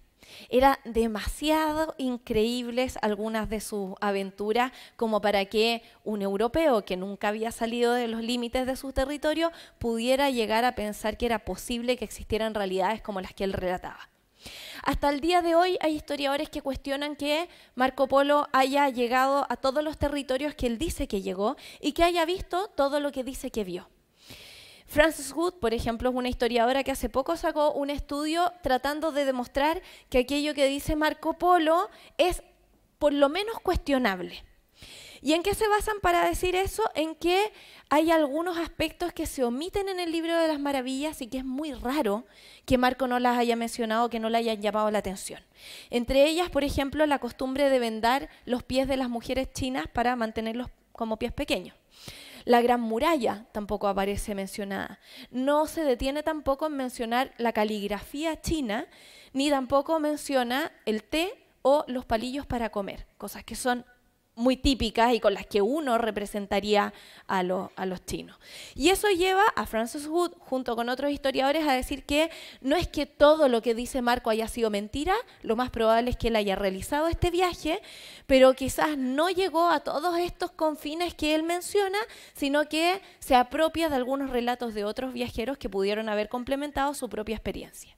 Eran 0.48 0.76
demasiado 0.84 1.94
increíbles 1.98 2.98
algunas 3.02 3.48
de 3.48 3.60
sus 3.60 3.94
aventuras 4.00 4.72
como 4.96 5.20
para 5.20 5.44
que 5.46 5.82
un 6.04 6.22
europeo 6.22 6.84
que 6.84 6.96
nunca 6.96 7.28
había 7.28 7.52
salido 7.52 7.92
de 7.92 8.08
los 8.08 8.22
límites 8.22 8.66
de 8.66 8.76
su 8.76 8.92
territorio 8.92 9.52
pudiera 9.78 10.30
llegar 10.30 10.64
a 10.64 10.74
pensar 10.74 11.16
que 11.16 11.26
era 11.26 11.40
posible 11.40 11.96
que 11.96 12.04
existieran 12.04 12.54
realidades 12.54 13.02
como 13.02 13.20
las 13.20 13.34
que 13.34 13.44
él 13.44 13.52
relataba. 13.52 14.08
Hasta 14.82 15.10
el 15.10 15.20
día 15.20 15.42
de 15.42 15.54
hoy 15.54 15.76
hay 15.80 15.96
historiadores 15.96 16.48
que 16.48 16.62
cuestionan 16.62 17.16
que 17.16 17.48
Marco 17.74 18.06
Polo 18.06 18.48
haya 18.52 18.88
llegado 18.88 19.46
a 19.48 19.56
todos 19.56 19.82
los 19.82 19.98
territorios 19.98 20.54
que 20.54 20.66
él 20.66 20.78
dice 20.78 21.08
que 21.08 21.22
llegó 21.22 21.56
y 21.80 21.92
que 21.92 22.04
haya 22.04 22.24
visto 22.24 22.68
todo 22.68 23.00
lo 23.00 23.12
que 23.12 23.24
dice 23.24 23.50
que 23.50 23.64
vio. 23.64 23.88
Frances 24.88 25.34
Wood, 25.34 25.54
por 25.60 25.74
ejemplo, 25.74 26.08
es 26.08 26.16
una 26.16 26.30
historiadora 26.30 26.82
que 26.82 26.90
hace 26.90 27.10
poco 27.10 27.36
sacó 27.36 27.72
un 27.72 27.90
estudio 27.90 28.52
tratando 28.62 29.12
de 29.12 29.26
demostrar 29.26 29.82
que 30.08 30.18
aquello 30.18 30.54
que 30.54 30.66
dice 30.66 30.96
Marco 30.96 31.34
Polo 31.34 31.90
es 32.16 32.42
por 32.98 33.12
lo 33.12 33.28
menos 33.28 33.60
cuestionable. 33.60 34.42
¿Y 35.20 35.34
en 35.34 35.42
qué 35.42 35.54
se 35.54 35.68
basan 35.68 35.96
para 36.00 36.26
decir 36.26 36.54
eso? 36.54 36.82
En 36.94 37.14
que 37.14 37.52
hay 37.90 38.10
algunos 38.10 38.56
aspectos 38.56 39.12
que 39.12 39.26
se 39.26 39.44
omiten 39.44 39.90
en 39.90 40.00
el 40.00 40.10
libro 40.10 40.34
de 40.34 40.48
las 40.48 40.58
maravillas 40.58 41.20
y 41.20 41.26
que 41.26 41.38
es 41.38 41.44
muy 41.44 41.74
raro 41.74 42.24
que 42.64 42.78
Marco 42.78 43.08
no 43.08 43.18
las 43.18 43.36
haya 43.36 43.56
mencionado, 43.56 44.08
que 44.08 44.20
no 44.20 44.30
le 44.30 44.38
hayan 44.38 44.62
llamado 44.62 44.90
la 44.90 45.00
atención. 45.00 45.42
Entre 45.90 46.24
ellas, 46.26 46.48
por 46.48 46.64
ejemplo, 46.64 47.04
la 47.04 47.18
costumbre 47.18 47.68
de 47.68 47.78
vendar 47.78 48.30
los 48.46 48.62
pies 48.62 48.88
de 48.88 48.96
las 48.96 49.10
mujeres 49.10 49.52
chinas 49.52 49.86
para 49.86 50.16
mantenerlos 50.16 50.68
como 50.92 51.18
pies 51.18 51.32
pequeños. 51.32 51.77
La 52.48 52.62
Gran 52.62 52.80
Muralla 52.80 53.44
tampoco 53.52 53.88
aparece 53.88 54.34
mencionada. 54.34 55.00
No 55.30 55.66
se 55.66 55.84
detiene 55.84 56.22
tampoco 56.22 56.68
en 56.68 56.78
mencionar 56.78 57.34
la 57.36 57.52
caligrafía 57.52 58.40
china, 58.40 58.86
ni 59.34 59.50
tampoco 59.50 60.00
menciona 60.00 60.72
el 60.86 61.02
té 61.02 61.44
o 61.60 61.84
los 61.88 62.06
palillos 62.06 62.46
para 62.46 62.70
comer, 62.70 63.06
cosas 63.18 63.44
que 63.44 63.54
son 63.54 63.84
muy 64.38 64.56
típicas 64.56 65.12
y 65.12 65.20
con 65.20 65.34
las 65.34 65.46
que 65.46 65.60
uno 65.60 65.98
representaría 65.98 66.94
a, 67.26 67.42
los 67.42 68.06
chinos. 68.06 68.38
Y 68.74 68.88
eso 68.90 69.08
lleva 69.08 69.42
a 69.56 69.66
Francis 69.66 70.06
Wood, 70.06 70.32
junto 70.38 70.76
con 70.76 70.88
otros 70.88 71.10
historiadores, 71.10 71.66
a 71.66 71.72
decir 71.72 72.04
que 72.04 72.30
no 72.60 72.76
es 72.76 72.86
que 72.88 73.04
todo 73.04 73.48
lo 73.48 73.60
que 73.60 73.74
dice 73.74 74.00
Marco 74.00 74.30
haya 74.30 74.48
sido 74.48 74.70
mentira, 74.70 75.14
lo 75.42 75.56
más 75.56 75.70
probable 75.70 76.10
es 76.10 76.16
que 76.16 76.28
él 76.28 76.36
haya 76.36 76.56
realizado 76.56 77.08
este 77.08 77.30
viaje, 77.30 77.82
pero 78.26 78.54
quizás 78.54 78.96
no 78.96 79.28
llegó 79.28 79.68
a 79.68 79.80
todos 79.80 80.16
estos 80.18 80.52
confines 80.52 81.14
que 81.14 81.34
él 81.34 81.42
menciona, 81.42 81.98
sino 82.34 82.68
que 82.68 83.02
se 83.18 83.34
apropia 83.34 83.88
de 83.88 83.96
algunos 83.96 84.30
relatos 84.30 84.72
de 84.72 84.84
otros 84.84 85.12
viajeros 85.12 85.58
que 85.58 85.68
pudieron 85.68 86.08
haber 86.08 86.28
complementado 86.28 86.94
su 86.94 87.08
propia 87.08 87.34
experiencia. 87.34 87.97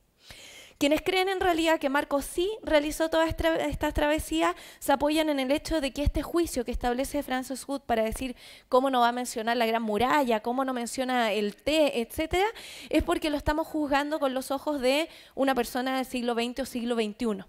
Quienes 0.80 1.02
creen 1.02 1.28
en 1.28 1.40
realidad 1.40 1.78
que 1.78 1.90
Marcos 1.90 2.24
sí 2.24 2.50
realizó 2.62 3.10
toda 3.10 3.26
esta 3.28 3.92
travesía 3.92 4.56
se 4.78 4.92
apoyan 4.94 5.28
en 5.28 5.38
el 5.38 5.50
hecho 5.50 5.82
de 5.82 5.90
que 5.90 6.02
este 6.02 6.22
juicio 6.22 6.64
que 6.64 6.70
establece 6.70 7.22
Francis 7.22 7.68
Wood 7.68 7.82
para 7.82 8.02
decir 8.02 8.34
cómo 8.70 8.88
no 8.88 9.00
va 9.00 9.08
a 9.08 9.12
mencionar 9.12 9.58
la 9.58 9.66
Gran 9.66 9.82
Muralla, 9.82 10.40
cómo 10.40 10.64
no 10.64 10.72
menciona 10.72 11.32
el 11.32 11.54
té, 11.54 12.00
etcétera, 12.00 12.46
es 12.88 13.02
porque 13.02 13.28
lo 13.28 13.36
estamos 13.36 13.66
juzgando 13.66 14.18
con 14.18 14.32
los 14.32 14.50
ojos 14.50 14.80
de 14.80 15.10
una 15.34 15.54
persona 15.54 15.98
del 15.98 16.06
siglo 16.06 16.32
XX 16.32 16.60
o 16.60 16.64
siglo 16.64 16.94
XXI. 16.94 17.44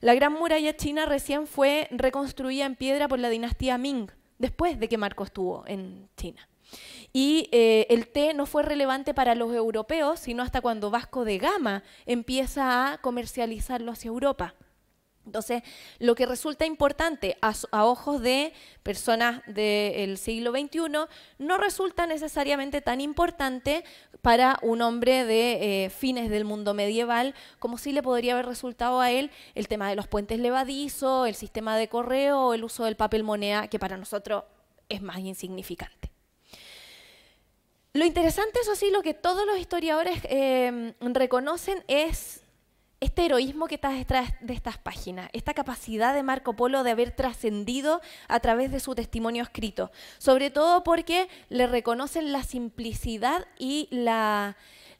La 0.00 0.14
Gran 0.14 0.32
Muralla 0.32 0.76
China 0.76 1.06
recién 1.06 1.46
fue 1.46 1.86
reconstruida 1.92 2.66
en 2.66 2.74
piedra 2.74 3.06
por 3.06 3.20
la 3.20 3.28
dinastía 3.28 3.78
Ming, 3.78 4.10
después 4.38 4.80
de 4.80 4.88
que 4.88 4.98
Marcos 4.98 5.28
estuvo 5.28 5.62
en 5.68 6.08
China. 6.16 6.48
Y 7.12 7.48
eh, 7.52 7.86
el 7.90 8.08
té 8.08 8.34
no 8.34 8.46
fue 8.46 8.62
relevante 8.62 9.14
para 9.14 9.34
los 9.34 9.54
europeos, 9.54 10.20
sino 10.20 10.42
hasta 10.42 10.60
cuando 10.60 10.90
Vasco 10.90 11.24
de 11.24 11.38
Gama 11.38 11.82
empieza 12.06 12.92
a 12.92 12.98
comercializarlo 12.98 13.92
hacia 13.92 14.08
Europa. 14.08 14.54
Entonces, 15.28 15.62
lo 15.98 16.14
que 16.14 16.24
resulta 16.24 16.64
importante 16.64 17.36
a, 17.42 17.84
ojos 17.84 18.22
de 18.22 18.54
personas 18.82 19.42
del 19.46 20.16
siglo 20.16 20.52
XXI 20.52 20.80
no 21.38 21.58
resulta 21.58 22.06
necesariamente 22.06 22.80
tan 22.80 23.02
importante 23.02 23.84
para 24.22 24.58
un 24.62 24.80
hombre 24.80 25.26
de 25.26 25.84
eh, 25.84 25.90
fines 25.90 26.30
del 26.30 26.46
mundo 26.46 26.72
medieval 26.72 27.34
como 27.58 27.76
sí 27.76 27.92
le 27.92 28.02
podría 28.02 28.32
haber 28.32 28.46
resultado 28.46 29.00
a 29.00 29.10
él 29.10 29.30
el 29.54 29.68
tema 29.68 29.90
de 29.90 29.96
los 29.96 30.08
puentes 30.08 30.38
levadizos, 30.38 31.28
el 31.28 31.34
sistema 31.34 31.76
de 31.76 31.88
correo 31.88 32.54
el 32.54 32.64
uso 32.64 32.84
del 32.84 32.96
papel 32.96 33.22
moneda, 33.22 33.68
que 33.68 33.78
para 33.78 33.98
nosotros 33.98 34.44
es 34.88 35.02
más 35.02 35.18
insignificante. 35.18 36.17
Lo 37.94 38.04
interesante, 38.04 38.60
eso 38.60 38.74
sí, 38.74 38.90
lo 38.90 39.02
que 39.02 39.14
todos 39.14 39.46
los 39.46 39.58
historiadores 39.58 40.20
eh, 40.24 40.94
reconocen 41.00 41.82
es 41.88 42.42
este 43.00 43.24
heroísmo 43.24 43.66
que 43.68 43.76
está 43.76 43.90
detrás 43.90 44.34
de 44.40 44.54
estas 44.54 44.78
páginas, 44.78 45.30
esta 45.32 45.54
capacidad 45.54 46.14
de 46.14 46.22
Marco 46.22 46.54
Polo 46.54 46.82
de 46.82 46.90
haber 46.90 47.12
trascendido 47.12 48.00
a 48.26 48.40
través 48.40 48.72
de 48.72 48.80
su 48.80 48.94
testimonio 48.94 49.42
escrito, 49.42 49.92
sobre 50.18 50.50
todo 50.50 50.82
porque 50.82 51.28
le 51.48 51.66
reconocen 51.66 52.32
la 52.32 52.42
simplicidad 52.42 53.46
y 53.58 53.88
la, 53.90 54.56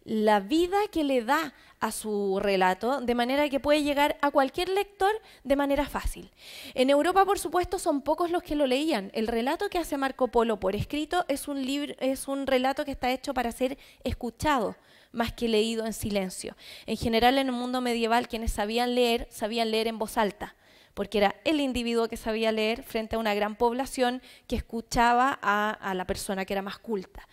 la 0.09 0.41
vida 0.41 0.79
que 0.91 1.05
le 1.05 1.23
da 1.23 1.53
a 1.81 1.93
su 1.93 2.41
relato, 2.41 3.03
de 3.03 3.15
manera 3.15 3.47
que 3.51 3.61
puede 3.61 3.83
llegar 3.83 4.17
a 4.23 4.31
cualquier 4.31 4.71
lector 4.71 5.13
de 5.45 5.55
manera 5.55 5.87
fácil. 5.87 6.31
En 6.73 6.89
Europa, 6.89 7.27
por 7.27 7.39
supuesto, 7.39 7.79
son 7.79 8.01
pocos 8.01 8.31
los 8.31 8.43
que 8.43 8.57
lo 8.57 8.67
leían. 8.67 9.11
El 9.13 9.27
relato 9.27 9.69
que 9.69 9.77
hace 9.77 9.99
Marco 9.99 10.29
Polo 10.29 10.59
por 10.59 10.75
escrito 10.75 11.27
es 11.29 11.47
un, 11.47 11.63
libro, 11.63 11.95
es 12.01 12.27
un 12.27 12.47
relato 12.47 12.87
que 12.87 12.91
está 12.93 13.11
hecho 13.11 13.35
para 13.35 13.53
ser 13.53 13.77
escuchado 14.03 14.77
más 15.13 15.35
que 15.35 15.47
leído 15.47 15.85
en 15.85 15.93
silencio. 15.93 16.57
En 16.87 16.97
general, 16.97 17.37
en 17.37 17.49
el 17.49 17.53
mundo 17.53 17.83
medieval, 17.83 18.29
quienes 18.29 18.53
sabían 18.53 18.95
leer, 18.95 19.29
sabían 19.31 19.71
leer 19.71 19.89
en 19.89 19.99
voz 19.99 20.17
alta 20.17 20.55
porque 20.95 21.19
era 21.19 21.37
el 21.45 21.61
individuo 21.61 22.09
que 22.09 22.17
sabía 22.17 22.51
leer 22.51 22.83
frente 22.83 23.15
a 23.15 23.21
una 23.21 23.33
gran 23.33 23.55
población 23.55 24.21
que 24.49 24.57
escuchaba 24.57 25.39
a, 25.41 25.71
a 25.71 25.95
la 25.95 26.07
persona 26.07 26.45
que 26.45 26.55
era 26.55 26.63
más 26.63 26.79
culta. 26.79 27.29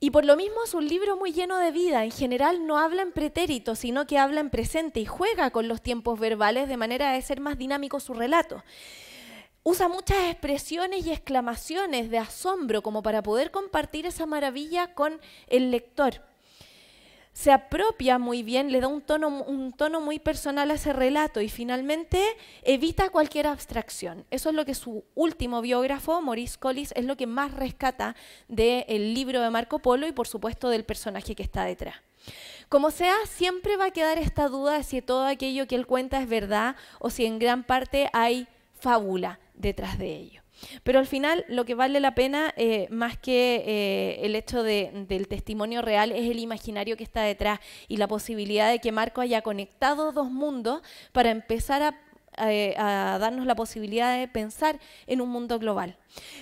Y 0.00 0.10
por 0.10 0.24
lo 0.24 0.36
mismo 0.36 0.62
es 0.64 0.74
un 0.74 0.86
libro 0.86 1.16
muy 1.16 1.32
lleno 1.32 1.58
de 1.58 1.72
vida. 1.72 2.04
En 2.04 2.12
general 2.12 2.66
no 2.66 2.78
habla 2.78 3.02
en 3.02 3.12
pretérito, 3.12 3.74
sino 3.74 4.06
que 4.06 4.18
habla 4.18 4.40
en 4.40 4.50
presente 4.50 5.00
y 5.00 5.06
juega 5.06 5.50
con 5.50 5.66
los 5.66 5.82
tiempos 5.82 6.20
verbales 6.20 6.68
de 6.68 6.76
manera 6.76 7.12
de 7.12 7.22
ser 7.22 7.40
más 7.40 7.58
dinámico 7.58 7.98
su 8.00 8.14
relato. 8.14 8.62
usa 9.64 9.88
muchas 9.88 10.30
expresiones 10.30 11.04
y 11.04 11.12
exclamaciones 11.12 12.10
de 12.10 12.18
asombro 12.18 12.80
como 12.80 13.02
para 13.02 13.22
poder 13.22 13.50
compartir 13.50 14.06
esa 14.06 14.24
maravilla 14.24 14.94
con 14.94 15.20
el 15.48 15.70
lector 15.70 16.27
se 17.38 17.52
apropia 17.52 18.18
muy 18.18 18.42
bien, 18.42 18.72
le 18.72 18.80
da 18.80 18.88
un 18.88 19.00
tono, 19.00 19.28
un 19.28 19.70
tono 19.72 20.00
muy 20.00 20.18
personal 20.18 20.72
a 20.72 20.74
ese 20.74 20.92
relato 20.92 21.40
y 21.40 21.48
finalmente 21.48 22.20
evita 22.64 23.10
cualquier 23.10 23.46
abstracción. 23.46 24.24
Eso 24.32 24.48
es 24.48 24.56
lo 24.56 24.64
que 24.64 24.74
su 24.74 25.04
último 25.14 25.62
biógrafo, 25.62 26.20
Maurice 26.20 26.58
Collis, 26.58 26.90
es 26.96 27.04
lo 27.04 27.16
que 27.16 27.28
más 27.28 27.52
rescata 27.52 28.16
del 28.48 29.14
libro 29.14 29.40
de 29.40 29.50
Marco 29.50 29.78
Polo 29.78 30.08
y 30.08 30.12
por 30.12 30.26
supuesto 30.26 30.68
del 30.68 30.84
personaje 30.84 31.36
que 31.36 31.44
está 31.44 31.62
detrás. 31.62 31.94
Como 32.68 32.90
sea, 32.90 33.14
siempre 33.28 33.76
va 33.76 33.84
a 33.84 33.92
quedar 33.92 34.18
esta 34.18 34.48
duda 34.48 34.72
de 34.72 34.82
si 34.82 35.00
todo 35.00 35.24
aquello 35.24 35.68
que 35.68 35.76
él 35.76 35.86
cuenta 35.86 36.20
es 36.20 36.28
verdad 36.28 36.74
o 36.98 37.08
si 37.08 37.24
en 37.24 37.38
gran 37.38 37.62
parte 37.62 38.10
hay 38.14 38.48
fábula 38.80 39.38
detrás 39.54 39.96
de 39.96 40.12
ello. 40.12 40.42
Pero 40.82 40.98
al 40.98 41.06
final 41.06 41.44
lo 41.48 41.64
que 41.64 41.74
vale 41.74 42.00
la 42.00 42.14
pena, 42.14 42.52
eh, 42.56 42.88
más 42.90 43.18
que 43.18 43.62
eh, 43.66 44.20
el 44.24 44.34
hecho 44.34 44.62
del 44.62 45.28
testimonio 45.28 45.82
real, 45.82 46.12
es 46.12 46.30
el 46.30 46.38
imaginario 46.38 46.96
que 46.96 47.04
está 47.04 47.22
detrás 47.22 47.60
y 47.88 47.96
la 47.96 48.08
posibilidad 48.08 48.70
de 48.70 48.78
que 48.78 48.92
Marco 48.92 49.20
haya 49.20 49.42
conectado 49.42 50.12
dos 50.12 50.30
mundos 50.30 50.82
para 51.12 51.30
empezar 51.30 51.82
a 51.82 52.00
eh, 52.40 52.74
a, 52.76 53.18
darnos 53.18 53.46
la 53.46 53.54
posibilidad 53.54 54.18
de 54.18 54.28
pensar 54.28 54.78
en 55.06 55.20
un 55.20 55.28
mundo 55.28 55.58
global. 55.58 55.96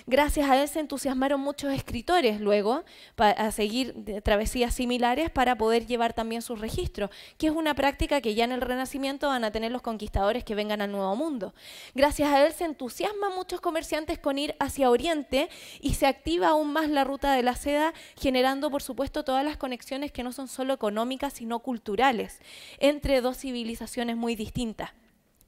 Gracias 0.07 0.49
a 0.49 0.61
él 0.61 0.67
se 0.67 0.79
entusiasmaron 0.79 1.41
muchos 1.41 1.73
escritores 1.73 2.39
luego 2.39 2.83
a 3.17 3.51
seguir 3.51 3.93
travesías 4.23 4.73
similares 4.73 5.29
para 5.29 5.57
poder 5.57 5.85
llevar 5.85 6.13
también 6.13 6.41
sus 6.41 6.59
registros, 6.61 7.09
que 7.37 7.47
es 7.47 7.53
una 7.53 7.75
práctica 7.75 8.21
que 8.21 8.33
ya 8.33 8.45
en 8.45 8.53
el 8.53 8.61
Renacimiento 8.61 9.27
van 9.27 9.43
a 9.43 9.51
tener 9.51 9.71
los 9.71 9.81
conquistadores 9.81 10.43
que 10.43 10.55
vengan 10.55 10.81
al 10.81 10.91
Nuevo 10.91 11.15
Mundo. 11.15 11.53
Gracias 11.93 12.29
a 12.31 12.45
él 12.45 12.53
se 12.53 12.65
entusiasman 12.65 13.35
muchos 13.35 13.61
comerciantes 13.61 14.19
con 14.19 14.39
ir 14.39 14.55
hacia 14.59 14.89
Oriente 14.89 15.49
y 15.81 15.95
se 15.95 16.07
activa 16.07 16.49
aún 16.49 16.71
más 16.71 16.89
la 16.89 17.03
ruta 17.03 17.33
de 17.33 17.43
la 17.43 17.55
seda, 17.55 17.93
generando 18.19 18.71
por 18.71 18.81
supuesto 18.81 19.23
todas 19.23 19.43
las 19.43 19.57
conexiones 19.57 20.11
que 20.11 20.23
no 20.23 20.31
son 20.31 20.47
solo 20.47 20.73
económicas, 20.73 21.33
sino 21.33 21.59
culturales, 21.59 22.39
entre 22.79 23.21
dos 23.21 23.37
civilizaciones 23.37 24.15
muy 24.15 24.35
distintas. 24.35 24.91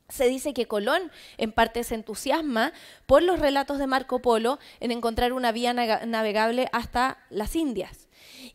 Se 0.10 0.28
dice 0.28 0.53
que 0.53 0.68
Colón 0.68 1.12
en 1.38 1.51
parte 1.51 1.84
se 1.84 1.95
entusiasma 1.95 2.74
por 3.05 3.24
los 3.24 3.39
relatos 3.39 3.78
de 3.78 3.88
Marco 3.88 4.22
Polo 4.22 4.60
en 4.80 4.91
encontrar 4.91 5.34
una 5.34 5.51
vía 5.51 5.74
navegable 5.74 6.68
hasta 6.72 7.20
las 7.30 7.55
Indias. 7.55 8.07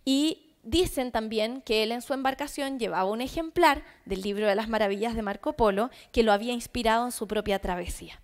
Y 0.04 0.44
dicen 0.64 1.12
también 1.12 1.60
que 1.60 1.82
él 1.82 1.92
en 1.92 2.02
su 2.02 2.12
embarcación 2.14 2.78
llevaba 2.78 3.10
un 3.10 3.20
ejemplar 3.20 3.84
del 4.04 4.22
libro 4.22 4.46
de 4.46 4.54
las 4.54 4.68
maravillas 4.68 5.14
de 5.14 5.22
Marco 5.22 5.52
Polo 5.52 5.90
que 6.10 6.22
lo 6.22 6.32
había 6.32 6.52
inspirado 6.52 7.04
en 7.04 7.12
su 7.12 7.28
propia 7.28 7.58
travesía. 7.58 8.20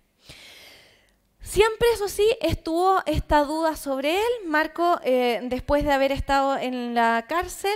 Siempre, 1.43 1.87
eso 1.93 2.07
sí, 2.07 2.27
estuvo 2.39 3.01
esta 3.07 3.43
duda 3.43 3.75
sobre 3.75 4.15
él. 4.15 4.31
Marco, 4.45 4.99
eh, 5.03 5.39
después 5.43 5.83
de 5.83 5.91
haber 5.91 6.11
estado 6.11 6.55
en 6.57 6.93
la 6.93 7.25
cárcel, 7.27 7.75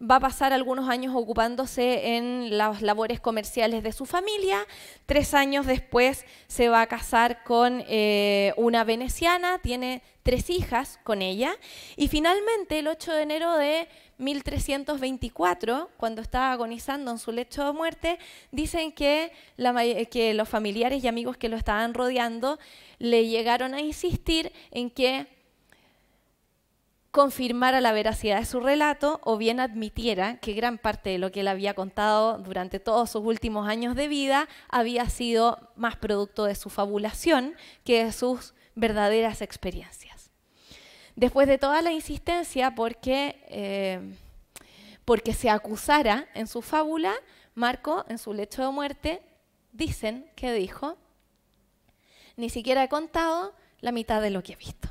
va 0.00 0.16
a 0.16 0.20
pasar 0.20 0.52
algunos 0.52 0.88
años 0.88 1.14
ocupándose 1.14 2.16
en 2.16 2.56
las 2.56 2.80
labores 2.80 3.20
comerciales 3.20 3.82
de 3.82 3.92
su 3.92 4.06
familia. 4.06 4.66
Tres 5.06 5.34
años 5.34 5.66
después 5.66 6.24
se 6.46 6.68
va 6.68 6.80
a 6.82 6.86
casar 6.86 7.44
con 7.44 7.84
eh, 7.86 8.54
una 8.56 8.84
veneciana, 8.84 9.58
tiene 9.58 10.02
tres 10.22 10.48
hijas 10.48 10.98
con 11.04 11.20
ella. 11.20 11.54
Y 11.96 12.08
finalmente, 12.08 12.78
el 12.78 12.88
8 12.88 13.12
de 13.12 13.22
enero 13.22 13.56
de 13.56 13.88
1324, 14.16 15.90
cuando 15.98 16.22
estaba 16.22 16.52
agonizando 16.52 17.10
en 17.10 17.18
su 17.18 17.32
lecho 17.32 17.64
de 17.64 17.72
muerte, 17.72 18.18
dicen 18.52 18.92
que, 18.92 19.32
que 20.10 20.34
los 20.34 20.48
familiares 20.48 21.04
y 21.04 21.08
amigos 21.08 21.36
que 21.36 21.48
lo 21.50 21.56
estaban 21.56 21.92
rodeando 21.92 22.58
le 22.98 23.26
llegaron 23.26 23.74
a 23.74 23.80
insistir 23.80 24.52
en 24.70 24.90
que 24.90 25.39
confirmara 27.10 27.80
la 27.80 27.92
veracidad 27.92 28.38
de 28.38 28.44
su 28.44 28.60
relato 28.60 29.20
o 29.24 29.36
bien 29.36 29.58
admitiera 29.58 30.36
que 30.38 30.52
gran 30.52 30.78
parte 30.78 31.10
de 31.10 31.18
lo 31.18 31.32
que 31.32 31.40
él 31.40 31.48
había 31.48 31.74
contado 31.74 32.38
durante 32.38 32.78
todos 32.78 33.10
sus 33.10 33.22
últimos 33.24 33.68
años 33.68 33.96
de 33.96 34.06
vida 34.06 34.48
había 34.68 35.08
sido 35.10 35.72
más 35.74 35.96
producto 35.96 36.44
de 36.44 36.54
su 36.54 36.70
fabulación 36.70 37.54
que 37.84 38.04
de 38.04 38.12
sus 38.12 38.54
verdaderas 38.76 39.42
experiencias. 39.42 40.30
Después 41.16 41.48
de 41.48 41.58
toda 41.58 41.82
la 41.82 41.90
insistencia 41.90 42.74
porque, 42.76 43.44
eh, 43.48 44.16
porque 45.04 45.34
se 45.34 45.50
acusara 45.50 46.28
en 46.34 46.46
su 46.46 46.62
fábula, 46.62 47.14
Marco, 47.54 48.04
en 48.08 48.18
su 48.18 48.32
lecho 48.32 48.62
de 48.62 48.70
muerte, 48.70 49.22
dicen 49.72 50.30
que 50.36 50.52
dijo, 50.52 50.96
ni 52.36 52.48
siquiera 52.48 52.84
he 52.84 52.88
contado 52.88 53.52
la 53.80 53.90
mitad 53.90 54.22
de 54.22 54.30
lo 54.30 54.42
que 54.44 54.52
he 54.52 54.56
visto 54.56 54.88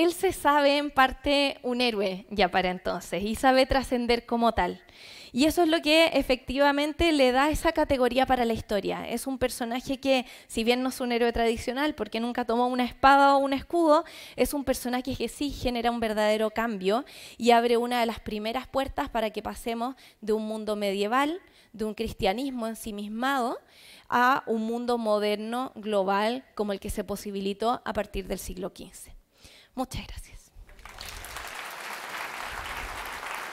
él 0.00 0.14
se 0.14 0.32
sabe 0.32 0.78
en 0.78 0.90
parte 0.90 1.58
un 1.62 1.82
héroe 1.82 2.24
ya 2.30 2.48
para 2.50 2.70
entonces 2.70 3.22
y 3.22 3.34
sabe 3.34 3.66
trascender 3.66 4.24
como 4.24 4.52
tal. 4.52 4.82
Y 5.30 5.44
eso 5.44 5.62
es 5.62 5.68
lo 5.68 5.82
que 5.82 6.06
efectivamente 6.14 7.12
le 7.12 7.32
da 7.32 7.50
esa 7.50 7.72
categoría 7.72 8.24
para 8.24 8.46
la 8.46 8.54
historia. 8.54 9.06
Es 9.06 9.26
un 9.26 9.38
personaje 9.38 10.00
que, 10.00 10.24
si 10.48 10.64
bien 10.64 10.82
no 10.82 10.88
es 10.88 11.00
un 11.00 11.12
héroe 11.12 11.32
tradicional, 11.32 11.94
porque 11.94 12.18
nunca 12.18 12.46
tomó 12.46 12.66
una 12.66 12.84
espada 12.84 13.36
o 13.36 13.38
un 13.40 13.52
escudo, 13.52 14.04
es 14.36 14.54
un 14.54 14.64
personaje 14.64 15.14
que 15.14 15.28
sí 15.28 15.50
genera 15.50 15.90
un 15.90 16.00
verdadero 16.00 16.50
cambio 16.50 17.04
y 17.36 17.50
abre 17.50 17.76
una 17.76 18.00
de 18.00 18.06
las 18.06 18.20
primeras 18.20 18.66
puertas 18.66 19.10
para 19.10 19.30
que 19.30 19.42
pasemos 19.42 19.96
de 20.22 20.32
un 20.32 20.46
mundo 20.46 20.76
medieval, 20.76 21.40
de 21.74 21.84
un 21.84 21.92
cristianismo 21.94 22.66
ensimismado, 22.66 23.58
a 24.08 24.44
un 24.46 24.62
mundo 24.62 24.96
moderno, 24.96 25.72
global, 25.76 26.44
como 26.54 26.72
el 26.72 26.80
que 26.80 26.90
se 26.90 27.04
posibilitó 27.04 27.82
a 27.84 27.92
partir 27.92 28.26
del 28.26 28.38
siglo 28.38 28.72
XV. 28.74 29.19
Muchas 29.74 30.06
gracias. 30.06 30.39